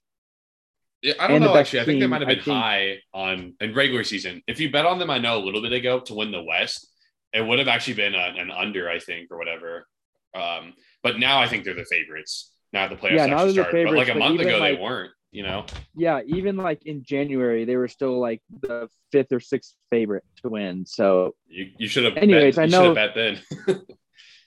Yeah, 1.01 1.13
I 1.19 1.27
don't 1.27 1.37
And 1.37 1.45
know. 1.45 1.57
Actually, 1.57 1.81
I 1.81 1.85
think 1.85 1.99
they 1.99 2.07
might 2.07 2.21
have 2.21 2.29
been 2.29 2.37
think- 2.41 2.57
high 2.57 2.99
on 3.13 3.55
in 3.59 3.75
regular 3.75 4.03
season. 4.05 4.41
If 4.47 4.59
you 4.61 4.71
bet 4.71 4.85
on 4.85 4.99
them, 4.99 5.09
I 5.09 5.17
know 5.19 5.37
a 5.37 5.43
little 5.43 5.61
bit 5.61 5.73
ago 5.73 5.99
to 5.99 6.13
win 6.13 6.31
the 6.31 6.41
West, 6.41 6.87
it 7.33 7.41
would 7.45 7.59
have 7.59 7.67
actually 7.67 7.95
been 7.95 8.13
a, 8.15 8.33
an 8.37 8.51
under, 8.51 8.89
I 8.89 8.99
think, 8.99 9.31
or 9.31 9.37
whatever. 9.37 9.87
Um, 10.35 10.73
but 11.01 11.19
now 11.19 11.39
I 11.41 11.47
think 11.47 11.63
they're 11.63 11.73
the 11.75 11.85
favorites. 11.85 12.51
Now 12.71 12.87
the 12.87 12.95
playoffs 12.95 13.17
Yeah, 13.17 13.25
now 13.27 13.37
actually 13.37 13.53
started. 13.53 13.85
But 13.87 13.95
like 13.95 14.07
a 14.09 14.13
but 14.13 14.19
month 14.19 14.39
ago, 14.39 14.57
like- 14.57 14.75
they 14.77 14.81
weren't. 14.81 15.11
You 15.31 15.41
know. 15.41 15.65
Yeah, 15.95 16.21
even 16.27 16.57
like 16.57 16.85
in 16.85 17.03
January, 17.03 17.65
they 17.65 17.75
were 17.75 17.87
still 17.87 18.19
like 18.19 18.39
the 18.61 18.87
fifth 19.11 19.31
or 19.31 19.39
sixth 19.39 19.73
favorite 19.89 20.23
to 20.43 20.49
win. 20.49 20.85
So, 20.85 21.33
You, 21.47 21.71
you 21.79 21.87
should 21.87 22.03
have. 22.03 22.17
Anyways, 22.17 22.55
bet, 22.57 22.61
I 22.61 22.65
you 22.65 22.71
know- 22.71 22.93
bet 22.93 23.15
then. 23.15 23.41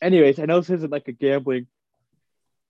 anyways, 0.01 0.39
I 0.39 0.45
know 0.45 0.61
this 0.61 0.71
isn't 0.71 0.93
like 0.93 1.09
a 1.09 1.13
gambling, 1.13 1.67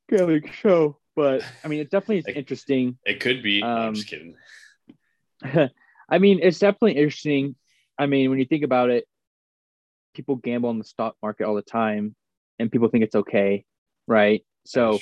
gambling 0.09 0.51
show, 0.63 0.97
but 1.15 1.43
I 1.63 1.69
mean, 1.69 1.81
it 1.81 1.91
definitely 1.91 2.19
is 2.21 2.27
Like- 2.27 2.37
interesting. 2.37 2.97
it 3.05 3.21
could 3.21 3.43
be. 3.43 3.61
No, 3.61 3.67
I'm 3.69 3.89
Um, 3.89 3.95
just 3.95 4.09
kidding. 4.09 4.35
I 6.09 6.19
mean, 6.19 6.41
it's 6.43 6.59
definitely 6.59 6.93
interesting. 6.97 7.55
I 7.99 8.07
mean, 8.07 8.31
when 8.31 8.39
you 8.39 8.47
think 8.47 8.65
about 8.65 8.89
it, 8.89 9.07
people 10.17 10.37
gamble 10.37 10.69
on 10.71 10.79
the 10.79 10.85
stock 10.85 11.15
market 11.23 11.45
all 11.47 11.55
the 11.55 11.63
time, 11.63 12.17
and 12.59 12.73
people 12.73 12.89
think 12.89 13.05
it's 13.05 13.15
okay, 13.15 13.65
right? 14.07 14.45
So. 14.65 14.99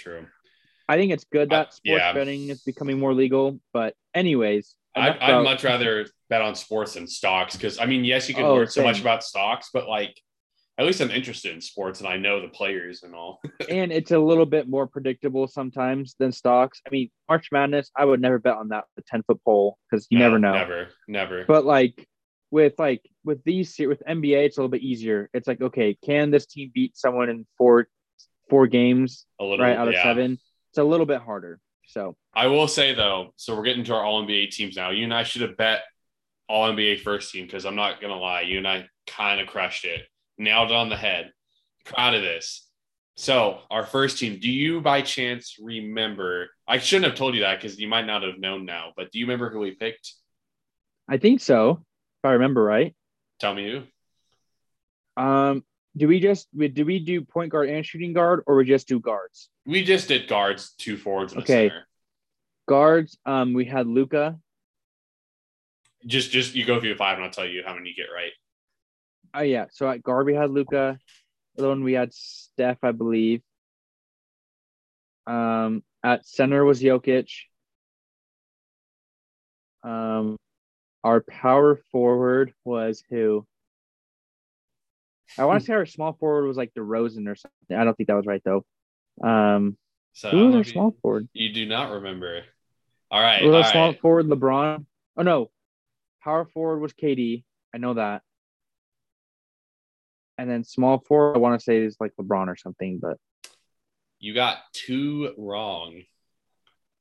I 0.87 0.97
think 0.99 1.13
it's 1.13 1.25
good 1.25 1.51
I- 1.51 1.57
that 1.57 1.73
sports 1.73 2.03
yeah. 2.03 2.13
betting 2.13 2.51
is 2.51 2.63
becoming 2.63 2.99
more 2.99 3.15
legal. 3.15 3.59
But 3.73 3.95
anyways, 4.13 4.77
I'd, 4.95 5.07
enough 5.07 5.17
I'd 5.23 5.31
about- 5.31 5.45
much 5.45 5.65
rather 5.65 6.07
bet 6.29 6.43
on 6.43 6.55
sports 6.55 6.93
than 6.93 7.07
stocks 7.07 7.57
because 7.57 7.79
I 7.81 7.87
mean, 7.87 8.05
yes, 8.05 8.29
you 8.29 8.35
can 8.35 8.45
Oh, 8.45 8.55
learn 8.57 8.67
so 8.69 8.83
much 8.85 9.01
about 9.01 9.25
stocks, 9.25 9.71
but 9.73 9.89
like, 9.89 10.15
at 10.77 10.85
least 10.85 11.01
I'm 11.01 11.11
interested 11.11 11.55
in 11.55 11.63
sports 11.63 12.01
and 12.01 12.09
I 12.09 12.19
know 12.19 12.43
the 12.43 12.49
players 12.49 13.03
and 13.03 13.15
all. 13.15 13.41
and 13.71 13.93
it's 13.93 14.11
a 14.11 14.19
little 14.19 14.45
bit 14.45 14.69
more 14.69 14.87
predictable 14.87 15.49
sometimes 15.49 16.17
than 16.19 16.33
stocks. 16.33 16.83
I 16.87 16.91
mean, 16.91 17.11
March 17.31 17.49
Madness, 17.51 17.91
I 17.97 18.05
would 18.05 18.21
never 18.21 18.39
bet 18.39 18.57
on 18.57 18.69
that 18.69 18.85
the 18.97 19.03
ten 19.07 19.23
foot 19.23 19.41
pole 19.43 19.79
because 19.91 20.07
you 20.11 20.19
No, 20.19 20.27
never 20.27 20.39
know. 20.39 20.53
Never, 20.53 20.89
never. 21.09 21.45
But 21.47 21.65
like 21.65 22.07
with 22.51 22.75
like 22.79 23.01
with 23.25 23.43
these 23.45 23.77
with 23.79 24.03
NBA, 24.09 24.47
it's 24.47 24.59
a 24.59 24.61
little 24.61 24.71
bit 24.71 24.83
easier. 24.83 25.31
It's 25.33 25.49
like 25.49 25.61
okay, 25.61 25.97
can 26.05 26.31
this 26.31 26.47
team 26.47 26.71
beat 26.75 26.97
someone 26.97 27.29
in 27.29 27.47
four 27.59 27.89
four 28.51 28.67
games 28.67 29.27
a 29.41 29.45
little, 29.45 29.65
right 29.65 29.77
out 29.77 29.89
of 29.89 29.95
yeah. 29.95 30.03
seven? 30.03 30.39
It's 30.71 30.79
a 30.79 30.85
little 30.85 31.07
bit 31.07 31.21
harder. 31.21 31.61
So 31.87 32.17
I 32.35 32.47
will 32.47 32.69
say 32.69 32.95
though, 32.95 33.33
so 33.37 33.57
we're 33.57 33.65
getting 33.65 33.85
to 33.85 33.95
our 33.95 34.05
All 34.05 34.25
NBA 34.25 34.51
teams 34.51 34.77
now. 34.77 34.91
You 34.91 35.05
and 35.05 35.15
I 35.15 35.23
should 35.23 35.43
have 35.43 35.57
bet 35.57 35.83
All 36.49 36.71
NBA 36.71 37.01
first 37.01 37.33
team 37.33 37.47
because 37.47 37.65
I'm 37.65 37.77
not 37.77 38.01
gonna 38.01 38.19
lie, 38.19 38.43
you 38.43 38.59
and 38.59 38.69
I 38.69 38.87
kind 39.07 39.41
of 39.41 39.47
crushed 39.47 39.85
it, 39.85 40.03
nailed 40.39 40.71
it 40.71 40.77
on 40.77 40.89
the 40.89 40.97
head. 40.97 41.33
proud 41.85 42.15
of 42.15 42.23
this. 42.23 42.69
So, 43.17 43.61
our 43.71 43.87
first 43.87 44.19
team, 44.19 44.41
do 44.41 44.51
you 44.51 44.81
by 44.81 45.03
chance 45.03 45.57
remember? 45.63 46.49
I 46.67 46.79
shouldn't 46.79 47.05
have 47.05 47.15
told 47.15 47.35
you 47.35 47.43
that 47.43 47.61
because 47.61 47.79
you 47.79 47.87
might 47.87 48.07
not 48.07 48.25
have 48.25 48.39
known 48.39 48.65
now, 48.65 48.93
but 48.97 49.13
do 49.13 49.21
you 49.21 49.27
remember 49.27 49.51
who 49.51 49.61
we 49.61 49.71
picked? 49.71 50.15
I 51.09 51.19
think 51.19 51.41
so, 51.41 51.71
if 51.71 52.25
I 52.25 52.33
remember 52.33 52.65
right. 52.65 52.95
Tell 53.41 53.55
me 53.55 53.71
who. 53.71 55.23
Um, 55.23 55.65
do 55.97 56.09
we 56.09 56.21
just 56.21 56.49
do 56.57 56.85
we 56.85 56.99
do 56.99 57.23
point 57.23 57.53
guard 57.53 57.69
and 57.69 57.85
shooting 57.87 58.13
guard, 58.13 58.43
or 58.47 58.57
we 58.57 58.65
just 58.65 58.89
do 58.89 58.99
guards? 58.99 59.49
We 59.67 59.85
just 59.85 60.09
did 60.09 60.29
guards, 60.29 60.73
two 60.77 60.97
forwards, 60.97 61.37
Okay. 61.37 61.71
Guards. 62.67 63.17
Um, 63.25 63.53
we 63.53 63.65
had 63.65 63.87
Luka. 63.87 64.39
Just, 66.07 66.31
just 66.31 66.55
you 66.55 66.65
go 66.65 66.81
through 66.81 66.91
the 66.91 66.97
five, 66.97 67.17
and 67.17 67.25
I'll 67.25 67.31
tell 67.31 67.47
you 67.47 67.63
how 67.65 67.75
many 67.75 67.91
you 67.91 67.95
get 67.95 68.13
right. 68.15 68.33
Oh 69.35 69.43
yeah. 69.43 69.67
So 69.71 69.89
at 69.89 70.03
guard 70.03 70.27
we 70.27 70.35
had 70.35 70.51
Luka. 70.51 70.99
The 71.57 71.69
one 71.69 71.85
we 71.85 71.93
had 71.93 72.13
Steph, 72.13 72.79
I 72.83 72.93
believe. 72.93 73.43
Um, 75.27 75.83
at 76.03 76.27
center 76.27 76.65
was 76.65 76.83
Jokic. 76.83 77.29
Um, 79.83 80.37
our 81.05 81.21
power 81.21 81.77
forward 81.93 82.53
was 82.65 83.05
who? 83.11 83.47
I 85.39 85.45
want 85.45 85.61
to 85.61 85.67
say 85.67 85.75
our 85.75 85.87
small 85.87 86.15
forward 86.15 86.47
was 86.47 86.57
like 86.57 86.73
DeRozan 86.75 87.29
or 87.29 87.37
something. 87.37 87.77
I 87.77 87.85
don't 87.85 87.95
think 87.97 88.09
that 88.09 88.15
was 88.17 88.27
right 88.27 88.43
though. 88.45 88.65
Um, 89.23 89.77
So 90.15 90.31
who 90.31 90.47
was 90.47 90.55
our 90.57 90.65
small 90.65 90.97
forward? 91.03 91.29
You 91.33 91.53
do 91.53 91.67
not 91.67 91.93
remember. 91.93 92.43
All 93.11 93.21
right. 93.21 93.43
Was 93.45 93.55
our 93.55 93.71
small 93.71 93.93
forward 93.95 94.27
LeBron? 94.27 94.87
Oh 95.17 95.23
no, 95.23 95.51
power 96.23 96.47
forward 96.47 96.81
was 96.81 96.93
KD. 96.95 97.45
I 97.75 97.79
know 97.79 97.95
that. 97.95 98.23
And 100.39 100.51
then 100.51 100.65
small 100.65 100.99
forward, 101.07 101.37
I 101.37 101.39
want 101.39 101.61
to 101.61 101.65
say 101.65 101.79
is 101.79 101.97
like 102.01 102.13
LeBron 102.21 102.49
or 102.49 102.57
something, 102.57 102.99
but 103.01 103.19
You 104.19 104.35
got 104.35 104.59
two 104.73 105.33
wrong 105.37 106.03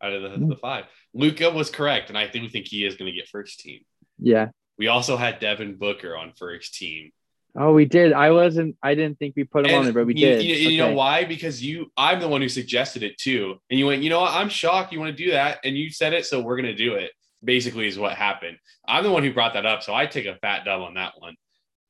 out 0.02 0.14
of 0.14 0.22
the, 0.24 0.30
Hmm. 0.38 0.50
the 0.50 0.56
five. 0.58 0.86
Luka 1.14 1.50
was 1.50 1.70
correct, 1.72 2.10
and 2.10 2.18
I 2.18 2.28
do 2.28 2.48
think 2.50 2.68
he 2.68 2.86
is 2.86 2.96
going 2.96 3.12
to 3.12 3.16
get 3.18 3.30
first 3.30 3.60
team. 3.62 3.82
Yeah. 4.20 4.50
We 4.78 4.88
also 4.88 5.18
had 5.18 5.40
Devin 5.40 5.76
Booker 5.76 6.18
on 6.18 6.34
first 6.36 6.74
team. 6.76 7.12
Oh, 7.56 7.74
we 7.74 7.86
did. 7.86 8.14
I 8.14 8.32
wasn't. 8.32 8.76
I 8.82 8.96
didn't 8.96 9.20
think 9.20 9.36
we 9.36 9.44
put 9.44 9.68
him 9.68 9.74
on 9.74 9.78
And 9.78 9.86
there, 9.86 9.94
but 9.94 10.08
we 10.08 10.16
you, 10.16 10.26
did. 10.26 10.44
You, 10.44 10.56
you 10.56 10.78
know 10.80 10.94
why? 10.94 11.24
Because 11.24 11.64
you, 11.64 11.92
I'm 11.96 12.20
the 12.20 12.28
one 12.28 12.42
who 12.42 12.50
suggested 12.50 13.04
it 13.04 13.18
too, 13.18 13.60
and 13.70 13.80
you 13.80 13.86
went, 13.86 14.02
you 14.02 14.10
know 14.10 14.22
what? 14.22 14.34
I'm 14.34 14.50
shocked 14.50 14.92
you 14.92 15.00
want 15.00 15.16
to 15.16 15.24
do 15.24 15.32
that, 15.32 15.60
and 15.64 15.78
you 15.78 15.92
said 15.92 16.14
it, 16.14 16.26
so 16.26 16.42
we're 16.42 16.56
going 16.56 16.66
to 16.66 16.76
do 16.76 16.96
it. 16.96 17.12
Basically, 17.44 17.88
is 17.88 18.00
what 18.00 18.14
happened. 18.14 18.58
I'm 18.88 19.04
the 19.04 19.12
one 19.12 19.22
who 19.22 19.34
brought 19.34 19.54
that 19.54 19.66
up, 19.66 19.84
so 19.84 19.94
I 19.94 20.08
take 20.08 20.26
a 20.26 20.36
fat 20.38 20.66
dub 20.66 20.82
on 20.82 20.96
that 20.96 21.14
one. 21.18 21.36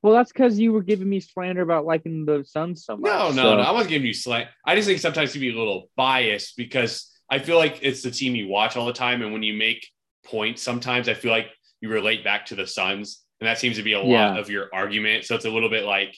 Well, 0.02 0.14
that's 0.14 0.34
because 0.34 0.60
you 0.60 0.74
were 0.74 0.84
giving 0.84 1.08
me 1.08 1.22
slander 1.22 1.62
about 1.62 1.86
liking 1.86 2.26
the 2.26 2.44
Suns 2.46 2.84
so 2.84 2.98
much. 2.98 3.10
No, 3.10 3.30
no, 3.30 3.44
so- 3.44 3.56
no. 3.56 3.62
I 3.62 3.72
wasn't 3.72 3.92
giving 3.92 4.08
you 4.08 4.14
slant. 4.14 4.50
I 4.66 4.76
just 4.76 4.88
think 4.88 5.00
sometimes 5.00 5.34
you 5.34 5.40
be 5.40 5.56
a 5.56 5.58
little 5.58 5.90
biased 5.96 6.58
because 6.58 7.10
I 7.30 7.40
feel 7.40 7.58
like 7.58 7.80
it's 7.82 8.02
the 8.02 8.12
team 8.12 8.36
you 8.36 8.50
watch 8.50 8.76
all 8.76 8.86
the 8.86 8.94
time, 8.94 9.22
and 9.22 9.32
when 9.32 9.44
you 9.44 9.54
make 9.54 9.88
points, 10.26 10.62
sometimes 10.62 11.08
I 11.08 11.14
feel 11.14 11.32
like 11.32 11.48
you 11.84 11.90
relate 11.90 12.24
back 12.24 12.46
to 12.46 12.56
the 12.56 12.66
Suns, 12.66 13.26
and 13.42 13.48
that 13.48 13.60
seems 13.60 13.76
to 13.76 13.84
be 13.84 13.92
a 13.92 14.00
lot 14.00 14.08
Yeah. 14.08 14.38
of 14.38 14.50
your 14.50 14.70
argument. 14.74 15.26
So 15.26 15.36
it's 15.36 15.44
a 15.44 15.50
little 15.50 15.68
bit 15.70 15.84
like, 15.84 16.18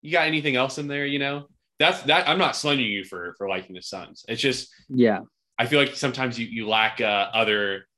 you 0.00 0.12
got 0.12 0.28
anything 0.28 0.54
else 0.54 0.78
in 0.78 0.86
there? 0.86 1.04
You 1.04 1.18
know, 1.18 1.48
that's 1.80 2.02
that. 2.02 2.28
I'm 2.28 2.38
not 2.38 2.54
slandering 2.54 2.88
you 2.88 3.04
for 3.04 3.34
for 3.36 3.48
liking 3.48 3.74
the 3.74 3.82
Suns. 3.82 4.24
It's 4.28 4.40
just 4.40 4.72
Yeah. 4.88 5.20
I 5.58 5.66
feel 5.66 5.80
like 5.80 5.96
sometimes 5.96 6.38
you 6.38 6.46
you 6.46 6.68
lack 6.68 7.00
uh, 7.00 7.30
other, 7.34 7.88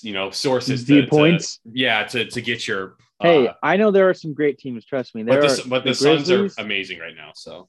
you 0.00 0.14
know, 0.14 0.30
sources 0.30 0.86
to, 0.86 0.94
Viewpoints. 1.02 1.58
to 1.58 1.70
yeah 1.74 2.04
to 2.04 2.24
to 2.30 2.40
get 2.40 2.66
your. 2.66 2.96
Uh, 3.20 3.24
hey, 3.24 3.50
I 3.62 3.76
know 3.76 3.90
there 3.90 4.08
are 4.08 4.14
some 4.14 4.32
great 4.32 4.56
teams. 4.58 4.86
Trust 4.86 5.14
me. 5.14 5.22
There 5.22 5.38
but 5.38 5.50
are 5.50 5.56
the, 5.56 5.68
but 5.68 5.84
the, 5.84 5.90
the 5.90 5.94
Suns 5.94 6.30
are 6.30 6.48
amazing 6.56 6.98
right 6.98 7.14
now. 7.14 7.32
So, 7.34 7.68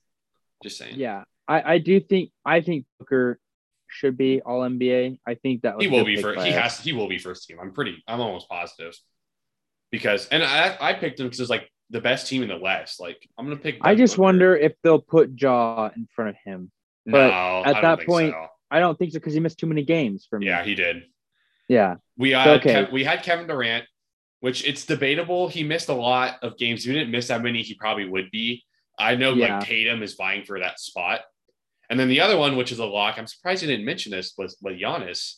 just 0.64 0.78
saying. 0.78 0.96
Yeah, 0.98 1.26
I, 1.50 1.74
I 1.74 1.78
do 1.80 2.00
think 2.00 2.32
I 2.46 2.62
think 2.62 2.86
Booker 2.98 3.40
should 3.94 4.18
be 4.18 4.42
All 4.42 4.62
NBA. 4.62 5.20
I 5.28 5.36
think 5.36 5.62
that 5.62 5.76
he 5.82 5.88
will 5.88 6.04
be 6.06 6.22
first. 6.22 6.42
He 6.44 6.50
us. 6.54 6.56
has. 6.78 6.80
He 6.80 6.94
will 6.94 7.08
be 7.08 7.18
first 7.18 7.48
team. 7.48 7.58
I'm 7.62 7.72
pretty. 7.72 8.04
I'm 8.08 8.20
almost 8.20 8.50
positive. 8.50 8.94
Because 9.92 10.28
and 10.30 10.44
I 10.44 10.76
I 10.82 10.94
picked 10.94 11.20
him 11.20 11.28
because 11.28 11.40
it's 11.40 11.50
like 11.50 11.70
the 11.90 12.02
best 12.02 12.28
team 12.28 12.42
in 12.42 12.50
the 12.50 12.58
West. 12.58 13.00
Like 13.00 13.28
I'm 13.38 13.46
gonna 13.46 13.58
pick. 13.58 13.78
I 13.82 13.96
just 13.96 14.16
Booker. 14.16 14.24
wonder 14.24 14.56
if 14.56 14.74
they'll 14.84 15.00
put 15.02 15.40
Ja 15.40 15.90
in 15.96 16.08
front 16.16 16.30
of 16.32 16.36
him. 16.44 16.72
but 17.06 17.30
no, 17.30 17.64
at 17.66 17.82
that 17.82 18.06
point- 18.06 18.34
so. 18.34 18.48
I 18.72 18.80
don't 18.80 18.98
think 18.98 19.12
so 19.12 19.20
because 19.20 19.36
he 19.36 19.40
missed 19.40 19.60
too 19.60 19.68
many 19.68 19.84
games 19.84 20.26
for 20.28 20.40
me. 20.40 20.48
yeah, 20.48 20.64
he 20.64 20.74
did. 20.74 21.04
Yeah. 21.70 21.98
We 22.18 22.34
uh, 22.34 22.56
Okay. 22.56 22.74
Kev- 22.74 22.92
we 22.92 23.04
had 23.04 23.22
Kevin 23.22 23.46
Durant, 23.46 23.86
which 24.40 24.66
it's 24.68 24.84
debatable. 24.88 25.48
He 25.48 25.64
missed 25.64 25.90
a 25.90 25.94
lot 25.94 26.38
of 26.42 26.58
games. 26.58 26.84
If 26.84 26.88
he 26.92 26.98
didn't 26.98 27.12
miss 27.12 27.28
that 27.28 27.44
many, 27.44 27.62
he 27.62 27.76
probably 27.76 28.10
would 28.10 28.32
be. 28.32 28.64
I 28.98 29.16
know 29.16 29.34
Yeah. 29.34 29.58
like 29.60 29.68
Tatum 29.68 30.02
is 30.02 30.16
vying 30.16 30.44
for 30.44 30.60
that 30.60 30.80
spot. 30.80 31.22
And 31.90 32.00
then 32.00 32.08
the 32.08 32.22
other 32.22 32.38
one, 32.38 32.56
which 32.56 32.72
is 32.72 32.80
a 32.80 32.86
lock, 32.86 33.16
I'm 33.18 33.28
surprised 33.28 33.62
you 33.62 33.68
didn't 33.68 33.86
mention 33.86 34.12
this, 34.12 34.34
was 34.38 34.58
was 34.62 34.76
Giannis. 34.76 35.36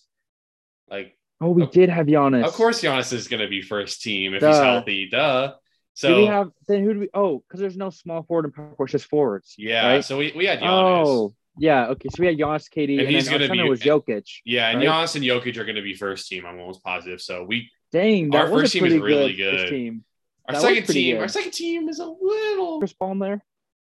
Like, 0.90 1.18
Oh, 1.42 1.50
we 1.50 1.64
Of- 1.64 1.72
did 1.72 1.90
have 1.90 2.06
Giannis. 2.08 2.46
of 2.46 2.54
course, 2.54 2.82
Giannis 2.82 3.12
is 3.12 3.28
going 3.28 3.42
to 3.42 3.50
be 3.50 3.62
first 3.62 4.02
team 4.02 4.34
if 4.34 4.42
he's 4.42 4.56
healthy. 4.56 5.10
Duh. 5.10 5.54
So 5.94 6.10
do 6.10 6.16
we 6.22 6.26
have 6.28 6.50
then 6.68 6.84
who 6.84 6.94
do 6.94 7.00
we? 7.02 7.10
Oh, 7.14 7.40
because 7.40 7.60
there's 7.60 7.78
no 7.78 7.90
small 7.90 8.24
forward 8.24 8.46
and 8.46 8.54
power 8.54 8.70
forward, 8.76 8.90
just 8.90 9.06
forwards. 9.06 9.54
yeah, 9.58 9.88
right? 9.88 10.04
so 10.06 10.18
we, 10.18 10.34
we 10.36 10.46
had 10.46 10.60
oh, 10.60 10.66
Giannis. 10.66 11.06
Oh, 11.08 11.34
yeah. 11.58 11.88
Okay, 11.88 12.10
so 12.10 12.16
we 12.22 12.28
had 12.28 12.38
Giannis, 12.38 12.70
KD, 12.70 12.92
And 12.92 13.00
and, 13.02 13.10
he's 13.10 13.28
gonna 13.30 13.40
be- 13.40 13.48
center 13.48 13.70
was 13.70 13.80
Jokic. 13.82 14.26
Yeah, 14.46 14.70
and 14.70 14.80
right? 14.80 14.88
Giannis 14.88 15.16
and 15.16 15.24
Jokic 15.26 15.58
are 15.58 15.64
going 15.66 15.76
to 15.78 15.82
be 15.82 15.94
first 15.94 16.28
team. 16.28 16.46
I'm 16.46 16.60
almost 16.60 16.84
positive. 16.84 17.22
So 17.22 17.44
we 17.44 17.70
Dang, 17.92 18.30
that 18.32 18.42
Our 18.42 18.48
first 18.50 18.74
team 18.74 18.86
is 18.86 18.94
really 18.98 19.36
good, 19.36 19.58
good. 19.58 19.70
team. 19.70 20.04
our 20.50 20.54
That 20.56 20.62
second 20.62 20.88
team, 20.88 21.16
good. 21.16 21.22
our 21.22 21.28
second 21.30 21.52
team 21.52 21.88
is 21.90 22.00
a 22.00 22.06
little. 22.08 22.80
Chris 22.80 22.92
Paul 22.94 23.12
in 23.14 23.20
there. 23.20 23.46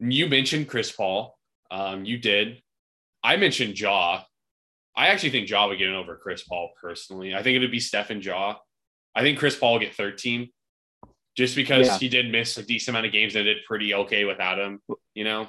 You 0.00 0.28
mentioned 0.28 0.68
Chris 0.68 0.92
Paul. 0.92 1.35
Um, 1.70 2.04
you 2.04 2.18
did. 2.18 2.62
I 3.22 3.36
mentioned 3.36 3.78
Ja. 3.78 4.22
I 4.96 5.08
actually 5.08 5.30
think 5.30 5.48
Ja 5.48 5.66
would 5.68 5.78
get 5.78 5.88
in 5.88 5.94
over 5.94 6.16
Chris 6.16 6.42
Paul 6.44 6.70
personally. 6.80 7.34
I 7.34 7.42
think 7.42 7.56
it'd 7.56 7.70
be 7.70 7.80
Stephen 7.80 8.20
Ja. 8.20 8.56
I 9.14 9.22
think 9.22 9.38
Chris 9.38 9.56
Paul 9.56 9.78
get 9.78 9.94
13 9.94 10.50
just 11.36 11.54
because 11.56 11.86
Yeah. 11.86 11.98
he 11.98 12.08
did 12.08 12.30
miss 12.30 12.56
a 12.56 12.62
decent 12.64 12.94
amount 12.94 13.06
of 13.06 13.12
games 13.12 13.34
and 13.36 13.44
did 13.44 13.64
pretty 13.66 13.92
okay 13.94 14.24
without 14.24 14.58
him. 14.58 14.80
You 15.14 15.24
know, 15.24 15.48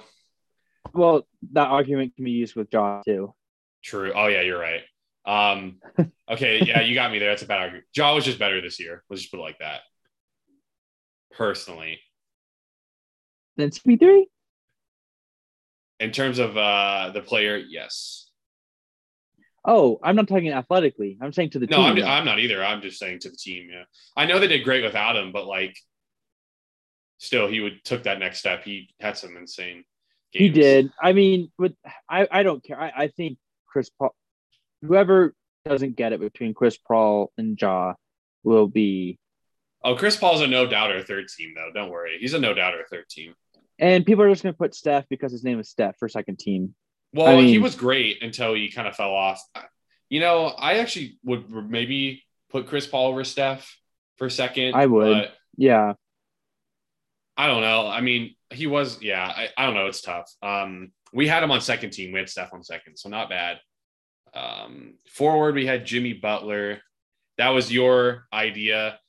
Well, 0.94 1.28
that 1.54 1.68
argument 1.68 2.16
can 2.16 2.26
be 2.26 2.32
used 2.32 2.56
with 2.56 2.68
Ja 2.74 3.02
too. 3.04 3.34
true. 3.84 4.12
Oh, 4.14 4.28
yeah, 4.28 4.42
you're 4.42 4.60
right. 4.60 4.84
Um, 5.26 5.80
okay. 6.30 6.62
Yeah, 6.66 6.82
you 6.82 6.94
got 6.96 7.12
me 7.12 7.20
there. 7.20 7.30
That's 7.30 7.42
a 7.44 7.46
bad 7.48 7.60
argument. 7.60 7.86
Ja 7.96 8.14
was 8.16 8.26
just 8.26 8.40
better 8.40 8.60
this 8.62 8.80
year. 8.80 9.04
Let's 9.10 9.22
just 9.22 9.32
put 9.32 9.40
it 9.40 9.44
like 9.44 9.60
that. 9.60 9.82
Personally, 11.32 12.00
Then 13.58 13.70
CP3. 13.72 14.26
In 16.00 16.12
terms 16.12 16.40
of 16.40 16.56
uh, 16.56 17.12
the 17.14 17.22
player, 17.22 17.58
yes. 17.58 18.30
Oh, 19.66 20.00
I'm 20.02 20.16
not 20.16 20.28
talking 20.28 20.52
athletically. 20.52 21.18
I'm 21.22 21.34
saying 21.34 21.50
to 21.52 21.60
the 21.60 21.68
No, 21.68 21.78
team. 21.78 22.04
I'm. 22.04 22.10
I'm 22.10 22.26
not 22.26 22.40
either. 22.40 22.64
I'm 22.64 22.82
just 22.82 23.00
saying 23.00 23.20
to 23.20 23.30
the 23.30 23.36
team. 23.36 23.68
Yeah, 23.72 23.84
I 24.16 24.26
know 24.26 24.40
they 24.40 24.48
did 24.48 24.64
great 24.64 24.84
without 24.84 25.18
him, 25.18 25.32
but 25.32 25.46
like, 25.46 25.78
still, 27.18 27.48
he 27.48 27.60
would 27.60 27.84
took 27.84 28.04
that 28.04 28.20
next 28.20 28.40
step. 28.40 28.64
He 28.64 28.90
had 29.00 29.18
some 29.18 29.36
insane. 29.36 29.84
Games. 30.32 30.42
He 30.42 30.50
did. 30.50 30.92
I 31.02 31.14
mean, 31.14 31.52
but 31.58 31.74
I, 32.10 32.28
I 32.30 32.44
don't 32.44 32.64
care. 32.64 32.80
I, 32.80 32.92
I 32.96 33.08
think 33.08 33.38
Chris 33.66 33.90
Paul, 33.90 34.16
whoever 34.82 35.34
doesn't 35.66 35.96
get 35.96 36.14
it 36.14 36.20
between 36.20 36.54
Chris 36.54 36.78
Paul 36.78 37.32
and 37.38 37.60
Ja 37.60 37.94
will 38.44 38.68
be. 38.68 39.20
Oh, 39.84 39.96
Chris 39.96 40.16
Paul's 40.16 40.42
a 40.42 40.48
no 40.48 40.66
doubter 40.66 41.02
third 41.02 41.28
team 41.28 41.54
though. 41.56 41.72
Don't 41.74 41.92
worry, 41.92 42.18
he's 42.20 42.34
a 42.34 42.40
no 42.40 42.54
doubter 42.54 42.86
third 42.90 43.10
team. 43.10 43.36
And 43.80 44.06
people 44.06 44.24
are 44.24 44.30
just 44.30 44.44
going 44.44 44.54
to 44.54 44.58
put 44.58 44.74
Steph 44.74 45.08
because 45.10 45.32
his 45.32 45.44
name 45.44 45.60
is 45.60 45.70
Steph 45.70 45.98
for 45.98 46.10
second 46.10 46.40
team. 46.40 46.74
Well, 47.14 47.40
I 47.40 47.44
he 47.44 47.60
was 47.60 47.76
great 47.76 48.22
until 48.24 48.54
he 48.54 48.70
kind 48.70 48.88
of 48.88 48.96
fell 48.96 49.14
off. 49.14 49.42
You 50.10 50.20
know, 50.20 50.48
I 50.48 50.80
actually 50.80 51.20
would 51.24 51.50
maybe 51.50 52.24
put 52.50 52.68
Chris 52.68 52.88
Paul 52.88 53.10
over 53.10 53.24
Steph 53.24 53.78
for 54.18 54.30
second. 54.30 54.76
I 54.76 54.86
would. 54.86 55.32
Yeah. 55.58 55.94
I 57.36 57.48
don't 57.48 57.62
know. 57.62 57.88
I 57.88 58.02
mean, 58.02 58.36
he 58.52 58.66
was. 58.68 59.02
Yeah, 59.02 59.24
I, 59.24 59.50
I 59.56 59.66
don't 59.66 59.76
know. 59.76 59.88
It's 59.88 60.02
tough. 60.02 60.32
Um, 60.42 60.92
we 61.14 61.28
had 61.28 61.44
him 61.44 61.52
on 61.52 61.62
second 61.62 61.92
team. 61.92 62.12
We 62.12 62.20
had 62.20 62.30
Steph 62.30 62.54
on 62.54 62.64
second, 62.64 62.98
so 62.98 63.10
not 63.10 63.30
bad. 63.30 63.60
Um, 64.34 64.96
forward, 65.08 65.56
we 65.56 65.66
had 65.66 65.86
Jimmy 65.86 66.14
Butler. 66.14 66.80
That 67.38 67.50
was 67.50 67.72
your 67.72 68.28
idea. 68.34 69.00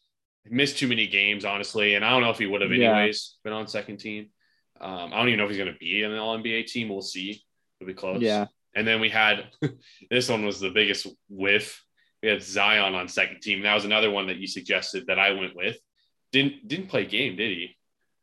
Missed 0.50 0.78
too 0.78 0.88
many 0.88 1.06
games, 1.06 1.44
honestly, 1.44 1.94
and 1.94 2.04
I 2.04 2.10
don't 2.10 2.22
know 2.22 2.30
if 2.30 2.38
he 2.38 2.46
would 2.46 2.60
have 2.60 2.72
Yeah. 2.72 2.92
anyways 2.96 3.36
been 3.44 3.52
on 3.52 3.66
second 3.66 3.98
team. 3.98 4.28
Um, 4.80 5.12
I 5.12 5.16
don't 5.18 5.28
even 5.28 5.38
know 5.38 5.44
if 5.44 5.50
he's 5.50 5.58
going 5.58 5.72
to 5.72 5.78
be 5.78 6.02
in 6.02 6.10
the 6.10 6.18
All 6.18 6.38
NBA 6.38 6.66
team. 6.66 6.88
We'll 6.88 7.02
see. 7.02 7.42
It'll 7.80 7.88
be 7.88 7.94
close. 7.94 8.20
Yeah. 8.20 8.46
And 8.74 8.86
then 8.86 9.00
we 9.00 9.08
had 9.08 9.46
this 10.10 10.28
one 10.28 10.44
was 10.44 10.60
the 10.60 10.70
biggest 10.70 11.06
whiff. 11.28 11.82
We 12.22 12.28
had 12.28 12.42
Zion 12.42 12.94
on 12.94 13.08
second 13.08 13.40
team. 13.40 13.62
That 13.62 13.74
was 13.74 13.84
another 13.84 14.10
one 14.10 14.26
that 14.26 14.38
you 14.38 14.46
suggested 14.46 15.06
that 15.06 15.18
I 15.18 15.32
went 15.32 15.54
with. 15.56 15.76
Didn't 16.32 16.66
didn't 16.68 16.88
play 16.88 17.06
game, 17.06 17.36
did 17.36 17.50
he? 17.56 17.76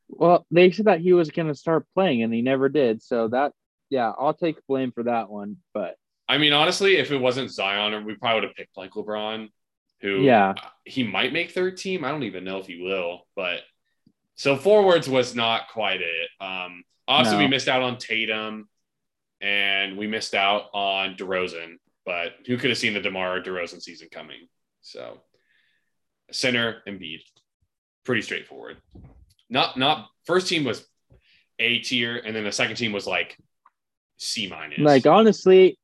Well, 0.08 0.46
they 0.52 0.70
said 0.72 0.86
that 0.86 1.02
he 1.02 1.14
was 1.14 1.32
going 1.32 1.48
to 1.48 1.56
start 1.56 1.88
playing 1.96 2.22
and 2.22 2.34
he 2.34 2.42
never 2.44 2.70
did. 2.70 3.02
So 3.02 3.30
that, 3.30 3.54
yeah, 3.90 4.12
I'll 4.20 4.34
take 4.36 4.58
blame 4.68 4.92
for 4.92 5.04
that 5.04 5.30
one. 5.30 5.58
But 5.74 5.96
I 6.30 6.38
mean, 6.38 6.54
honestly, 6.54 6.98
if 6.98 7.12
it 7.12 7.18
wasn't 7.18 7.52
Zion, 7.52 8.06
we 8.06 8.16
probably 8.16 8.42
would 8.42 8.50
have 8.50 8.56
picked 8.56 8.78
like 8.78 8.92
LeBron, 8.92 9.50
who 10.02 10.22
Yeah. 10.22 10.54
he 10.84 11.04
might 11.04 11.34
make 11.34 11.52
third 11.52 11.78
team. 11.78 12.04
I 12.06 12.12
don't 12.12 12.24
even 12.24 12.44
know 12.44 12.60
if 12.60 12.68
he 12.68 12.82
will, 12.84 13.22
but 13.36 13.62
So 14.36 14.58
forwards 14.58 15.08
was 15.08 15.34
not 15.36 15.70
quite 15.70 16.02
it. 16.02 16.30
Um, 16.40 16.84
obviously, 17.08 17.38
No. 17.38 17.44
we 17.46 17.50
missed 17.50 17.68
out 17.68 17.82
on 17.82 17.98
Tatum, 17.98 18.70
and 19.42 19.98
we 19.98 20.08
missed 20.08 20.36
out 20.36 20.70
on 20.74 21.16
DeRozan. 21.16 21.78
But 22.06 22.34
who 22.46 22.58
could 22.58 22.70
have 22.70 22.78
seen 22.78 22.94
the 22.94 23.00
Demar 23.02 23.42
DeRozan 23.42 23.82
season 23.82 24.10
coming? 24.12 24.48
So 24.82 25.22
center 26.32 26.84
Embiid, 26.88 27.22
pretty 28.04 28.22
straightforward. 28.22 28.78
Not 29.50 29.78
not 29.78 30.10
first 30.26 30.48
team 30.48 30.64
was 30.64 30.86
A 31.60 31.80
tier, 31.80 32.18
and 32.18 32.36
then 32.36 32.44
the 32.44 32.52
second 32.52 32.76
team 32.76 32.92
was 32.92 33.08
like 33.08 33.38
C 34.18 34.48
minus. 34.48 34.80
Like 34.80 35.06
honestly, 35.06 35.78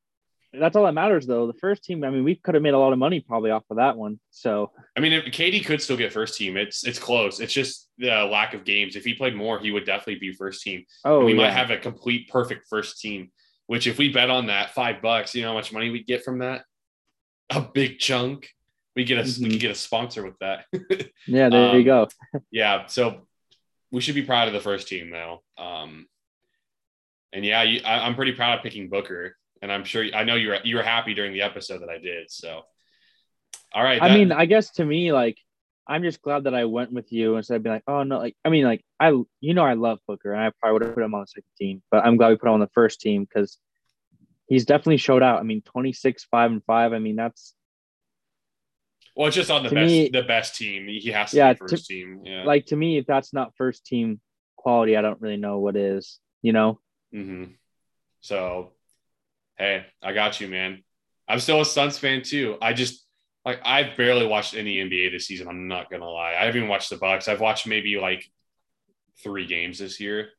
that's 0.52 0.76
all 0.76 0.84
that 0.84 0.92
matters 0.92 1.26
though. 1.26 1.46
The 1.46 1.54
first 1.54 1.84
team, 1.84 2.04
I 2.04 2.10
mean, 2.10 2.24
we 2.24 2.34
could 2.34 2.54
have 2.54 2.62
made 2.62 2.74
a 2.74 2.78
lot 2.78 2.92
of 2.92 2.98
money 2.98 3.20
probably 3.20 3.50
off 3.50 3.64
of 3.70 3.78
that 3.78 3.96
one. 3.96 4.20
So 4.30 4.70
I 4.96 5.00
mean, 5.00 5.12
if 5.12 5.24
KD 5.24 5.64
could 5.64 5.80
still 5.80 5.96
get 5.96 6.12
first 6.12 6.36
team. 6.36 6.56
It's 6.56 6.86
it's 6.86 6.98
close. 6.98 7.40
It's 7.40 7.52
just 7.52 7.88
the 7.98 8.24
lack 8.24 8.54
of 8.54 8.64
games. 8.64 8.96
If 8.96 9.04
he 9.04 9.14
played 9.14 9.34
more, 9.34 9.58
he 9.58 9.70
would 9.70 9.86
definitely 9.86 10.20
be 10.20 10.32
first 10.32 10.62
team. 10.62 10.84
oh, 11.04 11.24
we 11.24 11.32
yeah. 11.32 11.38
might 11.38 11.50
have 11.52 11.70
a 11.70 11.78
complete 11.78 12.28
perfect 12.28 12.66
first 12.68 13.00
team. 13.00 13.30
Which, 13.66 13.86
if 13.86 13.96
we 13.96 14.12
bet 14.12 14.28
on 14.28 14.46
that 14.46 14.70
five 14.74 15.00
bucks, 15.00 15.34
you 15.34 15.42
know 15.42 15.48
how 15.48 15.54
much 15.54 15.72
money 15.72 15.88
we 15.90 16.02
get 16.02 16.24
from 16.24 16.40
that? 16.40 16.64
A 17.50 17.60
big 17.60 17.98
chunk. 17.98 18.48
We 18.94 19.04
get 19.04 19.18
a 19.18 19.22
we 19.22 19.28
Mhm. 19.46 19.50
could 19.52 19.60
get 19.60 19.70
a 19.70 19.74
sponsor 19.74 20.22
with 20.24 20.38
that. 20.40 20.66
yeah, 21.26 21.48
there 21.48 21.70
um, 21.70 21.76
you 21.76 21.84
go. 21.84 22.08
yeah, 22.50 22.86
so 22.86 23.26
we 23.90 24.00
should 24.02 24.14
be 24.14 24.22
proud 24.22 24.48
of 24.48 24.54
the 24.54 24.60
first 24.60 24.88
team 24.88 25.10
though. 25.10 25.42
Um, 25.56 26.06
and 27.32 27.44
yeah, 27.44 27.62
you, 27.62 27.80
I, 27.84 28.00
I'm 28.06 28.14
pretty 28.14 28.32
proud 28.32 28.58
of 28.58 28.62
picking 28.62 28.90
Booker, 28.90 29.36
and 29.62 29.72
I'm 29.72 29.84
sure 29.84 30.04
I 30.14 30.24
know 30.24 30.34
you 30.34 30.48
were 30.48 30.58
you 30.64 30.76
were 30.76 30.82
happy 30.82 31.14
during 31.14 31.32
the 31.32 31.42
episode 31.42 31.78
that 31.80 31.88
I 31.88 31.98
did. 31.98 32.30
So, 32.30 32.62
all 33.72 33.82
right, 33.82 34.02
I 34.02 34.12
mean, 34.12 34.32
I 34.32 34.44
guess 34.44 34.70
to 34.72 34.84
me, 34.84 35.12
like, 35.12 35.38
I'm 35.88 36.02
just 36.02 36.20
glad 36.20 36.44
that 36.44 36.54
I 36.54 36.64
went 36.66 36.92
with 36.92 37.10
you 37.12 37.36
instead 37.36 37.56
of 37.56 37.62
being 37.62 37.74
like, 37.74 37.84
oh 37.86 38.02
no, 38.02 38.18
like, 38.18 38.36
I 38.44 38.50
mean, 38.50 38.64
like, 38.64 38.84
I, 39.00 39.10
you 39.40 39.54
know, 39.54 39.64
I 39.64 39.74
love 39.74 40.00
Booker, 40.06 40.32
and 40.32 40.42
I 40.42 40.50
probably 40.60 40.74
would 40.74 40.82
have 40.88 40.94
put 40.94 41.04
him 41.04 41.14
on 41.14 41.22
the 41.22 41.26
second 41.28 41.44
team, 41.58 41.82
but 41.90 42.04
I'm 42.04 42.16
glad 42.16 42.28
we 42.30 42.36
put 42.36 42.48
him 42.48 42.54
on 42.54 42.60
the 42.60 42.70
first 42.74 43.00
team 43.00 43.24
because 43.24 43.56
he's 44.48 44.64
definitely 44.66 44.98
showed 44.98 45.22
out. 45.22 45.38
I 45.38 45.44
mean, 45.44 45.62
26, 45.62 46.24
five 46.24 46.50
and 46.50 46.62
five. 46.64 46.92
I 46.92 46.98
mean, 46.98 47.16
that's 47.16 47.54
well, 49.14 49.26
it's 49.28 49.36
just 49.36 49.50
on 49.50 49.62
the 49.62 49.70
best 49.70 49.86
me- 49.92 50.08
the 50.08 50.22
best 50.22 50.56
team. 50.56 50.86
He 50.88 51.10
has 51.12 51.30
to 51.30 51.36
Yeah, 51.36 51.52
be 51.52 51.58
first 51.58 51.86
team. 51.86 52.22
Yeah. 52.24 52.44
like 52.44 52.66
to 52.66 52.76
me, 52.76 52.98
if 52.98 53.06
that's 53.06 53.32
not 53.32 53.52
first 53.56 53.84
team 53.86 54.20
quality, 54.56 54.96
I 54.96 55.02
don't 55.02 55.20
really 55.20 55.36
know 55.36 55.58
what 55.58 55.76
is. 55.76 56.18
You 56.42 56.52
know, 56.52 56.80
hmm 57.12 57.44
So, 58.20 58.72
hey, 59.58 59.86
I 60.02 60.12
got 60.12 60.40
you, 60.40 60.48
man. 60.48 60.82
I'm 61.28 61.38
still 61.40 61.60
a 61.60 61.64
Suns 61.64 61.98
fan 61.98 62.22
too. 62.22 62.56
I 62.60 62.72
just 62.72 63.06
like 63.44 63.60
I've 63.64 63.96
barely 63.96 64.26
watched 64.26 64.54
any 64.54 64.76
NBA 64.76 65.10
this 65.10 65.26
season. 65.26 65.48
I'm 65.48 65.68
not 65.68 65.90
gonna 65.90 66.08
lie. 66.08 66.34
I 66.38 66.44
haven't 66.44 66.56
even 66.58 66.68
watched 66.68 66.90
the 66.90 66.96
Bucks. 66.96 67.28
I've 67.28 67.40
watched 67.40 67.66
maybe 67.66 67.98
like 67.98 68.24
three 69.22 69.46
games 69.46 69.78
this 69.78 70.00
year. 70.00 70.30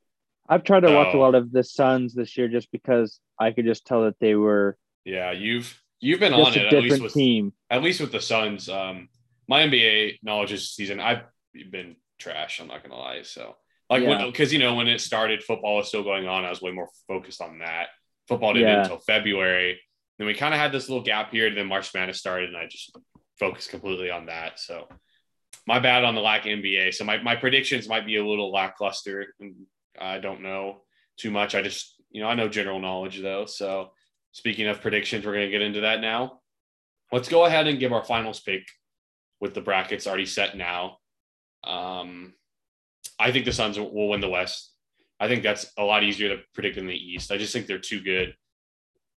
I've 0.48 0.64
tried 0.64 0.82
to 0.82 0.92
watch 0.94 1.14
a 1.14 1.18
lot 1.18 1.36
of 1.36 1.52
the 1.52 1.64
Suns 1.64 2.14
this 2.14 2.38
year 2.38 2.48
just 2.48 2.72
because 2.72 3.20
I 3.40 3.52
could 3.52 3.66
just 3.66 3.86
tell 3.86 4.04
that 4.04 4.20
they 4.20 4.36
were 4.36 4.78
Yeah, 5.06 5.32
you've 5.32 5.82
you've 6.00 6.20
been 6.20 6.34
on 6.34 6.54
it 6.54 6.66
at 6.66 6.84
least 6.84 7.02
with 7.02 7.14
team. 7.14 7.54
at 7.70 7.82
least 7.84 8.02
with 8.02 8.12
the 8.12 8.22
Suns. 8.22 8.70
Um, 8.70 9.10
my 9.48 9.62
NBA 9.62 10.20
knowledge 10.24 10.52
this 10.52 10.72
season, 10.72 11.00
I've 11.00 11.24
been 11.72 11.96
trash. 12.20 12.60
I'm 12.60 12.68
not 12.68 12.84
gonna 12.84 12.98
lie. 12.98 13.22
So 13.24 13.56
like 13.90 14.04
Yeah. 14.04 14.26
because 14.26 14.52
you 14.54 14.60
know 14.60 14.76
when 14.76 14.88
it 14.88 15.02
started, 15.02 15.44
football 15.44 15.78
was 15.78 15.88
still 15.88 16.04
going 16.04 16.28
on. 16.28 16.46
I 16.46 16.50
was 16.50 16.62
way 16.62 16.72
more 16.72 16.90
focused 17.08 17.42
on 17.42 17.60
that. 17.60 17.88
Football 18.28 18.54
didn't 18.54 18.70
Yeah. 18.70 18.82
until 18.82 19.00
February. 19.00 19.82
Then 20.18 20.28
we 20.28 20.34
kind 20.34 20.54
of 20.54 20.60
had 20.60 20.72
this 20.72 20.90
little 20.90 21.04
gap 21.04 21.32
period, 21.32 21.54
and 21.54 21.60
then 21.60 21.68
March 21.68 21.94
Madness 21.94 22.20
started, 22.20 22.50
and 22.50 22.58
I 22.58 22.68
just 22.68 22.96
focused 23.40 23.70
completely 23.70 24.10
on 24.12 24.28
that. 24.28 24.60
So 24.60 24.88
my 25.66 25.80
bad 25.80 26.04
on 26.04 26.16
the 26.16 26.22
lack 26.22 26.46
of 26.46 26.52
NBA. 26.52 26.94
So 26.94 27.04
my, 27.04 27.22
my 27.22 27.36
predictions 27.36 27.88
might 27.88 28.06
be 28.06 28.18
a 28.18 28.26
little 28.26 28.52
lackluster. 28.52 29.34
And 29.40 29.56
I 30.00 30.20
don't 30.20 30.42
know 30.42 30.84
too 31.18 31.32
much. 31.32 31.56
I 31.56 31.62
just, 31.62 32.02
you 32.12 32.22
know, 32.22 32.28
I 32.28 32.36
know 32.36 32.50
general 32.50 32.80
knowledge 32.80 33.22
though. 33.22 33.46
So 33.46 33.92
speaking 34.32 34.68
of 34.68 34.82
predictions, 34.82 35.26
we're 35.26 35.34
going 35.34 35.46
to 35.46 35.52
get 35.52 35.62
into 35.62 35.82
that 35.82 36.02
now. 36.02 36.42
Let's 37.12 37.30
go 37.30 37.46
ahead 37.46 37.68
and 37.68 37.80
give 37.80 37.94
our 37.94 38.04
finals 38.04 38.40
pick 38.40 38.64
with 39.40 39.54
the 39.54 39.62
brackets 39.62 40.08
already 40.08 40.26
set 40.26 40.58
now. 40.58 40.98
Um, 41.64 42.34
I 43.20 43.32
think 43.32 43.46
the 43.46 43.52
Suns 43.54 43.80
will 43.80 44.10
win 44.10 44.22
the 44.22 44.30
West. 44.30 44.73
I 45.20 45.28
think 45.28 45.44
that's 45.44 45.72
a 45.78 45.84
lot 45.84 46.04
easier 46.04 46.36
to 46.36 46.44
predict 46.54 46.78
in 46.78 46.88
the 46.88 46.96
East. 46.96 47.32
I 47.32 47.38
just 47.38 47.54
think 47.54 47.68
they're 47.68 47.80
too 47.80 48.02
good 48.02 48.36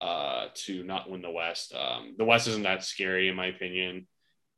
uh, 0.01 0.47
to 0.53 0.83
not 0.83 1.09
win 1.09 1.21
the 1.21 1.31
West. 1.31 1.73
Um, 1.73 2.15
the 2.17 2.25
West 2.25 2.47
isn't 2.47 2.63
that 2.63 2.83
scary, 2.83 3.27
in 3.29 3.35
my 3.35 3.47
opinion, 3.47 4.07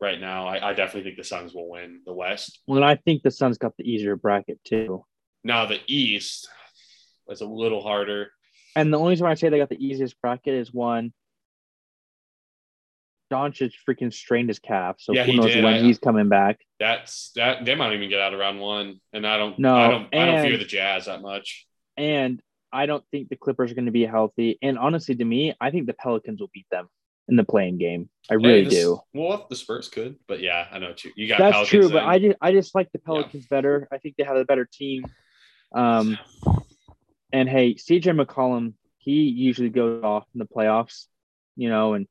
right 0.01 0.19
now. 0.19 0.47
I, 0.47 0.69
I 0.69 0.73
definitely 0.73 1.03
think 1.03 1.17
the 1.17 1.23
Suns 1.23 1.53
will 1.53 1.69
win 1.69 2.01
the 2.05 2.13
West. 2.13 2.59
Well, 2.67 2.77
and 2.77 2.85
I 2.85 2.95
think 2.95 3.23
the 3.23 3.31
Suns 3.31 3.57
got 3.57 3.77
the 3.77 3.89
easier 3.89 4.15
bracket 4.15 4.59
too. 4.63 5.05
Now, 5.43 5.65
the 5.65 5.79
East 5.87 6.49
is 7.29 7.41
a 7.41 7.45
little 7.45 7.81
harder. 7.81 8.31
And 8.75 8.93
the 8.93 8.97
only 8.99 9.11
reason 9.11 9.25
why 9.25 9.31
I 9.31 9.35
say 9.35 9.49
they 9.49 9.57
got 9.57 9.69
the 9.69 9.83
easiest 9.83 10.19
bracket 10.21 10.53
is 10.53 10.73
one, 10.73 11.13
Doncic 13.31 13.73
freaking 13.87 14.13
strained 14.13 14.49
his 14.49 14.59
calf, 14.59 14.95
so 14.99 15.13
Yeah, 15.13 15.23
who 15.23 15.33
knows 15.33 15.53
did. 15.53 15.63
when 15.63 15.73
I- 15.75 15.79
he's 15.81 15.97
coming 15.99 16.29
back. 16.29 16.59
That's 16.79 17.31
that 17.35 17.65
they 17.65 17.75
might 17.75 17.93
even 17.93 18.09
get 18.09 18.19
out 18.21 18.33
of 18.33 18.39
round 18.39 18.59
one, 18.59 19.01
and 19.13 19.25
I 19.27 19.37
don't. 19.37 19.57
No, 19.59 19.75
I 19.75 19.89
don't. 19.89 20.15
I 20.15 20.25
don't 20.25 20.47
fear 20.47 20.57
the 20.57 20.65
Jazz 20.65 21.05
that 21.05 21.21
much. 21.21 21.65
And 21.97 22.41
I 22.71 22.85
don't 22.85 23.03
think 23.11 23.29
the 23.29 23.35
Clippers 23.35 23.71
are 23.71 23.75
going 23.75 23.85
to 23.85 23.91
be 23.91 24.05
healthy. 24.05 24.57
And 24.61 24.77
honestly, 24.77 25.15
to 25.15 25.25
me, 25.25 25.53
I 25.59 25.71
think 25.71 25.87
the 25.87 25.93
Pelicans 25.93 26.39
will 26.39 26.51
beat 26.53 26.67
them 26.69 26.87
in 27.27 27.35
the 27.35 27.43
playing 27.43 27.77
game. 27.77 28.09
I 28.29 28.35
really 28.35 28.59
Hey, 28.59 28.63
this- 28.65 28.73
do. 28.75 28.99
Well, 29.13 29.33
if 29.41 29.49
the 29.49 29.55
Spurs 29.55 29.89
could, 29.89 30.17
but 30.27 30.39
yeah, 30.41 30.67
I 30.71 30.79
know 30.79 30.89
what 30.89 31.03
you. 31.03 31.11
You 31.15 31.27
got 31.27 31.39
That's 31.39 31.53
Pelicans 31.53 31.69
true, 31.89 31.89
but. 31.91 32.03
I 32.05 32.19
just 32.19 32.37
I 32.41 32.51
just 32.51 32.75
like 32.75 32.91
the 32.91 32.99
Pelicans 32.99 33.47
better. 33.47 33.87
I 33.91 33.97
think 33.97 34.15
they 34.17 34.23
have 34.23 34.37
a 34.37 34.45
better 34.45 34.65
team. 34.71 35.03
Um, 35.73 36.17
and 37.33 37.49
hey, 37.49 37.73
CJ 37.75 38.23
McCollum, 38.23 38.73
he 38.99 39.23
usually 39.23 39.69
goes 39.69 40.03
off 40.03 40.25
in 40.33 40.39
the 40.39 40.45
playoffs, 40.45 41.07
you 41.55 41.69
know, 41.69 41.93
and 41.93 42.07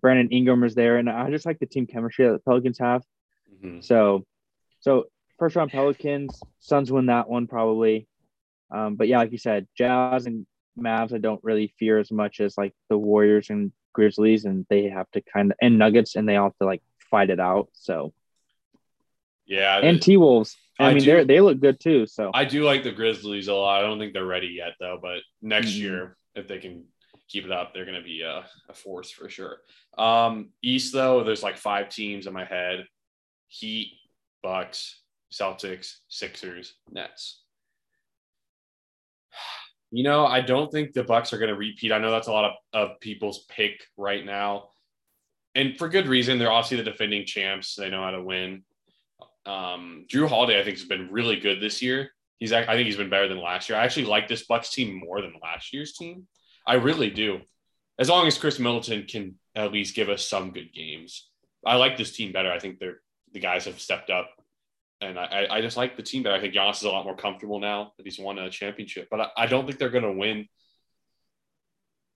Brandon 0.00 0.30
Ingram 0.30 0.64
is 0.64 0.74
there, 0.74 0.96
and 0.96 1.08
I 1.08 1.30
just 1.30 1.46
like 1.46 1.58
the 1.58 1.66
team 1.66 1.86
chemistry 1.86 2.26
that 2.26 2.32
the 2.32 2.38
Pelicans 2.38 2.78
have. 2.78 3.02
Mhm. 3.62 3.82
So, 3.84 4.24
so 4.80 5.06
first 5.38 5.56
round 5.56 5.70
Pelicans, 5.70 6.40
Suns 6.60 6.90
win 6.90 7.06
that 7.06 7.28
one 7.28 7.46
probably. 7.46 8.06
Um, 8.70 8.96
but 8.96 9.08
yeah, 9.08 9.18
like 9.18 9.32
you 9.32 9.38
said, 9.38 9.66
Jazz 9.76 10.26
and 10.26 10.46
Mavs, 10.78 11.12
I 11.12 11.18
don't 11.18 11.42
really 11.44 11.74
fear 11.78 11.98
as 11.98 12.10
much 12.10 12.40
as 12.40 12.56
like 12.56 12.72
the 12.88 12.96
Warriors 12.96 13.50
and 13.50 13.72
Grizzlies, 13.92 14.46
and 14.46 14.64
they 14.70 14.88
have 14.88 15.10
to 15.10 15.20
kind 15.20 15.52
of 15.52 15.58
and 15.60 15.78
Nuggets, 15.78 16.16
and 16.16 16.26
they 16.28 16.36
all 16.36 16.48
have 16.48 16.58
to 16.58 16.64
like 16.66 16.82
fight 17.10 17.28
it 17.30 17.40
out. 17.40 17.68
So 17.74 18.14
Yeah, 19.44 19.78
and 19.78 20.00
T 20.00 20.16
Wolves, 20.16 20.56
I, 20.78 20.90
I 20.90 20.94
mean, 20.94 21.04
they 21.04 21.24
they 21.24 21.40
look 21.40 21.60
good 21.60 21.78
too. 21.80 22.06
So 22.06 22.30
I 22.32 22.46
do 22.46 22.64
like 22.64 22.84
the 22.84 22.92
Grizzlies 22.92 23.48
a 23.48 23.54
lot. 23.54 23.80
I 23.80 23.86
don't 23.86 23.98
think 23.98 24.14
they're 24.14 24.24
ready 24.24 24.48
yet 24.48 24.72
though, 24.80 24.98
but 25.02 25.18
next 25.42 25.72
Mhm. 25.72 25.80
year, 25.80 26.16
if 26.34 26.48
they 26.48 26.58
can 26.58 26.86
keep 27.32 27.44
it 27.44 27.52
up, 27.52 27.72
they're 27.72 27.86
going 27.86 27.98
to 27.98 28.04
be 28.04 28.20
a, 28.20 28.44
a 28.68 28.74
force 28.74 29.10
for 29.10 29.28
sure. 29.28 29.58
Um, 29.96 30.50
East 30.62 30.92
though, 30.92 31.24
there's 31.24 31.42
like 31.42 31.56
five 31.56 31.88
teams 31.88 32.26
in 32.26 32.32
my 32.32 32.44
head: 32.44 32.86
Heat, 33.48 33.92
Bucks, 34.42 35.00
Celtics, 35.32 35.96
Sixers, 36.08 36.74
Nets. 36.90 37.40
You 39.94 40.04
know, 40.04 40.24
I 40.24 40.40
don't 40.40 40.72
think 40.72 40.94
the 40.94 41.04
Bucks 41.04 41.34
are 41.34 41.38
going 41.38 41.50
to 41.50 41.54
repeat. 41.54 41.92
I 41.92 41.98
know 41.98 42.10
that's 42.10 42.26
a 42.26 42.32
lot 42.32 42.46
of, 42.46 42.52
of 42.72 43.00
people's 43.00 43.44
pick 43.44 43.84
right 43.98 44.24
now, 44.24 44.70
and 45.54 45.76
for 45.76 45.86
good 45.90 46.08
reason. 46.08 46.38
They're 46.38 46.50
obviously 46.50 46.78
the 46.78 46.90
defending 46.90 47.26
champs. 47.26 47.74
They 47.74 47.90
know 47.90 48.02
how 48.02 48.12
to 48.12 48.22
win. 48.22 48.64
Um, 49.44 50.06
Jrue 50.10 50.30
Holiday, 50.30 50.58
I 50.58 50.64
think, 50.64 50.78
has 50.78 50.86
been 50.86 51.12
really 51.12 51.38
good 51.38 51.60
this 51.60 51.82
year. 51.82 52.10
He's, 52.38 52.54
I 52.54 52.64
think, 52.64 52.86
he's 52.86 52.96
been 52.96 53.10
better 53.10 53.28
than 53.28 53.38
last 53.38 53.68
year. 53.68 53.78
I 53.78 53.84
actually 53.84 54.06
like 54.06 54.28
this 54.28 54.46
Bucks 54.46 54.70
team 54.70 54.98
more 54.98 55.20
than 55.20 55.34
last 55.42 55.74
year's 55.74 55.92
team. 55.92 56.26
I 56.66 56.74
really 56.74 57.10
do. 57.10 57.40
As 57.98 58.08
long 58.08 58.26
as 58.26 58.38
Khris 58.38 58.58
Middleton 58.58 59.04
can 59.06 59.38
at 59.54 59.72
least 59.72 59.94
give 59.94 60.08
us 60.08 60.24
some 60.24 60.50
good 60.52 60.72
games, 60.72 61.28
I 61.64 61.76
like 61.76 61.96
this 61.96 62.12
team 62.16 62.32
better. 62.32 62.50
I 62.50 62.58
think 62.58 62.78
they're 62.78 63.00
the 63.32 63.40
guys 63.40 63.64
have 63.64 63.80
stepped 63.80 64.10
up, 64.10 64.28
and 65.00 65.18
I, 65.18 65.46
I- 65.50 65.60
just 65.62 65.76
like 65.76 65.96
the 65.96 66.02
team 66.02 66.22
better. 66.22 66.34
I 66.36 66.40
think 66.40 66.54
Giannis 66.54 66.76
is 66.76 66.82
a 66.84 66.90
lot 66.90 67.04
more 67.04 67.16
comfortable 67.16 67.60
now 67.60 67.92
that 67.96 68.06
he's 68.06 68.18
won 68.18 68.38
a 68.38 68.50
championship. 68.50 69.08
But 69.10 69.20
I, 69.20 69.28
I 69.38 69.46
don't 69.46 69.66
think 69.66 69.78
they're 69.78 69.90
going 69.90 70.04
to 70.04 70.12
win. 70.12 70.48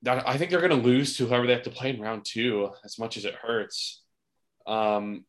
I 0.06 0.36
think 0.36 0.50
they're 0.50 0.60
going 0.60 0.78
to 0.78 0.86
lose 0.86 1.16
to 1.16 1.26
whoever 1.26 1.46
they 1.46 1.52
have 1.54 1.62
to 1.64 1.70
play 1.70 1.90
in 1.90 2.00
round 2.00 2.24
two. 2.24 2.70
As 2.84 2.98
much 2.98 3.16
as 3.16 3.24
it 3.24 3.34
hurts, 3.34 4.02
um, 4.66 5.24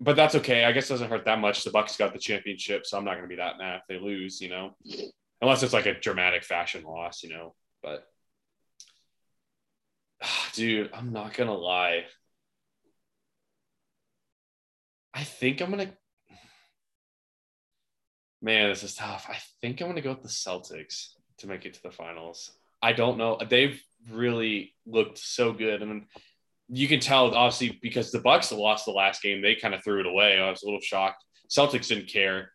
but 0.00 0.16
that's 0.16 0.34
okay. 0.36 0.64
I 0.64 0.72
guess 0.72 0.86
it 0.86 0.94
doesn't 0.94 1.10
hurt 1.10 1.24
that 1.26 1.40
much. 1.40 1.64
The 1.64 1.70
Bucks 1.70 1.96
got 1.96 2.12
the 2.12 2.18
championship, 2.18 2.86
so 2.86 2.96
I'm 2.96 3.04
not 3.04 3.12
going 3.12 3.24
to 3.24 3.28
be 3.28 3.36
that 3.36 3.58
mad 3.58 3.80
if 3.80 3.82
they 3.88 3.98
lose. 3.98 4.40
You 4.40 4.48
know, 4.50 4.76
unless 5.40 5.62
it's 5.62 5.72
like 5.72 5.86
a 5.86 5.98
dramatic 5.98 6.44
fashion 6.44 6.84
loss. 6.84 7.22
You 7.22 7.30
know, 7.30 7.54
but 7.82 8.06
dude, 10.54 10.90
I'm 10.92 11.12
not 11.12 11.34
gonna 11.34 11.54
lie. 11.54 12.04
I 15.12 15.24
think 15.24 15.60
I'm 15.60 15.70
gonna. 15.70 15.92
Man, 18.42 18.68
this 18.68 18.82
is 18.82 18.94
tough. 18.94 19.26
I 19.28 19.38
think 19.60 19.80
I'm 19.80 19.88
gonna 19.88 20.00
go 20.00 20.10
with 20.10 20.22
the 20.22 20.28
Celtics 20.28 21.14
to 21.38 21.46
make 21.46 21.64
it 21.64 21.74
to 21.74 21.82
the 21.82 21.90
finals. 21.90 22.50
I 22.82 22.92
don't 22.92 23.16
know. 23.16 23.38
They've 23.48 23.80
really 24.10 24.74
looked 24.86 25.18
so 25.18 25.52
good, 25.52 25.82
and 25.82 26.04
you 26.68 26.88
can 26.88 27.00
tell 27.00 27.34
obviously 27.34 27.78
because 27.82 28.10
the 28.10 28.20
Bucks 28.20 28.52
lost 28.52 28.84
the 28.84 28.92
last 28.92 29.22
game. 29.22 29.40
They 29.40 29.54
kind 29.54 29.74
of 29.74 29.82
threw 29.82 30.00
it 30.00 30.06
away. 30.06 30.38
I 30.38 30.50
was 30.50 30.62
a 30.62 30.66
little 30.66 30.80
shocked. 30.80 31.24
Celtics 31.48 31.88
didn't 31.88 32.08
care. 32.08 32.50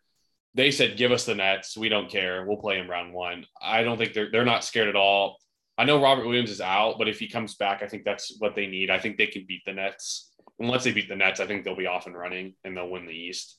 they 0.54 0.70
said, 0.70 0.96
"Give 0.96 1.12
us 1.12 1.26
the 1.26 1.34
Nets. 1.34 1.76
We 1.76 1.88
don't 1.88 2.10
care. 2.10 2.44
We'll 2.44 2.56
play 2.58 2.78
in 2.78 2.88
round 2.88 3.12
one." 3.14 3.46
I 3.62 3.82
don't 3.82 3.98
think 3.98 4.14
they're 4.14 4.30
they're 4.30 4.44
not 4.44 4.64
scared 4.64 4.88
at 4.88 4.96
all. 4.96 5.38
I 5.80 5.84
know 5.84 6.02
Robert 6.02 6.26
Williams 6.26 6.50
is 6.50 6.60
out, 6.60 6.96
but 6.98 7.08
if 7.08 7.18
he 7.18 7.26
comes 7.26 7.54
back, 7.54 7.82
I 7.82 7.86
think 7.86 8.04
that's 8.04 8.36
what 8.38 8.54
they 8.54 8.66
need. 8.66 8.90
I 8.90 8.98
think 8.98 9.16
they 9.16 9.26
can 9.26 9.46
beat 9.48 9.62
the 9.64 9.72
Nets. 9.72 10.30
Once 10.58 10.84
they 10.84 10.92
beat 10.92 11.08
the 11.08 11.16
Nets, 11.16 11.40
I 11.40 11.46
think 11.46 11.64
they'll 11.64 11.74
be 11.74 11.86
off 11.86 12.06
and 12.06 12.14
running 12.14 12.52
and 12.64 12.76
they'll 12.76 12.90
win 12.90 13.06
the 13.06 13.14
East. 13.14 13.56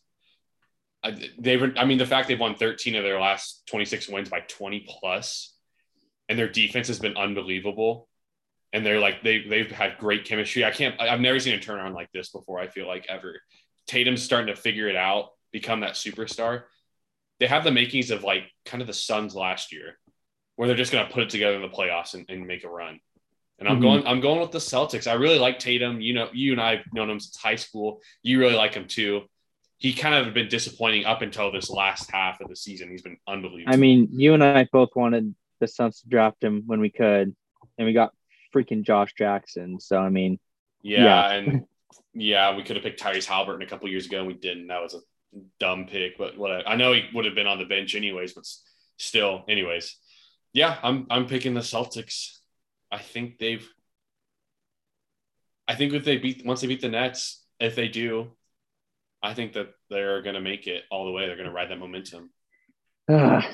I, 1.03 1.17
they've, 1.39 1.63
I 1.77 1.85
mean, 1.85 1.97
the 1.97 2.05
fact 2.05 2.27
they've 2.27 2.39
won 2.39 2.53
13 2.53 2.93
of 2.93 3.03
their 3.03 3.19
last 3.19 3.63
26 3.71 4.07
wins 4.07 4.29
by 4.29 4.41
20 4.41 4.85
plus, 4.87 5.55
and 6.29 6.37
their 6.37 6.47
defense 6.47 6.89
has 6.89 6.99
been 6.99 7.17
unbelievable. 7.17 8.07
And 8.71 8.85
they're 8.85 8.99
like 8.99 9.23
they 9.23 9.43
they've 9.49 9.69
had 9.69 9.97
great 9.97 10.23
chemistry. 10.23 10.63
I 10.63 10.69
can't. 10.69 10.95
I've 11.01 11.19
never 11.19 11.39
seen 11.39 11.55
a 11.55 11.57
turnaround 11.57 11.95
like 11.95 12.11
this 12.13 12.29
before. 12.29 12.59
I 12.59 12.67
feel 12.67 12.87
like 12.87 13.07
ever. 13.09 13.41
Tatum's 13.87 14.21
starting 14.21 14.55
to 14.55 14.61
figure 14.61 14.87
it 14.87 14.95
out, 14.95 15.29
become 15.51 15.79
that 15.79 15.95
superstar. 15.95 16.63
They 17.39 17.47
have 17.47 17.63
the 17.63 17.71
makings 17.71 18.11
of 18.11 18.23
like 18.23 18.43
kind 18.65 18.79
of 18.79 18.87
the 18.87 18.93
Suns 18.93 19.35
last 19.35 19.73
year, 19.73 19.97
where 20.55 20.67
they're 20.67 20.77
just 20.77 20.91
going 20.91 21.05
to 21.07 21.13
put 21.13 21.23
it 21.23 21.29
together 21.29 21.55
in 21.55 21.61
the 21.61 21.69
playoffs 21.69 22.13
and, 22.13 22.25
and 22.29 22.45
make 22.45 22.63
a 22.63 22.69
run. 22.69 22.99
And 23.59 23.69
I'm 23.69 23.77
Mhm. 23.77 23.81
going. 23.81 24.07
I'm 24.07 24.21
going 24.21 24.39
with 24.39 24.51
the 24.51 24.57
Celtics. 24.57 25.05
I 25.09 25.13
really 25.13 25.37
like 25.39 25.59
Tatum. 25.59 26.01
You 26.01 26.13
know, 26.13 26.29
you 26.33 26.51
and 26.51 26.59
I 26.61 26.77
have 26.77 26.85
known 26.93 27.09
him 27.09 27.19
since 27.19 27.37
high 27.37 27.55
school. 27.55 28.01
You 28.23 28.39
really 28.39 28.55
like 28.55 28.73
him 28.73 28.87
too. 28.87 29.21
He 29.77 29.93
kind 29.93 30.15
of 30.15 30.33
been 30.33 30.47
disappointing 30.47 31.05
up 31.05 31.21
until 31.21 31.51
this 31.51 31.69
last 31.69 32.11
half 32.11 32.39
of 32.41 32.49
the 32.49 32.55
season. 32.55 32.89
He's 32.89 33.01
been 33.01 33.17
unbelievable. 33.27 33.73
I 33.73 33.77
mean, 33.77 34.09
you 34.11 34.33
and 34.33 34.43
I 34.43 34.67
both 34.71 34.89
wanted 34.95 35.35
the 35.59 35.67
Suns 35.67 36.01
to 36.01 36.09
draft 36.09 36.43
him 36.43 36.63
when 36.65 36.79
we 36.79 36.89
could, 36.89 37.35
and 37.77 37.85
we 37.87 37.93
got 37.93 38.13
freaking 38.53 38.83
Josh 38.83 39.13
Jackson. 39.17 39.79
So 39.79 39.99
I 39.99 40.09
mean, 40.09 40.39
yeah, 40.81 41.03
yeah. 41.03 41.31
and 41.35 41.65
yeah, 42.13 42.55
we 42.55 42.63
could 42.63 42.75
have 42.77 42.83
picked 42.83 42.99
Tyrese 43.01 43.25
Halliburton 43.25 43.61
a 43.61 43.69
couple 43.69 43.87
years 43.89 44.07
ago, 44.07 44.19
and 44.19 44.27
we 44.27 44.33
didn't. 44.33 44.67
That 44.67 44.81
was 44.81 44.95
a 44.95 45.01
dumb 45.59 45.85
pick, 45.85 46.17
but 46.17 46.37
what 46.37 46.67
I 46.67 46.75
know 46.75 46.93
he 46.93 47.03
would 47.13 47.25
have 47.25 47.35
been 47.35 47.47
on 47.47 47.59
the 47.59 47.65
bench 47.65 47.93
anyways. 47.95 48.33
But 48.33 48.45
still, 48.97 49.45
anyways, 49.47 49.97
yeah, 50.53 50.77
I'm 50.83 51.07
I'm 51.09 51.27
picking 51.27 51.53
the 51.53 51.61
Celtics. 51.61 52.37
I 52.91 52.99
think 52.99 53.37
they've. 53.37 53.67
I 55.67 55.75
think 55.75 55.93
if 55.93 56.03
they 56.03 56.17
beat 56.17 56.45
once 56.45 56.61
they 56.61 56.67
beat 56.67 56.81
the 56.81 56.89
Nets, 56.89 57.45
if 57.59 57.75
they 57.75 57.87
do, 57.87 58.31
I 59.23 59.33
think 59.33 59.53
that 59.53 59.69
they're 59.89 60.21
gonna 60.21 60.41
make 60.41 60.67
it 60.67 60.83
all 60.91 61.05
the 61.05 61.11
way. 61.11 61.27
They're 61.27 61.37
gonna 61.37 61.51
ride 61.51 61.69
that 61.69 61.79
momentum, 61.79 62.31
ah. 63.09 63.47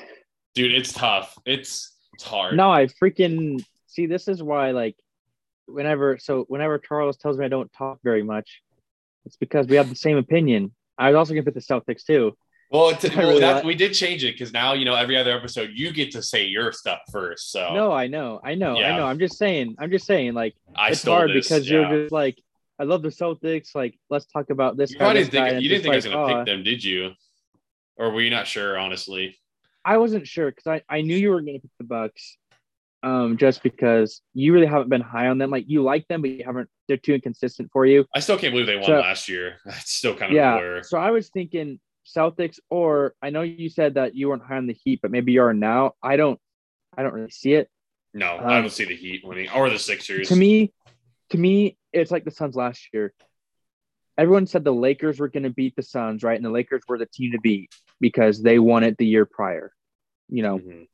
dude. 0.54 0.74
It's 0.74 0.92
tough. 0.92 1.36
It's 1.46 1.96
it's 2.14 2.24
hard. 2.24 2.56
no, 2.56 2.72
I 2.72 2.86
freaking 2.86 3.64
see. 3.86 4.06
This 4.06 4.26
is 4.26 4.42
why, 4.42 4.72
like, 4.72 4.96
whenever 5.66 6.18
so 6.18 6.44
whenever 6.48 6.78
Charles 6.78 7.16
tells 7.16 7.38
me 7.38 7.44
I 7.44 7.48
don't 7.48 7.72
talk 7.72 7.98
very 8.02 8.24
much, 8.24 8.62
it's 9.24 9.36
because 9.36 9.68
we 9.68 9.76
have 9.76 9.88
the 9.88 9.96
same 9.96 10.16
opinion. 10.16 10.74
I 10.96 11.10
was 11.10 11.16
also 11.16 11.34
gonna 11.34 11.44
pick 11.44 11.54
the 11.54 11.60
Celtics 11.60 12.04
too. 12.04 12.36
Well, 12.70 12.90
it's, 12.90 13.02
well 13.16 13.28
really 13.28 13.40
like- 13.40 13.64
we 13.64 13.74
did 13.74 13.92
change 13.94 14.24
it 14.24 14.32
because 14.34 14.52
now 14.52 14.74
you 14.74 14.84
know 14.84 14.94
every 14.94 15.16
other 15.16 15.32
episode 15.36 15.70
you 15.72 15.92
get 15.92 16.10
to 16.12 16.22
say 16.22 16.44
your 16.44 16.72
stuff 16.72 17.00
first. 17.10 17.50
So 17.50 17.74
No, 17.74 17.92
I 17.92 18.06
know, 18.06 18.40
I 18.44 18.54
know, 18.54 18.78
Yeah. 18.78 18.94
I 18.94 18.96
know. 18.98 19.06
I'm 19.06 19.18
just 19.18 19.38
saying. 19.38 19.76
I'm 19.78 19.90
just 19.90 20.06
saying. 20.06 20.34
Like, 20.34 20.54
I 20.76 20.90
it's 20.90 21.02
hard 21.02 21.30
this, 21.30 21.48
because 21.48 21.68
yeah. 21.68 21.90
you're 21.90 22.02
just 22.02 22.12
like, 22.12 22.38
I 22.78 22.84
love 22.84 23.02
the 23.02 23.08
Celtics. 23.08 23.74
Like, 23.74 23.98
let's 24.10 24.26
talk 24.26 24.50
about 24.50 24.76
this. 24.76 24.92
You 24.92 24.98
guy, 24.98 25.14
this 25.14 25.28
didn't 25.28 25.48
think 25.50 25.62
you 25.62 25.68
didn't 25.68 25.82
think 25.82 25.92
I 25.92 25.96
was 25.96 26.04
gonna 26.04 26.22
like, 26.22 26.36
pick 26.36 26.46
them, 26.46 26.62
did 26.62 26.84
you? 26.84 27.12
Or 27.96 28.10
were 28.10 28.20
you 28.20 28.30
not 28.30 28.46
sure, 28.46 28.78
honestly? 28.78 29.36
I 29.84 29.96
wasn't 29.96 30.26
sure 30.28 30.50
because 30.50 30.66
I, 30.66 30.82
I 30.88 31.00
knew 31.00 31.16
you 31.16 31.30
were 31.30 31.40
to 31.40 31.46
pick 31.46 31.62
the 31.78 31.84
Bucks, 31.84 32.36
um, 33.02 33.36
just 33.38 33.62
because 33.62 34.20
you 34.34 34.52
really 34.52 34.66
haven't 34.66 34.90
been 34.90 35.00
high 35.00 35.28
on 35.28 35.38
them. 35.38 35.50
Like 35.50 35.64
you 35.68 35.82
like 35.82 36.06
them, 36.08 36.20
but 36.20 36.30
you 36.30 36.44
haven't. 36.44 36.68
They're 36.86 36.96
too 36.96 37.14
inconsistent 37.14 37.70
for 37.72 37.86
you. 37.86 38.04
I 38.14 38.20
still 38.20 38.38
can't 38.38 38.52
believe 38.52 38.66
they 38.66 38.76
won 38.76 38.84
So- 38.84 39.00
last 39.00 39.28
year. 39.28 39.56
It's 39.66 39.92
still 39.92 40.14
kind 40.14 40.30
of 40.30 40.36
Yeah. 40.36 40.58
blur. 40.58 40.82
So 40.82 40.98
I 40.98 41.10
was 41.10 41.28
thinking 41.30 41.80
Celtics, 42.16 42.58
or 42.70 43.14
I 43.22 43.30
know 43.30 43.42
you 43.42 43.68
said 43.68 43.94
that 43.94 44.14
you 44.14 44.28
weren't 44.28 44.42
high 44.42 44.56
on 44.56 44.66
the 44.66 44.76
Heat, 44.84 45.00
but 45.02 45.10
maybe 45.10 45.32
you 45.32 45.42
are 45.42 45.54
now. 45.54 45.92
I 46.02 46.16
don't. 46.16 46.40
I 46.96 47.02
don't 47.02 47.12
really 47.14 47.30
see 47.30 47.52
it. 47.54 47.68
No, 48.14 48.26
I 48.26 48.56
Um, 48.56 48.62
don't 48.64 48.70
see 48.70 48.84
the 48.84 48.96
Heat 48.96 49.24
winning 49.24 49.48
or 49.54 49.68
the 49.70 49.78
Sixers. 49.78 50.28
To 50.28 50.36
me, 50.36 50.72
to 51.30 51.38
me, 51.38 51.76
it's 51.92 52.10
like 52.10 52.24
the 52.24 52.30
Suns 52.30 52.56
last 52.56 52.88
year. 52.92 53.12
Everyone 54.16 54.46
said 54.46 54.64
the 54.64 54.72
Lakers 54.72 55.20
were 55.20 55.28
going 55.28 55.44
to 55.44 55.50
beat 55.50 55.76
the 55.76 55.82
Suns, 55.82 56.22
right? 56.24 56.34
And 56.36 56.44
the 56.44 56.50
Lakers 56.50 56.82
were 56.88 56.98
the 56.98 57.06
team 57.06 57.32
to 57.32 57.40
beat 57.40 57.70
because 58.00 58.42
they 58.42 58.58
won 58.58 58.82
it 58.82 58.96
the 58.98 59.06
year 59.06 59.26
prior, 59.26 59.72
you 60.28 60.42
know. 60.42 60.58
Mhm. 60.58 60.88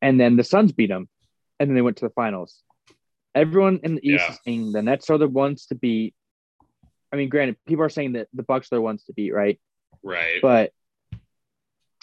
and 0.00 0.20
then 0.20 0.36
the 0.36 0.44
Suns 0.44 0.70
beat 0.70 0.86
them, 0.90 1.08
and 1.58 1.68
then 1.68 1.74
they 1.74 1.82
went 1.82 1.96
to 1.96 2.04
the 2.06 2.14
finals. 2.14 2.62
Everyone 3.34 3.80
in 3.82 3.96
the 3.96 4.08
East 4.08 4.24
Yeah. 4.24 4.30
is 4.32 4.38
saying 4.44 4.70
the 4.72 4.80
Nets 4.80 5.10
are 5.10 5.18
the 5.18 5.26
ones 5.28 5.66
to 5.66 5.74
beat. 5.74 6.14
I 7.12 7.16
mean, 7.16 7.28
granted, 7.28 7.56
people 7.66 7.82
are 7.84 7.88
saying 7.88 8.12
that 8.12 8.28
the 8.32 8.44
Bucks 8.44 8.70
are 8.70 8.76
the 8.76 8.80
ones 8.80 9.02
to 9.06 9.12
beat, 9.12 9.32
right? 9.32 9.60
Right. 10.08 10.40
But 10.42 10.72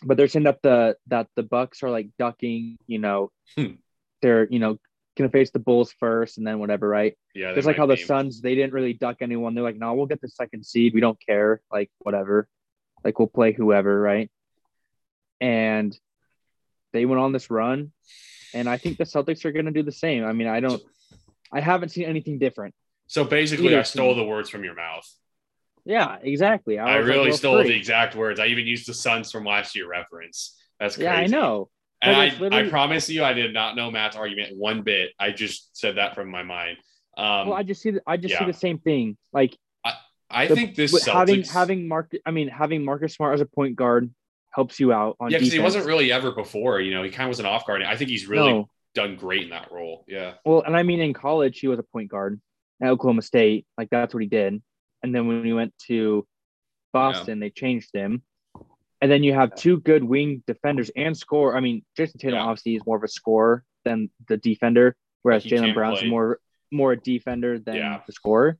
but 0.03 0.17
they're 0.17 0.27
saying 0.27 0.43
that 0.43 0.61
the 0.61 0.97
that 1.07 1.27
the 1.35 1.43
Bucks 1.43 1.83
are 1.83 1.89
like 1.89 2.09
ducking, 2.19 2.77
you 2.87 2.99
know, 2.99 3.31
Hmm. 3.55 3.75
they're 4.21 4.47
you 4.49 4.59
know 4.59 4.77
gonna 5.17 5.29
face 5.29 5.51
the 5.51 5.59
Bulls 5.59 5.93
first 5.99 6.37
and 6.37 6.45
then 6.45 6.59
whatever, 6.59 6.87
right? 6.89 7.17
yeah, 7.33 7.53
Just 7.53 7.65
like 7.65 7.77
how 7.77 7.85
the 7.85 7.95
be. 7.95 8.03
Suns, 8.03 8.41
they 8.41 8.53
didn't 8.55 8.73
really 8.73 8.91
duck 8.93 9.17
anyone. 9.21 9.55
They're 9.55 9.63
like, 9.63 9.77
no, 9.77 9.93
we'll 9.93 10.05
get 10.07 10.19
the 10.21 10.27
second 10.27 10.65
seed. 10.65 10.93
We 10.93 10.99
don't 10.99 11.17
care. 11.25 11.61
Like, 11.71 11.89
whatever. 11.99 12.47
Like, 13.03 13.17
we'll 13.17 13.27
play 13.29 13.53
whoever, 13.53 13.97
right? 13.99 14.29
And 15.41 15.97
they 16.93 17.05
went 17.05 17.21
on 17.21 17.31
this 17.31 17.49
run. 17.49 17.91
And 18.53 18.67
I 18.69 18.77
think 18.77 18.97
the 18.97 19.03
Celtics 19.05 19.43
are 19.45 19.51
going 19.51 19.65
to 19.65 19.71
do 19.71 19.83
the 19.83 19.91
same. 19.91 20.25
I 20.25 20.33
mean, 20.33 20.47
I 20.47 20.59
don't, 20.59 20.81
I 21.51 21.59
haven't 21.61 21.89
seen 21.89 22.05
anything 22.05 22.37
different. 22.39 22.73
So 23.07 23.23
basically, 23.25 23.67
Either 23.67 23.79
I 23.79 23.83
stole 23.83 24.13
team. 24.15 24.23
the 24.23 24.29
words 24.29 24.49
from 24.49 24.63
your 24.63 24.75
mouth. 24.75 25.09
Yeah, 25.85 26.17
exactly. 26.21 26.79
I, 26.79 26.97
like, 26.97 27.05
really 27.05 27.29
well, 27.29 27.37
stole 27.37 27.59
free. 27.59 27.69
the 27.69 27.75
exact 27.77 28.15
words. 28.15 28.39
I 28.39 28.47
even 28.47 28.65
used 28.65 28.87
the 28.87 28.93
Suns 28.93 29.31
from 29.31 29.45
last 29.45 29.75
year 29.75 29.87
reference. 29.87 30.59
That's 30.79 30.95
crazy. 30.95 31.05
Yeah, 31.05 31.15
I 31.15 31.27
know. 31.27 31.69
And 32.01 32.15
I, 32.15 32.29
literally- 32.37 32.67
I 32.67 32.69
promise 32.69 33.09
you, 33.09 33.23
I 33.23 33.33
did 33.33 33.53
not 33.53 33.75
know 33.75 33.89
Matt's 33.91 34.15
argument 34.15 34.57
one 34.57 34.81
bit. 34.81 35.11
I 35.19 35.31
just 35.31 35.77
said 35.77 35.97
that 35.97 36.15
from 36.15 36.29
my 36.29 36.43
mind. 36.43 36.77
Um, 37.17 37.49
well, 37.49 37.53
I 37.53 37.63
just 37.63 37.81
see, 37.81 37.91
the, 37.91 38.01
I 38.05 38.17
just 38.17 38.37
see 38.37 38.45
the 38.45 38.53
same 38.53 38.79
thing. 38.79 39.17
Like, 39.31 39.57
I 40.29 40.47
the- 40.47 40.55
think 40.55 40.75
this 40.75 40.91
with 40.91 41.05
having, 41.05 41.43
having 41.43 41.87
Mark, 41.87 42.11
I 42.25 42.31
mean, 42.31 42.47
having 42.47 42.83
Marcus 42.83 43.13
Smart 43.13 43.35
as 43.35 43.41
a 43.41 43.45
point 43.45 43.75
guard 43.75 44.09
helps 44.51 44.79
you 44.79 44.91
out 44.91 45.15
on 45.19 45.29
yeah, 45.29 45.37
because 45.37 45.53
he 45.53 45.59
wasn't 45.59 45.85
really 45.85 46.11
ever 46.11 46.31
before. 46.31 46.81
You 46.81 46.93
know, 46.95 47.03
he 47.03 47.11
kind 47.11 47.27
of 47.27 47.29
was 47.29 47.39
an 47.39 47.45
off 47.45 47.65
guard. 47.67 47.83
I 47.83 47.95
think 47.95 48.09
he's 48.09 48.25
really 48.25 48.51
No. 48.53 48.69
done 48.95 49.17
great 49.17 49.43
in 49.43 49.49
that 49.51 49.71
role. 49.71 50.03
Yeah. 50.07 50.33
Well, 50.43 50.63
and 50.65 50.75
I 50.75 50.81
mean, 50.83 50.99
in 50.99 51.13
college, 51.13 51.59
he 51.59 51.67
was 51.67 51.77
a 51.77 51.83
point 51.83 52.09
guard 52.09 52.41
at 52.81 52.89
Oklahoma 52.89 53.21
State. 53.21 53.67
Like 53.77 53.89
that's 53.91 54.13
what 54.13 54.23
he 54.23 54.27
did. 54.27 54.61
And 55.05 55.13
then 55.13 55.27
when 55.27 55.43
we 55.43 55.53
went 55.53 55.71
to 55.85 56.25
Boston, 56.91 57.39
they 57.39 57.51
changed 57.51 57.91
him. 57.93 58.23
And 59.01 59.11
then 59.11 59.21
you 59.23 59.33
have 59.33 59.53
two 59.53 59.79
good 59.79 60.03
wing 60.03 60.41
defenders 60.47 60.89
and 60.95 61.15
score. 61.15 61.55
I 61.55 61.59
mean, 61.59 61.85
Jayson 61.95 62.17
Tatum 62.19 62.39
Yeah. 62.39 62.45
obviously 62.45 62.75
is 62.75 62.81
more 62.87 62.97
of 62.97 63.03
a 63.03 63.07
scorer 63.07 63.63
than 63.83 64.09
the 64.27 64.37
defender, 64.37 64.95
whereas 65.21 65.45
Jaylen 65.45 65.75
Brown's 65.75 65.99
play. 65.99 66.09
more 66.09 66.39
more 66.71 66.93
a 66.93 66.97
defender 66.99 67.59
than 67.59 67.75
Yeah. 67.75 68.01
the 68.07 68.11
scorer. 68.13 68.57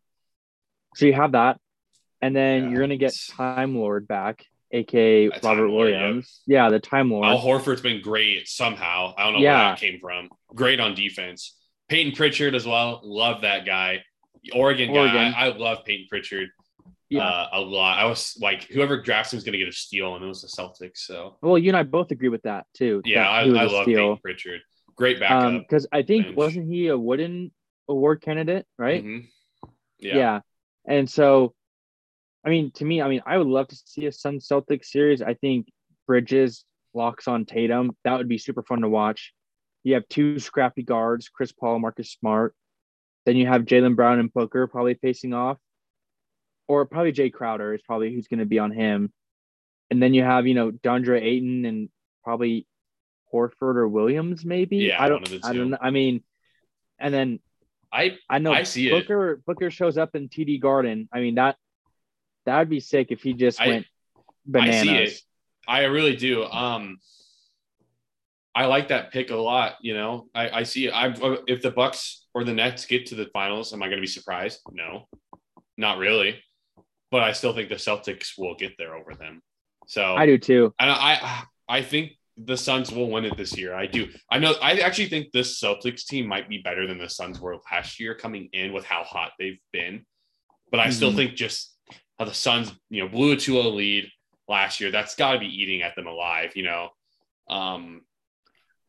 So 0.94 1.08
you 1.08 1.14
have 1.14 1.32
that, 1.32 1.60
and 2.22 2.36
then 2.36 2.66
Yeah, 2.66 2.70
you're 2.70 2.82
gonna 2.82 2.98
get 2.98 3.16
Time 3.32 3.76
Lord 3.76 4.08
back, 4.08 4.46
aka 4.72 5.30
Robert 5.42 5.68
Lord. 5.68 5.72
Williams. 5.90 6.44
Yeah, 6.46 6.70
the 6.70 6.80
Time 6.80 7.10
Lord. 7.10 7.26
Al 7.26 7.40
Horford's 7.40 7.82
been 7.82 8.02
great 8.04 8.48
somehow. 8.48 9.16
I 9.18 9.24
don't 9.24 9.34
know 9.34 9.40
Yeah. 9.40 9.58
where 9.66 9.72
that 9.72 9.80
came 9.80 10.00
from. 10.00 10.30
Great 10.54 10.80
on 10.80 10.94
defense. 10.94 11.58
Payton 11.90 12.14
Pritchard 12.14 12.54
as 12.54 12.68
well. 12.68 13.02
Love 13.04 13.42
that 13.42 13.66
guy. 13.66 14.04
Oregon 14.54 14.94
guy. 14.94 15.00
Oregon. 15.00 15.34
I, 15.36 15.48
I 15.48 15.58
love 15.58 15.86
Payton 15.86 16.08
Pritchard 16.10 16.50
Yeah. 17.10 17.24
uh, 17.28 17.48
a 17.54 17.62
lot. 17.62 17.98
I 18.00 18.06
was 18.06 18.38
like, 18.42 18.64
whoever 18.66 19.02
drafts 19.02 19.34
him 19.34 19.38
is 19.38 19.44
going 19.44 19.54
to 19.54 19.60
get 19.60 19.68
a 19.68 19.72
steal, 19.72 20.16
and 20.16 20.24
it 20.24 20.28
was 20.28 20.42
the 20.42 20.48
Celtics. 20.48 20.98
So 20.98 21.38
well, 21.42 21.58
you 21.58 21.70
and 21.70 21.78
I 21.78 21.84
both 21.84 22.12
agree 22.12 22.30
with 22.30 22.44
that 22.44 22.66
too. 22.74 23.02
yeah, 23.06 23.24
that 23.24 23.30
I, 23.30 23.40
I 23.42 23.64
love 23.66 23.84
steal. 23.84 23.98
Payton 23.98 24.18
Pritchard. 24.18 24.62
Great 24.96 25.20
backup. 25.20 25.62
because 25.62 25.88
I 25.92 26.04
think 26.04 26.26
bench. 26.28 26.38
wasn't 26.38 26.72
he 26.72 26.88
a 26.88 26.98
Wooden 26.98 27.52
Award 27.90 28.22
candidate, 28.22 28.66
right? 28.78 29.04
Mhm. 29.04 29.28
Yeah. 30.00 30.16
Yeah. 30.16 30.40
And 30.88 31.10
so, 31.10 31.54
I 32.46 32.50
mean, 32.50 32.72
to 32.76 32.86
me, 32.86 33.02
I 33.02 33.10
mean, 33.10 33.22
I 33.26 33.38
would 33.38 33.48
love 33.48 33.68
to 33.70 33.76
see 33.76 34.06
a 34.06 34.12
Sun 34.12 34.40
Celtics 34.40 34.86
series. 34.86 35.22
I 35.22 35.34
think 35.34 35.68
Bridges 36.08 36.64
locks 36.94 37.28
on 37.28 37.46
Tatum. 37.46 37.92
That 38.04 38.18
would 38.18 38.28
be 38.30 38.38
super 38.38 38.64
fun 38.64 38.82
to 38.82 38.90
watch. 38.90 39.34
You 39.84 39.96
have 39.96 40.08
two 40.08 40.40
scrappy 40.40 40.84
guards, 40.84 41.28
Chris 41.30 41.52
Paul, 41.52 41.80
Marcus 41.80 42.12
Smart. 42.12 42.56
Then 43.26 43.36
you 43.36 43.48
have 43.48 43.64
Jaylen 43.64 43.96
Brown 43.96 44.20
and 44.20 44.32
Booker 44.32 44.68
probably 44.68 44.96
facing 44.96 45.34
off, 45.34 45.58
or 46.68 46.86
probably 46.86 47.12
Jae 47.12 47.34
Crowder 47.34 47.74
is 47.74 47.82
probably 47.82 48.14
who's 48.14 48.28
going 48.28 48.40
to 48.40 48.46
be 48.46 48.60
on 48.60 48.72
him. 48.72 49.12
And 49.90 50.02
then 50.02 50.14
you 50.14 50.24
have, 50.24 50.48
you 50.48 50.54
know, 50.54 50.72
Deandre 50.72 51.22
Ayton 51.22 51.66
and 51.66 51.90
probably 52.24 52.68
Horford 53.34 53.76
or 53.76 53.88
Williams, 53.88 54.46
maybe. 54.46 54.78
Yeah, 54.78 55.02
I 55.02 55.10
don't, 55.10 55.22
one 55.22 55.34
of 55.34 55.42
the 55.42 55.48
I 55.48 55.54
don't 55.54 55.70
know. 55.72 55.78
I 55.82 55.92
mean, 55.92 56.24
and 57.00 57.14
then 57.14 57.40
I 57.92 58.18
I 58.30 58.40
know 58.40 58.52
I 58.52 58.64
see 58.64 58.90
it. 58.90 58.92
Booker 58.92 59.42
Booker 59.46 59.72
shows 59.72 59.98
up 59.98 60.16
in 60.16 60.30
TD 60.30 60.60
Garden. 60.60 61.08
I 61.12 61.20
mean 61.20 61.36
that 61.36 61.58
that 62.46 62.60
would 62.60 62.70
be 62.70 62.80
sick 62.80 63.08
if 63.10 63.22
he 63.22 63.34
just 63.34 63.62
I- 63.62 63.68
went 63.68 63.86
bananas. 64.46 64.78
I 64.78 64.84
see 64.84 64.98
it. 64.98 65.22
I 65.68 65.84
really 65.86 66.16
do. 66.16 66.44
Um, 66.44 67.00
I 68.54 68.66
like 68.66 68.90
that 68.90 69.12
pick 69.12 69.32
a 69.32 69.36
lot. 69.36 69.78
You 69.82 69.96
know, 69.96 70.28
I, 70.36 70.50
I 70.50 70.64
see 70.64 70.88
it. 70.88 70.92
I 70.92 71.14
if 71.48 71.62
the 71.62 71.72
Bucks 71.72 72.25
or 72.36 72.44
the 72.44 72.54
Nets 72.54 72.86
get 72.86 73.06
to 73.08 73.16
the 73.16 73.28
finals, 73.28 73.74
am 73.74 73.82
I 73.82 73.88
going 73.88 73.98
to 73.98 74.02
be 74.02 74.08
surprised? 74.08 74.60
No, 74.72 75.08
not 75.78 75.98
really. 75.98 76.44
But 77.10 77.24
I 77.24 77.32
still 77.32 77.54
think 77.54 77.70
the 77.70 77.76
Celtics 77.76 78.34
will 78.38 78.56
get 78.56 78.74
there 78.78 78.94
over 78.94 79.16
them. 79.16 79.42
So 79.88 80.16
I 80.16 80.26
do 80.26 80.38
too. 80.38 80.74
And 80.78 80.92
I 80.92 81.44
I 81.70 81.82
think 81.82 82.12
the 82.38 82.58
Suns 82.58 82.92
will 82.92 83.10
win 83.10 83.24
it 83.24 83.38
this 83.38 83.58
year. 83.58 83.74
I 83.74 83.86
do. 83.88 84.10
I 84.30 84.40
know. 84.40 84.54
I 84.62 84.80
actually 84.80 85.08
think 85.08 85.32
this 85.32 85.62
Celtics 85.62 86.06
team 86.06 86.28
might 86.28 86.50
be 86.50 86.58
better 86.58 86.86
than 86.86 86.98
the 86.98 87.10
Suns 87.10 87.40
were 87.40 87.56
last 87.72 88.00
year, 88.02 88.14
coming 88.14 88.50
in 88.52 88.74
with 88.74 88.84
how 88.86 89.04
hot 89.04 89.32
they've 89.40 89.62
been. 89.72 90.06
But 90.72 90.82
I 90.82 90.90
still 90.90 91.14
Mhm. 91.14 91.16
think 91.16 91.36
just 91.36 91.78
how 92.20 92.26
the 92.26 92.34
Suns, 92.34 92.74
you 92.90 93.02
know, 93.02 93.08
blew 93.08 93.32
a 93.32 93.38
2-0 93.38 93.70
lead 93.74 94.12
last 94.50 94.82
year. 94.82 94.92
That's 94.92 95.16
got 95.16 95.34
to 95.34 95.40
be 95.40 95.48
eating 95.48 95.82
at 95.84 95.96
them 95.96 96.08
alive. 96.08 96.58
You 96.58 96.64
know, 96.64 96.90
um, 97.48 98.02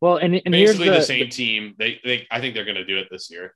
Well, 0.01 0.17
and, 0.17 0.41
and 0.45 0.55
here's 0.55 0.73
basically 0.73 0.91
the, 0.91 0.97
the, 0.97 1.03
same 1.03 1.29
team. 1.31 1.75
They, 1.79 2.01
they, 2.05 2.27
I 2.31 2.41
think 2.41 2.55
they're 2.55 2.65
going 2.65 2.77
to 2.77 2.85
do 2.85 2.99
it 2.99 3.09
this 3.11 3.31
year. 3.31 3.55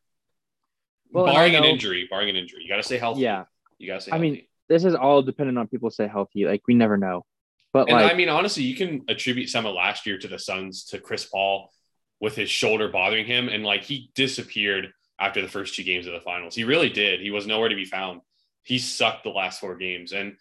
Well, 1.13 1.27
and 1.27 1.35
barring 1.35 1.57
an 1.57 1.65
injury, 1.65 2.07
barring 2.09 2.31
an 2.31 2.37
injury, 2.37 2.63
you 2.63 2.69
got 2.69 2.77
to 2.77 2.83
stay 2.83 2.99
healthy. 2.99 3.23
Yeah. 3.23 3.45
you 3.79 3.87
got 3.87 3.97
to 3.97 4.01
stay. 4.03 4.13
I 4.13 4.19
mean, 4.19 4.43
this 4.69 4.85
is 4.85 4.95
all 4.95 5.23
dependent 5.23 5.59
on 5.59 5.67
people 5.69 5.91
stay 5.91 6.07
healthy. 6.07 6.47
Like 6.47 6.63
we 6.67 6.75
never 6.75 6.97
know. 6.97 7.27
But 7.73 7.89
And 7.89 8.01
like 8.01 8.13
I 8.13 8.17
mean, 8.17 8.29
honestly, 8.29 8.63
you 8.63 8.75
can 8.75 9.05
attribute 9.09 9.49
some 9.49 9.67
of 9.67 9.75
last 9.75 10.07
year 10.07 10.19
to 10.19 10.29
the 10.29 10.39
Suns 10.39 10.85
to 10.87 10.99
Chris 10.99 11.25
Paul 11.25 11.71
with 12.21 12.37
his 12.37 12.51
shoulder 12.51 12.89
bothering 12.89 13.27
him, 13.27 13.49
and 13.49 13.65
like 13.65 13.85
he 13.85 14.11
disappeared 14.15 14.93
after 15.19 15.43
the 15.43 15.49
first 15.49 15.75
two 15.75 15.83
games 15.83 16.07
of 16.07 16.13
the 16.13 16.21
finals. 16.21 16.55
He 16.55 16.65
really 16.65 16.89
did. 16.89 17.21
He 17.21 17.31
was 17.31 17.47
nowhere 17.47 17.69
to 17.69 17.77
be 17.77 17.85
found. 17.85 18.21
He 18.63 18.79
sucked 18.79 19.25
the 19.25 19.31
last 19.31 19.61
four 19.61 19.77
games, 19.77 20.13
and 20.13 20.37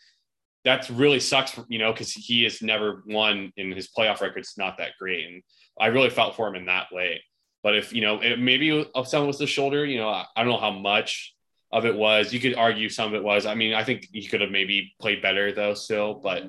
that's 0.64 0.90
really 0.90 1.20
sucks, 1.20 1.52
for, 1.52 1.66
you 1.70 1.80
know, 1.80 1.92
because 1.92 2.12
he 2.12 2.44
has 2.44 2.62
never 2.62 3.04
won 3.08 3.52
in 3.58 3.72
his 3.72 3.90
playoff 3.90 4.22
record's 4.22 4.56
not 4.58 4.78
that 4.78 4.92
great, 5.00 5.26
and 5.28 5.44
I 5.80 5.88
really 5.88 6.10
felt 6.10 6.36
for 6.36 6.48
him 6.48 6.56
in 6.56 6.66
that 6.66 6.88
way. 6.92 7.24
But 7.64 7.76
if 7.76 7.94
you 7.94 8.02
know, 8.02 8.22
it, 8.22 8.40
maybe 8.40 8.90
someone 9.06 9.28
was 9.28 9.38
the 9.38 9.48
shoulder, 9.48 9.86
you 9.86 9.98
know, 9.98 10.10
I, 10.10 10.26
I 10.36 10.44
don't 10.44 10.54
know 10.54 10.60
how 10.60 10.72
much 10.72 11.36
of 11.72 11.86
it 11.86 11.96
was. 11.96 12.34
You 12.34 12.40
could 12.40 12.56
argue 12.56 12.90
some 12.90 13.10
of 13.10 13.14
it 13.14 13.24
was. 13.24 13.46
I 13.46 13.56
mean, 13.56 13.74
I 13.74 13.84
think 13.84 14.08
he 14.12 14.28
could 14.28 14.42
have 14.42 14.52
maybe 14.52 14.94
played 15.00 15.22
better 15.22 15.52
though, 15.52 15.74
still, 15.74 16.16
but 16.16 16.44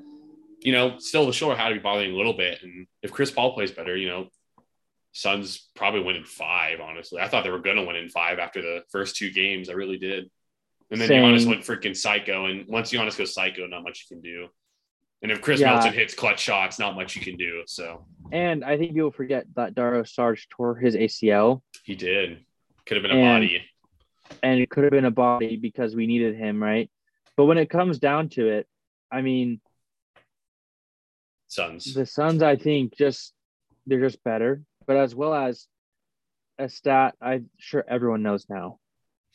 you 0.60 0.72
know, 0.72 0.98
still 0.98 1.26
the 1.26 1.32
shoulder 1.32 1.56
had 1.56 1.70
to 1.70 1.74
be 1.74 1.80
bothering 1.80 2.12
a 2.12 2.16
little 2.16 2.34
bit. 2.34 2.62
And 2.62 2.86
if 3.02 3.10
Chris 3.10 3.30
Paul 3.30 3.54
plays 3.54 3.70
better, 3.70 3.96
you 3.96 4.08
know, 4.08 4.28
Suns 5.12 5.68
probably 5.74 6.02
win 6.02 6.16
in 6.16 6.24
five, 6.24 6.80
honestly. 6.80 7.20
I 7.20 7.28
thought 7.28 7.42
they 7.42 7.50
were 7.50 7.58
going 7.58 7.76
to 7.76 7.84
win 7.84 7.96
in 7.96 8.08
five 8.08 8.38
after 8.38 8.62
the 8.62 8.82
first 8.90 9.16
two 9.16 9.30
games. 9.32 9.68
I 9.68 9.72
really 9.72 9.98
did. 9.98 10.30
And 10.90 11.00
then 11.00 11.08
Same. 11.08 11.22
Giannis 11.22 11.46
went 11.46 11.62
freaking 11.62 11.96
psycho. 11.96 12.46
And 12.46 12.66
once 12.68 12.92
Giannis 12.92 13.18
goes 13.18 13.34
psycho, 13.34 13.66
not 13.66 13.82
much 13.82 14.06
you 14.08 14.16
can 14.16 14.22
do. 14.22 14.48
And 15.22 15.30
if 15.30 15.42
Khris 15.42 15.60
Yeah. 15.60 15.68
Middleton 15.74 15.92
hits 15.94 16.14
clutch 16.14 16.40
shots, 16.40 16.78
not 16.78 16.94
much 16.94 17.14
you 17.16 17.22
can 17.22 17.36
do. 17.36 17.62
So 17.66 18.06
and 18.32 18.64
I 18.64 18.76
think 18.78 18.94
people 18.94 19.10
forget 19.10 19.46
that 19.56 19.74
Dario 19.74 20.02
Saric 20.02 20.48
tore 20.48 20.76
his 20.76 20.94
ACL 20.96 21.62
he 21.84 21.94
did. 21.94 22.44
Could 22.86 22.96
have 22.96 23.02
been 23.02 23.16
a 23.18 23.22
body. 23.22 23.62
and 24.42 24.60
it 24.60 24.70
could 24.70 24.84
have 24.84 24.92
been 24.92 25.04
a 25.04 25.10
body 25.10 25.56
because 25.56 25.94
we 25.94 26.06
needed 26.06 26.36
him, 26.36 26.62
right? 26.62 26.90
But 27.36 27.44
when 27.46 27.58
it 27.58 27.68
comes 27.70 27.98
down 27.98 28.28
to 28.30 28.48
it, 28.48 28.66
I 29.10 29.22
mean, 29.22 29.60
Suns. 31.48 31.92
the 31.94 32.06
Suns, 32.06 32.42
I 32.42 32.56
think, 32.56 32.96
just 32.96 33.34
they're 33.86 34.00
just 34.00 34.22
better. 34.24 34.62
But 34.86 34.96
as 34.96 35.14
well 35.14 35.34
as 35.34 35.66
a 36.58 36.68
stat, 36.68 37.14
I'm 37.20 37.50
sure 37.58 37.84
everyone 37.88 38.22
knows 38.22 38.46
now, 38.48 38.78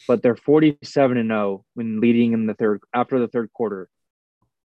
but 0.08 0.22
they're 0.22 0.36
47 0.36 1.18
and 1.18 1.30
0 1.30 1.66
when 1.74 2.00
leading 2.00 2.34
in 2.34 2.46
the 2.46 2.54
third 2.54 2.82
after 2.94 3.20
the 3.20 3.28
third 3.28 3.52
quarter. 3.54 3.90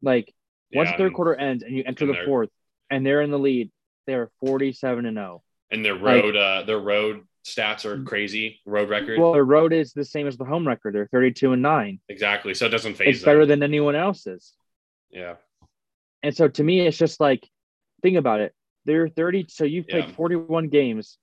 Like 0.03 0.35
once 0.73 0.89
Yeah, 0.89 0.93
the 0.93 0.99
third 0.99 1.07
and- 1.09 1.15
quarter 1.15 1.35
ends 1.35 1.63
and 1.63 1.75
you 1.77 1.83
enter 1.87 2.05
and 2.05 2.15
the 2.15 2.25
fourth 2.25 2.51
and 2.91 3.05
they're 3.05 3.23
in 3.23 3.31
the 3.31 3.39
lead, 3.39 3.71
they're 4.07 4.31
47 4.41 5.07
and 5.07 5.19
oh. 5.19 5.23
0. 5.23 5.43
And 5.71 5.85
their 5.85 5.95
like- 5.95 6.23
road, 6.25 6.37
uh, 6.37 6.63
their 6.63 6.79
road 6.79 7.23
stats 7.47 7.85
are 7.85 8.03
crazy. 8.03 8.61
Road 8.67 8.89
record. 8.91 9.19
Well, 9.19 9.33
their 9.33 9.45
road 9.45 9.73
is 9.73 9.93
the 9.93 10.05
same 10.05 10.27
as 10.27 10.37
the 10.37 10.45
home 10.45 10.67
record. 10.67 10.95
They're 10.95 11.09
32 11.11 11.53
and 11.53 11.63
9. 11.63 12.01
exactly. 12.09 12.55
So 12.55 12.67
it 12.67 12.71
doesn't 12.71 12.95
phase 12.95 13.17
It's 13.17 13.25
better 13.25 13.47
than 13.47 13.63
anyone 13.63 13.95
else's. 13.95 14.53
yeah. 15.11 15.37
And 16.23 16.37
so 16.37 16.49
to 16.49 16.63
me, 16.63 16.87
it's 16.87 16.99
just 16.99 17.19
like, 17.19 17.49
think 18.03 18.19
about 18.19 18.41
it. 18.41 18.55
They're 18.85 19.09
30. 19.09 19.47
So 19.49 19.65
you've 19.65 19.89
played 19.89 20.05
Yeah. 20.09 20.13
41 20.13 20.69
games 20.69 21.17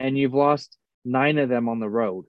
and 0.00 0.18
you've 0.18 0.34
lost 0.34 0.76
nine 1.04 1.38
of 1.38 1.48
them 1.48 1.68
on 1.68 1.78
the 1.78 1.88
road. 1.88 2.24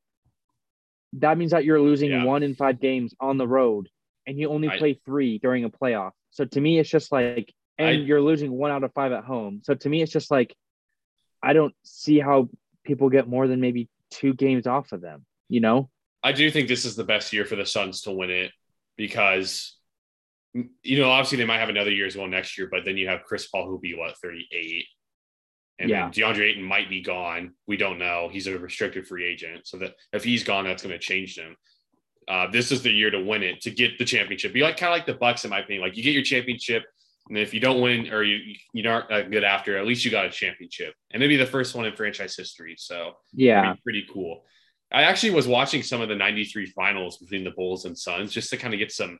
That 1.13 1.37
means 1.37 1.51
that 1.51 1.65
you're 1.65 1.81
losing 1.81 2.11
Yeah. 2.11 2.23
one 2.25 2.43
in 2.43 2.53
five 2.55 2.79
games 2.79 3.15
on 3.19 3.37
the 3.37 3.47
road 3.47 3.89
and 4.27 4.37
you 4.39 4.49
only 4.49 4.69
I- 4.69 4.77
play 4.77 4.93
three 4.93 5.39
during 5.39 5.63
a 5.63 5.69
playoff. 5.69 6.11
So 6.31 6.45
to 6.45 6.61
me, 6.61 6.79
it's 6.79 6.89
just 6.89 7.11
like, 7.11 7.53
and 7.77 7.87
I- 7.89 7.91
you're 7.91 8.21
losing 8.21 8.51
one 8.51 8.71
out 8.71 8.83
of 8.83 8.93
five 8.93 9.11
at 9.11 9.23
home. 9.23 9.61
So 9.63 9.75
to 9.75 9.89
me, 9.89 10.01
it's 10.01 10.11
just 10.11 10.31
like, 10.31 10.55
I 11.43 11.53
don't 11.53 11.75
see 11.83 12.19
how 12.19 12.49
people 12.83 13.09
get 13.09 13.27
more 13.27 13.47
than 13.47 13.61
maybe 13.61 13.89
two 14.09 14.33
games 14.33 14.67
off 14.67 14.91
of 14.91 15.01
them, 15.01 15.25
you 15.49 15.59
know? 15.59 15.89
I 16.23 16.31
do 16.33 16.49
think 16.51 16.67
this 16.67 16.85
is 16.85 16.95
the 16.95 17.03
best 17.03 17.33
year 17.33 17.45
for 17.45 17.55
the 17.55 17.65
Suns 17.65 18.01
to 18.01 18.11
win 18.11 18.29
it 18.29 18.51
because, 18.95 19.75
you 20.53 20.99
know, 20.99 21.09
obviously 21.09 21.37
they 21.37 21.45
might 21.45 21.59
have 21.59 21.69
another 21.69 21.91
year 21.91 22.05
as 22.05 22.15
well 22.15 22.27
next 22.27 22.57
year, 22.57 22.67
but 22.71 22.85
then 22.85 22.97
you 22.97 23.07
have 23.07 23.23
Chris 23.23 23.47
Paul 23.47 23.65
who'll 23.67 23.79
be 23.79 23.95
what 23.95 24.17
38, 24.17 24.85
and 25.79 25.89
Yeah. 25.89 26.09
DeAndre 26.09 26.51
Ayton 26.51 26.63
might 26.63 26.89
be 26.89 27.01
gone. 27.01 27.55
We 27.65 27.77
don't 27.77 27.97
know. 27.97 28.29
He's 28.31 28.45
a 28.47 28.57
restricted 28.59 29.07
free 29.07 29.25
agent, 29.25 29.65
so 29.65 29.77
that 29.77 29.95
if 30.13 30.23
he's 30.23 30.43
gone, 30.43 30.65
that's 30.65 30.83
going 30.83 30.93
to 30.93 30.99
change 30.99 31.35
them. 31.35 31.55
Uh, 32.31 32.49
this 32.49 32.71
is 32.71 32.81
the 32.81 32.89
year 32.89 33.11
to 33.11 33.19
win 33.19 33.43
it 33.43 33.59
to 33.59 33.69
get 33.69 33.97
the 33.97 34.05
championship. 34.05 34.53
Be 34.53 34.61
like 34.61 34.77
kind 34.77 34.93
of 34.93 34.97
like 34.97 35.05
the 35.05 35.15
Bucks 35.15 35.43
in 35.43 35.49
my 35.49 35.59
opinion. 35.59 35.83
Like 35.83 35.97
you 35.97 36.03
get 36.03 36.13
your 36.13 36.23
championship, 36.23 36.83
and 37.27 37.37
if 37.37 37.53
you 37.53 37.59
don't 37.59 37.81
win 37.81 38.09
or 38.13 38.23
you 38.23 38.55
you 38.73 38.89
aren't 38.89 39.09
good 39.31 39.43
after, 39.43 39.77
at 39.77 39.85
least 39.85 40.05
you 40.05 40.11
got 40.11 40.25
a 40.25 40.29
championship, 40.29 40.93
and 41.11 41.19
maybe 41.19 41.35
the 41.35 41.45
first 41.45 41.75
one 41.75 41.85
in 41.85 41.93
franchise 41.93 42.33
history. 42.37 42.75
So 42.77 43.17
Yeah. 43.33 43.61
pretty, 43.61 43.81
pretty 43.83 44.07
cool. 44.13 44.45
I 44.93 45.03
actually 45.03 45.31
was 45.31 45.45
watching 45.45 45.83
some 45.83 45.99
of 45.99 46.07
the 46.07 46.15
93 46.15 46.67
finals 46.67 47.17
between 47.17 47.43
the 47.43 47.51
Bulls 47.51 47.83
and 47.83 47.97
Suns 47.97 48.31
just 48.31 48.49
to 48.51 48.57
kind 48.57 48.73
of 48.73 48.77
get 48.77 48.93
some 48.93 49.19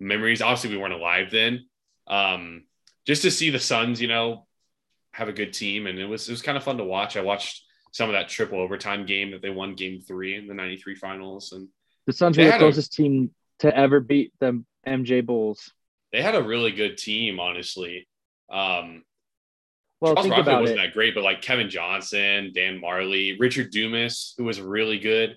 memories. 0.00 0.40
Obviously, 0.40 0.70
we 0.70 0.78
weren't 0.78 0.94
alive 0.94 1.30
then. 1.30 1.66
Um, 2.06 2.64
just 3.06 3.20
to 3.22 3.30
see 3.30 3.50
the 3.50 3.58
Suns, 3.58 4.00
you 4.00 4.08
know, 4.08 4.46
have 5.12 5.28
a 5.28 5.32
good 5.32 5.52
team. 5.52 5.86
And 5.86 5.98
it 5.98 6.06
was, 6.06 6.28
it 6.28 6.32
was 6.32 6.42
kind 6.42 6.56
of 6.58 6.64
fun 6.64 6.78
to 6.78 6.84
watch. 6.84 7.16
I 7.16 7.22
watched 7.22 7.62
some 7.92 8.08
of 8.10 8.14
that 8.14 8.28
triple 8.28 8.60
overtime 8.60 9.06
game 9.06 9.30
that 9.30 9.40
they 9.42 9.50
won 9.50 9.74
game 9.74 10.00
three 10.00 10.36
in 10.36 10.46
the 10.46 10.54
93 10.54 10.94
finals. 10.96 11.52
And 11.52 11.68
The 12.06 12.12
Suns 12.12 12.36
They 12.36 12.42
were 12.44 12.46
the 12.48 12.52
had 12.52 12.60
a- 12.60 12.64
closest 12.64 12.92
team 12.92 13.30
to 13.60 13.76
ever 13.76 14.00
beat 14.00 14.32
the 14.38 14.62
MJ 14.86 15.24
Bulls. 15.24 15.72
they 16.12 16.22
had 16.22 16.34
a 16.34 16.42
really 16.42 16.70
good 16.72 16.96
team, 16.98 17.40
honestly. 17.40 18.06
Um, 18.50 19.02
Well, 20.00 20.14
Charles 20.14 20.28
think 20.28 20.46
wasn't 20.46 20.78
it. 20.78 20.82
that 20.82 20.92
great, 20.92 21.14
but 21.14 21.24
like 21.24 21.42
Kevin 21.42 21.68
Johnson, 21.70 22.52
Dan 22.54 22.80
Majerle, 22.80 23.38
Richard 23.40 23.70
Dumas, 23.70 24.34
who 24.38 24.44
was 24.44 24.60
really 24.60 24.98
good, 24.98 25.36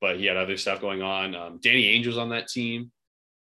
but 0.00 0.18
he 0.18 0.26
had 0.26 0.36
other 0.36 0.56
stuff 0.56 0.80
going 0.80 1.02
on. 1.02 1.34
Um, 1.34 1.58
Danny 1.60 1.86
Ainge's 1.86 2.16
on 2.18 2.28
that 2.30 2.48
team. 2.48 2.92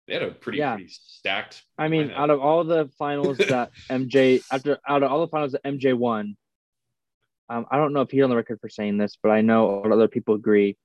They 0.08 0.14
had 0.16 0.24
a 0.24 0.32
pretty, 0.32 0.58
Yeah. 0.60 0.76
pretty 0.76 0.90
stacked. 0.92 1.64
I 1.78 1.88
mean, 1.88 2.10
lineup. 2.10 2.16
out 2.16 2.30
of 2.30 2.40
all 2.42 2.64
the 2.64 2.90
finals 3.00 3.38
that 3.38 3.72
MJ 3.90 4.42
after 4.52 4.78
out 4.88 5.02
of 5.04 5.12
all 5.12 5.22
the 5.22 5.28
finals 5.28 5.54
that 5.54 5.64
MJ 5.64 5.94
won, 5.94 6.36
um, 7.50 7.66
I 7.72 7.78
don't 7.78 7.94
know 7.94 8.02
if 8.02 8.12
he's 8.12 8.24
on 8.24 8.30
the 8.30 8.36
record 8.36 8.60
for 8.62 8.70
saying 8.70 8.98
this, 8.98 9.18
but 9.22 9.30
I 9.30 9.42
know 9.42 9.82
other 9.84 10.08
people 10.08 10.36
agree. 10.36 10.78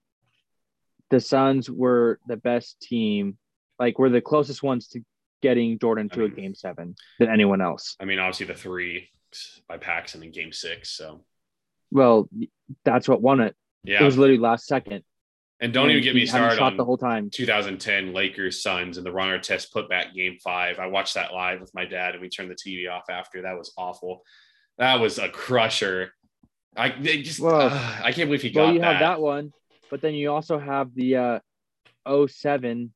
The 1.10 1.20
Suns 1.20 1.70
were 1.70 2.18
the 2.26 2.36
best 2.36 2.80
team, 2.80 3.36
like 3.78 3.98
were 3.98 4.10
the 4.10 4.20
closest 4.20 4.62
ones 4.62 4.88
to 4.88 5.00
getting 5.42 5.78
Jordan 5.78 6.08
to 6.10 6.24
a 6.24 6.28
mean- 6.28 6.34
game 6.36 6.54
seven 6.54 6.96
than 7.18 7.28
anyone 7.28 7.60
else. 7.60 7.96
I 8.00 8.04
mean, 8.04 8.18
obviously 8.18 8.46
the 8.46 8.54
three 8.54 9.10
by 9.68 9.76
Paxson 9.78 10.22
in 10.22 10.30
Game 10.30 10.52
Six. 10.52 10.90
So 10.90 11.24
Well, 11.90 12.28
that's 12.84 13.08
what 13.08 13.20
won 13.20 13.40
it. 13.40 13.54
yeah, 13.82 14.00
It 14.00 14.04
was 14.04 14.16
literally 14.16 14.40
last 14.40 14.66
second. 14.66 15.02
and 15.60 15.72
don't 15.72 15.90
even 15.90 16.02
get 16.02 16.14
me 16.14 16.24
started 16.26 16.56
shot 16.56 16.72
on 16.72 16.76
the 16.76 16.84
whole 16.84 16.98
time. 16.98 17.30
2010 17.30 18.12
Lakers 18.12 18.62
Suns 18.62 18.96
and 18.96 19.04
the 19.06 19.12
Ron 19.12 19.28
Artest 19.28 19.72
put 19.72 19.88
back 19.88 20.14
Game 20.14 20.38
Five. 20.42 20.78
I 20.78 20.86
watched 20.86 21.14
that 21.14 21.32
live 21.32 21.60
with 21.60 21.72
my 21.74 21.84
dad, 21.84 22.14
and 22.14 22.20
we 22.22 22.28
turned 22.28 22.50
the 22.50 22.54
TV 22.56 22.88
off 22.90 23.04
after. 23.10 23.42
That 23.42 23.56
was 23.58 23.72
awful. 23.76 24.24
That 24.78 25.00
was 25.00 25.18
a 25.18 25.28
crusher. 25.28 26.12
I 26.76 26.88
just 26.90 27.38
Well- 27.40 27.68
uh, 27.70 28.00
I 28.02 28.12
can't 28.12 28.28
believe 28.28 28.42
he 28.42 28.50
got 28.50 28.72
you 28.74 28.80
that. 28.80 28.92
have 28.94 29.00
that 29.00 29.20
one, 29.20 29.52
but 29.90 30.00
then 30.00 30.14
you 30.14 30.32
also 30.32 30.58
have 30.58 30.94
the 30.94 31.16
uh 31.16 31.38
07 32.26 32.92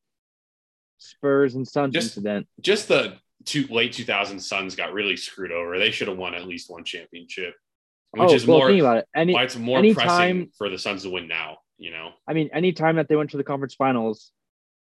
Spurs 0.99 1.55
and 1.55 1.67
Suns 1.67 1.95
Just- 1.95 2.17
incident. 2.17 2.47
just 2.61 2.89
the 2.89 3.15
two 3.45 3.67
late 3.69 3.93
2000 3.93 4.41
Suns 4.41 4.75
got 4.75 4.93
really 4.93 5.17
screwed 5.17 5.53
over. 5.53 5.79
They 5.79 5.91
should 5.91 6.09
have 6.09 6.19
won 6.19 6.35
at 6.35 6.47
least 6.47 6.71
one 6.71 6.85
championship, 6.85 7.55
which 8.11 8.31
oh, 8.31 8.35
is 8.35 8.47
well, 8.47 8.59
more 8.59 8.69
think 8.69 8.81
about 8.81 8.97
it. 8.99 9.07
Any, 9.15 9.33
why 9.35 9.45
it's 9.45 9.57
more 9.57 9.79
anytime- 9.79 10.07
pressing 10.07 10.51
for 10.59 10.69
the 10.69 10.79
Suns 10.79 11.03
to 11.05 11.11
win 11.11 11.29
now. 11.29 11.59
You 11.81 11.93
know, 11.93 12.11
I 12.27 12.33
mean, 12.33 12.51
any 12.53 12.73
time 12.73 12.97
that 12.97 13.09
they 13.09 13.15
went 13.15 13.31
to 13.31 13.37
the 13.37 13.45
conference 13.45 13.75
finals, 13.77 14.33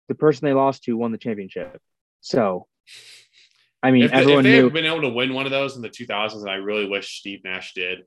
the 0.08 0.16
person 0.16 0.46
they 0.46 0.52
lost 0.52 0.82
to 0.84 0.96
won 0.96 1.12
the 1.12 1.18
championship. 1.18 1.80
So, 2.22 2.66
I 3.84 3.92
mean, 3.92 4.02
if, 4.02 4.10
they- 4.10 4.16
if 4.16 4.22
everyone 4.22 4.42
they 4.44 4.56
knew. 4.56 4.64
had 4.64 4.72
been 4.72 4.84
able 4.84 5.02
to 5.02 5.08
win 5.10 5.32
one 5.32 5.46
of 5.46 5.52
those 5.52 5.76
in 5.76 5.82
the 5.82 5.88
2000s, 5.90 6.40
and 6.40 6.50
I 6.50 6.56
really 6.56 6.88
wish 6.88 7.20
Steve 7.20 7.44
Nash 7.44 7.72
did, 7.74 8.00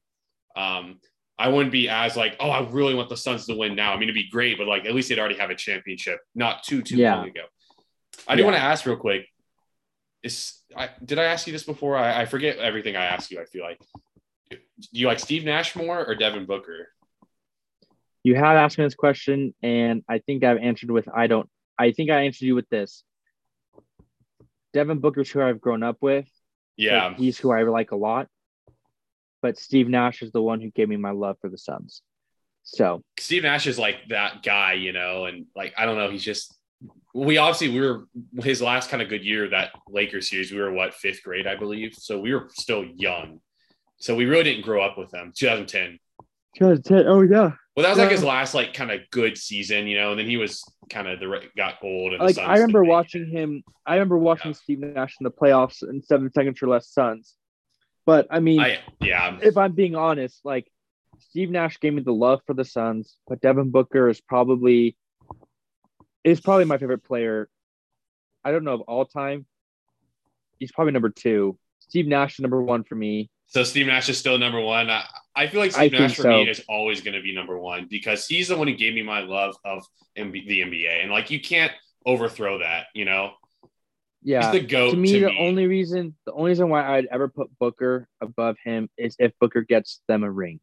um, 0.58 1.00
I 1.42 1.48
wouldn't 1.48 1.72
be 1.72 1.90
as 1.90 2.16
like, 2.16 2.36
oh, 2.40 2.50
I 2.50 2.68
really 2.70 2.94
want 2.94 3.10
the 3.10 3.18
Suns 3.18 3.46
to 3.48 3.56
win 3.56 3.76
now. 3.76 3.92
I 3.94 3.96
mean, 3.96 4.04
it'd 4.04 4.16
be 4.16 4.30
great, 4.30 4.58
but 4.58 4.68
like 4.68 4.86
at 4.86 4.94
least 4.94 5.10
they'd 5.10 5.20
already 5.20 5.38
have 5.38 5.50
a 5.50 5.56
championship 5.56 6.20
not 6.36 6.64
too 6.64 6.82
too 6.82 6.98
Yeah. 6.98 7.16
long 7.18 7.30
ago. 7.30 7.46
I 8.28 8.36
do 8.36 8.44
want 8.44 8.56
to 8.56 8.62
ask 8.62 8.86
real 8.86 8.98
quick. 8.98 9.26
Is 10.24 10.62
I 10.78 10.90
did 11.04 11.18
I 11.18 11.24
ask 11.26 11.48
you 11.48 11.54
this 11.54 11.64
before? 11.64 11.98
I, 11.98 12.22
I 12.22 12.26
forget 12.26 12.58
everything 12.60 12.96
I 12.96 13.06
ask 13.06 13.32
you. 13.32 13.40
I 13.42 13.46
feel 13.46 13.64
like. 13.64 13.80
Do 14.50 14.58
you 14.92 15.08
like 15.08 15.20
Steve 15.20 15.46
Nash 15.46 15.76
more 15.76 16.06
or 16.06 16.16
Devin 16.16 16.46
Booker? 16.46 16.90
you 18.24 18.36
have 18.36 18.56
asked 18.56 18.78
me 18.78 18.84
this 18.84 18.94
question, 18.94 19.54
and 19.64 20.04
I 20.08 20.20
think 20.20 20.44
I've 20.44 20.60
answered 20.60 20.92
with 20.92 21.08
I 21.14 21.26
don't. 21.28 21.50
I 21.80 21.92
think 21.92 22.12
I 22.12 22.22
answered 22.26 22.46
you 22.46 22.54
with 22.54 22.70
this. 22.70 23.04
Devin 24.74 25.00
Booker's 25.00 25.30
who 25.32 25.42
I've 25.42 25.60
grown 25.60 25.82
up 25.84 25.98
with, 26.02 26.28
Yeah. 26.78 27.08
Like, 27.08 27.18
he's 27.18 27.38
who 27.40 27.52
I 27.52 27.64
like 27.64 27.92
a 27.92 27.96
lot. 27.96 28.28
But 29.42 29.58
Steve 29.58 29.88
Nash 29.90 30.22
is 30.22 30.32
the 30.32 30.42
one 30.42 30.62
who 30.62 30.70
gave 30.72 30.90
me 30.90 30.98
my 30.98 31.12
love 31.12 31.38
for 31.42 31.50
the 31.50 31.58
Suns. 31.58 32.02
So 32.64 33.04
Steve 33.20 33.44
Nash 33.44 33.68
is 33.68 33.80
like 33.80 34.08
that 34.10 34.44
guy, 34.44 34.74
you 34.74 34.94
know, 34.94 35.26
and 35.26 35.46
like 35.56 35.74
I 35.78 35.86
don't 35.86 35.98
know, 35.98 36.10
he's 36.12 36.24
just 36.24 36.56
we 37.14 37.38
obviously 37.38 37.70
we 37.70 37.86
were 37.86 38.08
his 38.42 38.62
last 38.62 38.90
kind 38.90 39.02
of 39.02 39.10
good 39.10 39.24
year 39.24 39.50
that 39.50 39.72
Lakers 39.88 40.30
series. 40.30 40.52
We 40.52 40.60
were 40.60 40.72
what 40.72 40.94
fifth 40.94 41.24
grade, 41.24 41.48
I 41.48 41.56
believe, 41.56 41.94
so 41.96 42.20
we 42.20 42.34
were 42.34 42.50
still 42.54 42.86
young. 42.86 43.40
So 44.00 44.16
we 44.16 44.26
really 44.26 44.44
didn't 44.44 44.64
grow 44.64 44.82
up 44.82 44.98
with 44.98 45.12
them. 45.12 45.32
2010. 45.36 46.00
2010. 46.58 47.08
Oh 47.08 47.22
yeah. 47.22 47.52
Well, 47.76 47.84
that 47.84 47.90
was 47.90 48.00
like 48.00 48.12
his 48.12 48.24
last 48.24 48.54
like 48.54 48.74
kind 48.74 48.92
of 48.92 49.02
good 49.12 49.38
season, 49.38 49.88
you 49.88 49.98
know. 49.98 50.12
And 50.12 50.20
then 50.20 50.28
he 50.28 50.38
was 50.38 50.64
kind 50.90 51.08
of 51.08 51.20
the 51.20 51.42
got 51.56 51.76
old. 51.84 52.14
And 52.14 52.22
Like 52.22 52.36
Suns 52.36 52.48
I 52.48 52.54
remember 52.56 52.84
watching 52.84 53.30
him. 53.30 53.64
I 53.86 53.94
remember 53.94 54.18
watching 54.18 54.52
Yeah. 54.52 54.58
Steve 54.58 54.80
Nash 54.80 55.16
in 55.20 55.24
the 55.24 55.32
playoffs 55.32 55.88
in 55.88 56.02
seven 56.02 56.32
seconds 56.32 56.62
or 56.62 56.68
less 56.68 56.90
Suns. 56.90 57.36
But 58.06 58.28
I 58.30 58.40
mean, 58.40 58.60
I 58.60 58.80
yeah, 59.00 59.38
if 59.42 59.58
I'm 59.58 59.74
being 59.74 59.96
honest, 59.96 60.40
like 60.44 60.68
Steve 61.20 61.50
Nash 61.50 61.80
gave 61.80 61.94
me 61.94 62.02
the 62.02 62.14
love 62.14 62.42
for 62.46 62.54
the 62.54 62.66
Suns, 62.66 63.16
but 63.28 63.42
Devin 63.42 63.70
Booker 63.70 64.10
is 64.10 64.20
probably 64.20 64.96
is 66.24 66.42
probably 66.42 66.66
my 66.66 66.78
favorite 66.78 67.04
player. 67.04 67.50
I 68.44 68.52
don't 68.52 68.64
know 68.64 68.74
of 68.74 68.82
all 68.82 69.06
time. 69.06 69.46
He's 70.60 70.72
probably 70.72 70.94
number 70.94 71.10
two. 71.10 71.58
Steve 71.80 72.08
Nash 72.08 72.36
is 72.36 72.40
number 72.40 72.62
one 72.62 72.84
for 72.84 72.96
me. 72.96 73.30
So 73.48 73.64
Steve 73.64 73.88
Nash 73.88 74.08
is 74.10 74.18
still 74.18 74.38
number 74.38 74.62
one. 74.62 74.90
I, 74.90 75.06
I 75.36 75.48
feel 75.48 75.60
like 75.60 75.76
I 75.76 75.88
Steve 75.88 76.00
Nash 76.00 76.16
think 76.16 76.22
for 76.22 76.28
me 76.30 76.50
is 76.50 76.64
always 76.70 77.02
going 77.02 77.16
to 77.16 77.22
be 77.22 77.36
number 77.36 77.60
one 77.60 77.88
because 77.90 78.26
he's 78.26 78.48
the 78.48 78.58
one 78.58 78.68
who 78.68 78.76
gave 78.76 78.94
me 78.94 79.02
my 79.02 79.20
love 79.20 79.56
of 79.66 79.86
MB, 80.18 80.48
the 80.48 80.62
NBA, 80.62 81.04
and 81.04 81.12
like 81.12 81.30
you 81.30 81.42
can't 81.42 81.72
overthrow 82.06 82.60
that. 82.60 82.86
You 82.96 83.06
know, 83.06 83.32
Yeah. 84.24 84.52
he's 84.52 84.62
the 84.62 84.68
goat 84.68 84.92
to 84.92 84.98
me, 84.98 85.20
the 85.20 85.36
only 85.38 85.66
reason 85.68 86.16
the 86.26 86.34
only 86.34 86.50
reason 86.52 86.70
why 86.70 86.98
I'd 86.98 87.08
ever 87.08 87.28
put 87.28 87.50
Booker 87.60 88.08
above 88.22 88.58
him 88.64 88.90
is 88.98 89.16
if 89.20 89.32
Booker 89.40 89.62
gets 89.62 90.02
them 90.08 90.24
a 90.24 90.32
ring. 90.32 90.60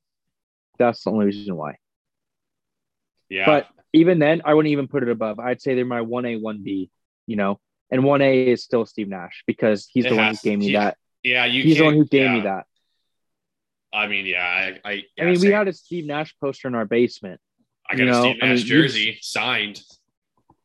That's 0.79 1.03
the 1.05 1.11
only 1.11 1.27
reason 1.27 1.57
why. 1.57 1.79
yeah, 3.29 3.47
But 3.47 3.67
even 3.93 4.21
then, 4.21 4.43
I 4.45 4.55
wouldn't 4.55 4.71
even 4.71 4.87
put 4.87 5.03
it 5.03 5.09
above. 5.09 5.41
I'd 5.41 5.61
say 5.61 5.75
they're 5.75 5.85
my 5.85 6.03
one 6.03 6.25
A, 6.25 6.37
one 6.37 6.63
B. 6.63 6.91
You 7.27 7.37
know, 7.37 7.61
and 7.91 8.05
one 8.05 8.23
A 8.23 8.49
is 8.49 8.63
still 8.63 8.87
Steve 8.87 9.09
Nash 9.09 9.43
because 9.47 9.89
he's 9.93 10.05
It 10.07 10.11
the 10.11 10.17
one 10.17 10.35
who 10.35 10.39
gave 10.43 10.59
me 10.61 10.67
he- 10.69 10.73
that. 10.75 10.97
yeah, 11.23 11.45
you. 11.45 11.63
He's 11.63 11.79
the 11.79 11.85
one 11.85 11.95
who 11.95 12.05
gave 12.07 12.27
yeah. 12.27 12.35
me 12.35 12.41
that. 12.43 12.67
I 13.93 14.07
mean, 14.07 14.27
yeah, 14.27 14.45
I, 14.85 14.89
I, 14.89 14.93
yeah, 15.17 15.25
I 15.25 15.31
mean, 15.31 15.41
we 15.41 15.49
had 15.49 15.67
a 15.67 15.73
Steve 15.73 16.07
Nash 16.07 16.35
poster 16.41 16.69
in 16.69 16.75
our 16.75 16.85
basement. 16.85 17.41
I 17.91 17.97
got 17.97 18.03
you 18.05 18.09
a 18.09 18.13
know, 18.13 18.21
Steve 18.23 18.37
I 18.43 18.47
Nash 18.49 18.59
mean, 18.59 18.67
jersey 18.67 19.19
signed. 19.21 19.83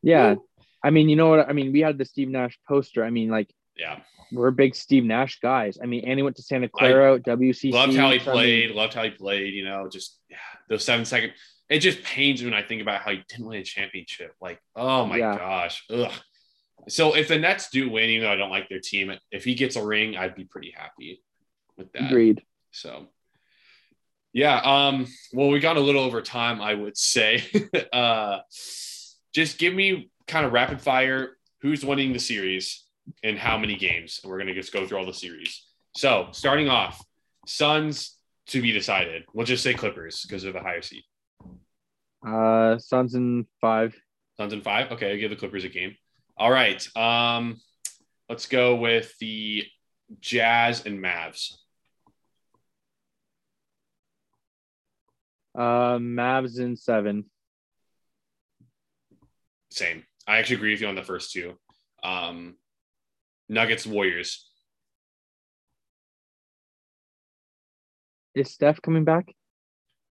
Yeah. 0.02 0.36
I 0.84 0.90
mean, 0.90 1.08
you 1.08 1.16
know 1.16 1.28
what? 1.30 1.48
I 1.48 1.52
mean, 1.52 1.72
we 1.72 1.80
had 1.80 1.96
the 1.98 2.04
Steve 2.04 2.28
Nash 2.28 2.58
poster. 2.68 3.02
I 3.04 3.10
mean, 3.10 3.30
like, 3.30 3.50
Yeah, 3.76 4.00
we're 4.30 4.50
big 4.50 4.74
Steve 4.76 5.04
Nash 5.04 5.40
guys. 5.40 5.78
I 5.82 5.86
mean, 5.86 6.04
Andy 6.04 6.22
went 6.22 6.36
to 6.36 6.42
Santa 6.42 6.68
Clara, 6.68 7.18
WCC. 7.18 7.72
loved 7.72 7.96
how 7.96 8.10
he 8.10 8.18
played. 8.18 8.70
Loved 8.72 8.94
how 8.94 9.02
he 9.02 9.10
played. 9.10 9.54
You 9.54 9.64
know, 9.64 9.88
just 9.90 10.18
yeah, 10.28 10.36
those 10.68 10.84
seven 10.84 11.04
second. 11.04 11.32
It 11.70 11.78
just 11.78 12.02
pains 12.02 12.42
me 12.42 12.50
when 12.50 12.54
I 12.54 12.62
think 12.62 12.82
about 12.82 13.00
how 13.00 13.10
he 13.12 13.22
didn't 13.28 13.46
win 13.46 13.60
a 13.60 13.64
championship. 13.64 14.32
Like, 14.40 14.60
oh 14.76 15.06
my 15.06 15.16
Yeah. 15.16 15.36
gosh, 15.38 15.82
ugh. 15.90 16.12
So 16.88 17.16
if 17.16 17.28
the 17.28 17.38
Nets 17.38 17.70
do 17.70 17.88
win, 17.88 18.10
even 18.10 18.26
though 18.26 18.32
I 18.32 18.36
don't 18.36 18.50
like 18.50 18.68
their 18.68 18.80
team, 18.80 19.10
if 19.30 19.44
he 19.44 19.54
gets 19.54 19.74
a 19.76 19.82
ring, 19.84 20.16
I'd 20.18 20.34
be 20.34 20.44
pretty 20.44 20.72
happy 20.76 21.22
with 21.78 21.90
that. 21.92 22.10
Agreed. 22.10 22.42
So 22.72 23.06
yeah, 24.34 24.60
um, 24.62 25.06
well, 25.32 25.48
we 25.48 25.60
got 25.60 25.76
a 25.78 25.80
little 25.80 26.02
over 26.04 26.20
time, 26.20 26.60
I 26.60 26.74
would 26.74 26.96
say. 26.98 27.42
uh 27.92 28.40
just 29.32 29.58
give 29.58 29.72
me 29.74 30.10
kind 30.26 30.46
of 30.46 30.52
rapid 30.52 30.80
fire 30.80 31.36
who's 31.60 31.84
winning 31.84 32.12
the 32.12 32.18
series 32.18 32.84
and 33.22 33.38
how 33.38 33.58
many 33.58 33.76
games. 33.76 34.20
And 34.22 34.30
we're 34.30 34.38
gonna 34.38 34.54
just 34.54 34.72
go 34.72 34.86
through 34.86 34.98
all 34.98 35.06
the 35.06 35.12
series. 35.12 35.66
So 35.96 36.28
starting 36.32 36.68
off, 36.68 37.04
Suns 37.46 38.16
to 38.48 38.60
be 38.60 38.72
decided. 38.72 39.24
We'll 39.32 39.46
just 39.46 39.62
say 39.62 39.74
Clippers 39.74 40.22
because 40.22 40.42
they're 40.42 40.52
the 40.52 40.60
higher 40.60 40.82
seed. 40.82 41.02
Uh, 42.26 42.78
Suns 42.78 43.14
in 43.14 43.46
five. 43.60 43.94
Suns 44.36 44.52
in 44.52 44.62
five. 44.62 44.90
Okay, 44.92 45.10
I'll 45.12 45.18
give 45.18 45.30
the 45.30 45.36
Clippers 45.36 45.64
a 45.64 45.68
game. 45.68 45.96
All 46.36 46.50
right. 46.50 46.84
Um, 46.96 47.60
let's 48.28 48.46
go 48.46 48.76
with 48.76 49.16
the 49.18 49.64
Jazz 50.20 50.86
and 50.86 51.02
Mavs. 51.02 51.54
Uh, 55.54 55.98
Mavs 55.98 56.58
in 56.58 56.76
seven. 56.76 57.26
Same. 59.70 60.04
I 60.26 60.38
actually 60.38 60.56
agree 60.56 60.72
with 60.72 60.80
you 60.80 60.88
on 60.88 60.94
the 60.94 61.02
first 61.02 61.32
two. 61.32 61.54
Um, 62.02 62.56
Nuggets, 63.48 63.86
Warriors. 63.86 64.48
Is 68.34 68.50
Steph 68.50 68.82
coming 68.82 69.04
back? 69.04 69.32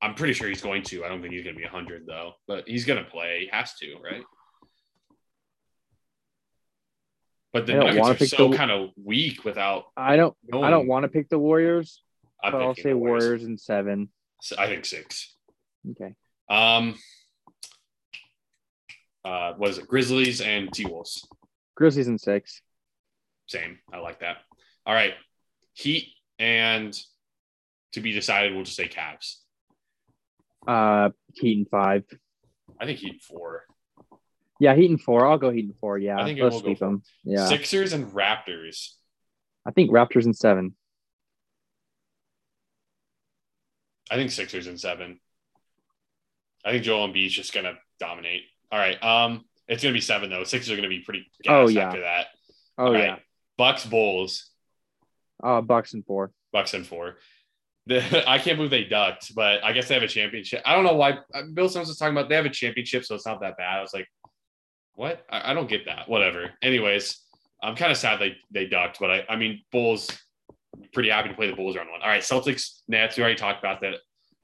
I'm 0.03 0.15
pretty 0.15 0.33
sure 0.33 0.49
he's 0.49 0.63
going 0.63 0.83
to. 0.85 1.05
I 1.05 1.09
don't 1.09 1.21
think 1.21 1.33
he's 1.33 1.45
going 1.45 1.55
to 1.55 1.59
be 1.59 1.65
100 1.65 2.07
though, 2.07 2.33
but 2.47 2.67
he's 2.67 2.85
going 2.85 3.03
to 3.03 3.11
play. 3.11 3.41
He 3.41 3.49
has 3.57 3.75
to, 3.77 3.97
right? 4.03 4.23
But 7.53 7.67
the 7.67 7.75
Nuggets 7.75 8.09
are 8.09 8.27
so 8.27 8.49
the- 8.49 8.57
kind 8.57 8.71
of 8.71 8.91
weak 9.03 9.45
without. 9.45 9.87
I 9.97 10.17
don't. 10.17 10.37
No 10.49 10.63
I 10.63 10.71
don't 10.71 10.87
want 10.87 11.05
to 11.05 11.09
pick 11.09 11.29
the 11.29 11.39
Warriors, 11.39 12.03
I'm 12.43 12.53
but 12.53 12.63
I'll 12.63 12.75
say 12.75 12.91
the 12.91 12.97
Warriors 12.97 13.45
in 13.45 13.59
seven. 13.59 14.09
I 14.57 14.67
think 14.69 14.85
six. 14.85 15.35
Okay. 15.91 16.15
Um, 16.49 16.97
uh, 19.25 19.53
what 19.55 19.71
is 19.71 19.79
it? 19.79 19.87
Grizzlies 19.87 20.41
and 20.41 20.73
T 20.73 20.87
Wolves. 20.87 21.27
Grizzlies 21.75 22.09
and 22.09 22.21
six. 22.21 22.63
Same. 23.47 23.79
I 23.93 23.99
like 23.99 24.21
that. 24.21 24.39
All 24.87 24.95
right. 24.95 25.15
Heat 25.75 26.09
and 26.39 26.99
to 27.93 28.01
be 28.01 28.13
decided, 28.13 28.55
we'll 28.55 28.65
just 28.65 28.77
say 28.77 28.89
Cavs. 28.89 29.37
Uh, 30.67 31.11
Heat 31.35 31.59
and 31.59 31.69
five. 31.69 32.05
I 32.81 32.87
think 32.87 32.99
Heat 32.99 33.23
four. 33.23 33.65
Yeah, 34.59 34.75
Heat 34.75 34.91
and 34.91 35.01
four. 35.01 35.27
I'll 35.27 35.39
go 35.39 35.51
Heat 35.51 35.65
in 35.65 35.75
four. 35.75 35.99
Yeah, 35.99 36.21
I 36.21 36.25
think 36.25 36.39
let's 36.39 36.55
we'll 36.55 36.63
sweep 36.63 36.79
them. 36.79 37.03
Yeah, 37.25 37.47
Sixers 37.47 37.93
and 37.93 38.13
Raptors. 38.13 38.91
I 39.67 39.71
think 39.71 39.91
Raptors 39.91 40.25
and 40.25 40.37
seven. 40.37 40.75
I 44.11 44.17
think 44.17 44.31
Sixers 44.31 44.67
and 44.67 44.79
seven. 44.79 45.21
I 46.65 46.73
think 46.73 46.85
Joel 46.85 47.09
Embiid's 47.09 47.33
just 47.33 47.55
gonna 47.55 47.75
dominate. 47.99 48.43
All 48.73 48.79
right. 48.79 49.03
Um, 49.03 49.45
it's 49.69 49.83
gonna 49.83 49.93
be 49.93 50.01
seven 50.01 50.31
though. 50.31 50.45
Sixers 50.45 50.71
are 50.73 50.77
gonna 50.77 50.89
be 50.89 51.01
pretty 51.01 51.27
Oh, 51.49 51.69
yeah. 51.69 51.87
after 51.89 52.01
that. 52.01 52.27
Oh 52.79 52.87
All 52.87 52.97
yeah. 52.97 53.11
right. 53.13 53.23
Bucks 53.59 53.85
Bulls. 53.87 54.51
Uh, 55.43 55.61
Bucks 55.61 55.95
and 55.95 56.05
four. 56.05 56.33
Bucks 56.53 56.75
and 56.75 56.87
four. 56.87 57.17
The, 57.87 58.25
I 58.29 58.39
can't 58.39 58.57
believe 58.57 58.71
they 58.71 58.85
ducked, 58.85 59.35
but 59.35 59.65
I 59.65 59.73
guess 59.73 59.89
they 59.89 59.95
have 59.95 60.03
a 60.03 60.09
championship. 60.09 60.63
I 60.65 60.75
don't 60.75 60.85
know 60.85 60.95
why. 60.95 61.19
uh, 61.35 61.43
Bill 61.55 61.69
Simmons 61.69 61.89
was 61.89 61.97
talking 61.99 62.17
about 62.17 62.29
they 62.29 62.35
have 62.37 62.47
a 62.47 62.51
championship, 62.51 63.05
so 63.05 63.15
it's 63.15 63.27
not 63.27 63.41
that 63.41 63.57
bad. 63.57 63.79
I 63.79 63.81
was 63.81 63.93
like, 63.95 64.07
what? 64.95 65.25
I, 65.31 65.51
I 65.51 65.55
don't 65.55 65.69
get 65.69 65.87
that. 65.87 66.09
Whatever. 66.09 66.51
Anyways, 66.63 67.19
I'm 67.63 67.77
kind 67.77 67.91
of 67.93 67.99
sad 67.99 68.21
they 68.21 68.37
they 68.51 68.67
ducked, 68.67 68.99
but 69.01 69.11
I 69.11 69.25
I 69.29 69.37
mean 69.37 69.63
Bulls. 69.73 70.11
Pretty 70.93 71.11
happy 71.11 71.29
to 71.29 71.35
play 71.35 71.49
the 71.51 71.57
Bulls 71.57 71.77
round 71.77 71.91
one. 71.91 72.01
All 72.01 72.09
right, 72.09 72.23
Celtics 72.23 72.81
Nets. 72.89 73.17
We 73.17 73.23
already 73.23 73.37
talked 73.39 73.59
about 73.59 73.81
that. 73.83 73.95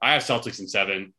I 0.01 0.13
have 0.13 0.23
Celtics 0.23 0.59
in 0.59 0.67
seven. 0.67 1.13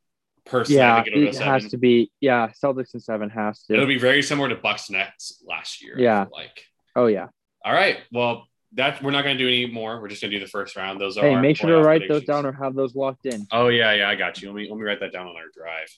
Personally, 0.48 0.78
Yeah, 0.78 0.94
think 0.96 1.06
it'll 1.08 1.22
go 1.24 1.28
it 1.28 1.34
seven. 1.34 1.52
has 1.52 1.70
to 1.70 1.78
be. 1.78 2.10
Yeah, 2.20 2.50
Celtics 2.62 2.94
in 2.94 3.00
seven 3.00 3.30
has 3.30 3.62
to. 3.64 3.74
It'll 3.74 3.86
be 3.86 3.98
very 3.98 4.22
similar 4.22 4.48
to 4.48 4.56
Bucks 4.56 4.90
Nets 4.90 5.42
last 5.46 5.82
year. 5.82 5.94
Yeah. 5.98 6.26
like. 6.32 6.64
Oh 6.96 7.06
yeah. 7.06 7.28
All 7.64 7.72
right. 7.72 7.98
Well, 8.12 8.48
that 8.72 9.02
we're 9.02 9.10
not 9.10 9.24
going 9.24 9.36
to 9.36 9.42
do 9.42 9.48
any 9.48 9.66
more. 9.66 10.00
We're 10.00 10.08
just 10.08 10.20
going 10.20 10.30
to 10.30 10.38
do 10.38 10.44
the 10.44 10.50
first 10.50 10.76
round. 10.76 11.00
Those 11.00 11.16
are 11.16 11.22
Hey, 11.22 11.36
make 11.36 11.56
sure 11.56 11.70
to 11.70 11.82
write 11.82 12.08
those 12.08 12.24
down 12.24 12.44
or 12.44 12.52
have 12.52 12.74
those 12.74 12.94
locked 12.94 13.26
in. 13.26 13.46
Oh 13.52 13.68
yeah, 13.68 13.92
yeah, 13.94 14.08
I 14.08 14.14
got 14.14 14.40
you. 14.40 14.48
Let 14.48 14.56
me 14.56 14.68
let 14.68 14.78
me 14.78 14.84
write 14.84 15.00
that 15.00 15.12
down 15.12 15.26
on 15.26 15.34
our 15.36 15.48
drive. 15.54 15.88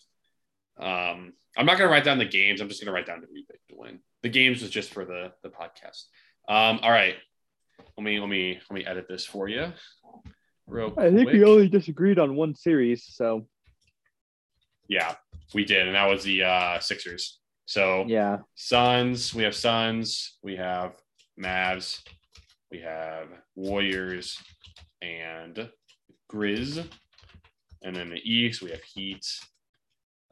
Um, 0.78 1.32
I'm 1.56 1.66
not 1.66 1.78
gonna 1.78 1.90
write 1.90 2.04
down 2.04 2.18
the 2.18 2.24
games. 2.24 2.60
I'm 2.60 2.68
just 2.68 2.82
gonna 2.82 2.92
write 2.92 3.06
down 3.06 3.20
who 3.20 3.26
we 3.32 3.44
picked 3.44 3.68
to 3.68 3.76
win. 3.76 4.00
The 4.22 4.28
games 4.28 4.62
was 4.62 4.70
just 4.70 4.92
for 4.92 5.04
the 5.04 5.32
the 5.42 5.48
podcast. 5.48 6.04
Um, 6.48 6.80
all 6.82 6.90
right. 6.90 7.16
Let 7.96 8.04
me 8.04 8.20
let 8.20 8.28
me 8.28 8.60
let 8.70 8.74
me 8.74 8.84
edit 8.84 9.06
this 9.08 9.26
for 9.26 9.48
you. 9.48 9.72
Real 10.66 10.94
I 10.96 11.10
think 11.10 11.32
we 11.32 11.44
only 11.44 11.68
disagreed 11.68 12.18
on 12.18 12.36
one 12.36 12.54
series, 12.54 13.04
so 13.04 13.46
yeah, 14.90 15.14
we 15.54 15.64
did, 15.64 15.86
and 15.86 15.94
that 15.94 16.10
was 16.10 16.24
the 16.24 16.42
uh 16.42 16.78
Sixers. 16.80 17.38
So 17.64 18.04
yeah. 18.08 18.38
Suns, 18.56 19.32
we 19.32 19.44
have 19.44 19.54
Suns, 19.54 20.38
we 20.42 20.56
have 20.56 20.96
Mavs, 21.40 22.00
we 22.70 22.80
have 22.80 23.28
Warriors 23.54 24.36
and 25.00 25.70
Grizz. 26.30 26.84
And 27.82 27.96
then 27.96 28.10
the 28.10 28.20
East, 28.30 28.60
we 28.60 28.70
have 28.70 28.82
Heat, 28.82 29.24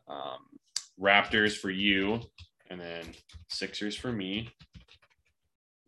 um, 0.08 0.38
Raptors 1.00 1.56
for 1.56 1.70
you, 1.70 2.20
and 2.68 2.78
then 2.80 3.04
Sixers 3.48 3.96
for 3.96 4.12
me. 4.12 4.50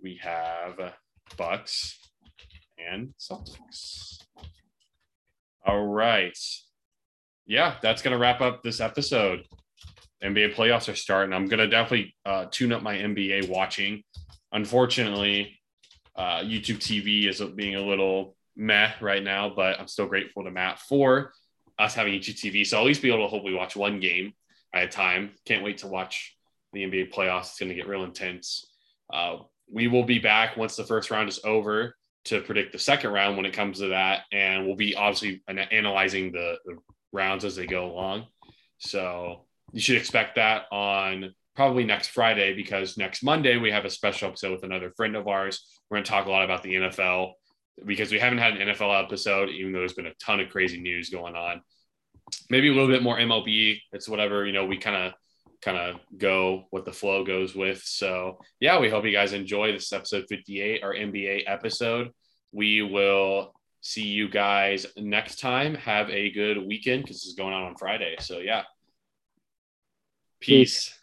We 0.03 0.19
have 0.23 0.95
Bucks 1.37 1.99
and 2.79 3.13
Celtics. 3.19 4.19
All 5.67 5.87
right. 5.87 6.39
Yeah, 7.51 7.75
that's 7.83 8.01
going 8.01 8.13
to 8.13 8.19
wrap 8.19 8.41
up 8.41 8.63
this 8.63 8.79
episode. 8.79 9.45
NBA 10.23 10.55
playoffs 10.55 10.89
are 10.89 10.95
starting. 10.95 11.33
I'm 11.33 11.47
gonna 11.49 11.67
definitely 11.67 12.15
uh, 12.25 12.47
tune 12.49 12.73
up 12.73 12.81
my 12.81 12.95
NBA 12.95 13.49
watching. 13.49 14.05
Unfortunately, 14.53 15.59
uh, 16.15 16.43
YouTube 16.43 16.77
TV 16.77 17.29
is 17.29 17.41
being 17.57 17.75
a 17.75 17.81
little 17.81 18.37
meh 18.55 18.93
right 19.01 19.25
now, 19.25 19.53
but 19.53 19.81
I'm 19.81 19.89
still 19.89 20.07
grateful 20.07 20.45
to 20.45 20.53
Matt 20.53 20.79
for 20.79 21.33
us 21.77 21.93
having 21.93 22.13
YouTube 22.13 22.37
TV. 22.37 22.65
So 22.65 22.77
I'll 22.77 22.85
at 22.85 22.87
least 22.87 23.03
be 23.03 23.09
able 23.09 23.25
to 23.25 23.29
hopefully 23.29 23.55
watch 23.55 23.75
one 23.75 23.99
game 23.99 24.33
at 24.73 24.85
a 24.85 24.89
time. 24.89 25.33
Can't 25.45 25.65
wait 25.65 25.79
to 25.79 25.89
watch 25.89 26.37
the 26.73 26.85
NBA 26.85 27.13
playoffs. 27.13 27.49
It's 27.49 27.59
going 27.59 27.71
to 27.71 27.75
get 27.75 27.89
real 27.89 28.05
intense. 28.05 28.65
Uh, 29.13 29.39
we 29.69 29.89
will 29.89 30.05
be 30.05 30.21
back 30.21 30.57
once 30.57 30.77
the 30.77 30.85
first 30.85 31.11
round 31.11 31.29
is 31.29 31.41
over 31.43 31.97
to 32.27 32.43
predict 32.43 32.71
the 32.71 32.79
second 32.79 33.11
round 33.11 33.37
when 33.37 33.47
it 33.47 33.55
comes 33.55 33.79
to 33.79 33.89
that. 33.89 34.21
And 34.31 34.67
we'll 34.67 34.77
be 34.77 34.95
obviously 34.95 35.43
analyzing 35.49 36.31
the, 36.31 36.59
the 36.65 36.77
rounds 37.13 37.45
as 37.45 37.57
they 37.57 37.67
go 37.67 37.91
along. 37.91 38.27
So 38.79 39.47
you 39.73 39.81
should 39.81 39.97
expect 39.97 40.37
that 40.37 40.65
on 40.73 41.35
probably 41.55 41.85
next 41.85 42.09
Friday 42.09 42.55
because 42.55 42.97
next 42.97 43.23
Monday 43.23 43.57
we 43.57 43.71
have 43.71 43.85
a 43.85 43.91
special 43.91 44.29
episode 44.29 44.53
with 44.53 44.65
another 44.65 44.93
friend 44.97 45.17
of 45.17 45.29
ours. 45.29 45.79
We're 45.89 45.97
going 45.97 46.05
to 46.05 46.11
talk 46.11 46.27
a 46.27 46.31
lot 46.31 46.45
about 46.45 46.63
the 46.63 46.75
NFL 46.75 47.33
because 47.85 48.11
we 48.11 48.19
haven't 48.19 48.39
had 48.39 48.57
an 48.57 48.69
NFL 48.69 49.05
episode, 49.05 49.51
even 49.51 49.73
though 49.73 49.81
there's 49.81 49.93
been 49.93 50.07
a 50.07 50.15
ton 50.15 50.41
of 50.41 50.51
crazy 50.51 50.81
news 50.81 51.11
going 51.11 51.35
on. 51.35 51.63
Maybe 52.49 52.69
a 52.69 52.73
little 52.73 52.89
bit 52.89 53.03
more 53.03 53.19
MLB. 53.19 53.81
It's 53.93 54.09
whatever, 54.09 54.47
you 54.47 54.53
know, 54.53 54.67
we 54.67 54.79
kind 54.79 54.97
of 54.97 55.13
kind 55.63 55.77
of 55.77 56.01
go 56.17 56.65
what 56.71 56.85
the 56.85 56.93
flow 56.93 57.25
goes 57.25 57.55
with. 57.55 57.83
So 57.85 58.39
yeah, 58.61 58.79
we 58.79 58.89
hope 58.89 59.05
you 59.05 59.13
guys 59.13 59.33
enjoy 59.33 59.73
this 59.73 59.93
episode 59.93 60.27
58, 60.29 60.83
our 60.83 60.95
NBA 60.95 61.43
episode. 61.47 62.11
We 62.53 62.83
will 62.83 63.53
see 63.81 64.07
you 64.07 64.29
guys 64.29 64.87
next 64.97 65.41
time. 65.41 65.75
Have 65.75 66.11
a 66.11 66.31
good 66.31 66.59
weekend 66.59 67.03
because 67.03 67.17
this 67.17 67.27
is 67.27 67.35
going 67.35 67.55
on 67.55 67.63
on 67.65 67.77
Friday. 67.77 68.17
So 68.21 68.39
yeah. 68.39 68.63
Peace. 70.41 70.89
Peace. 70.89 71.00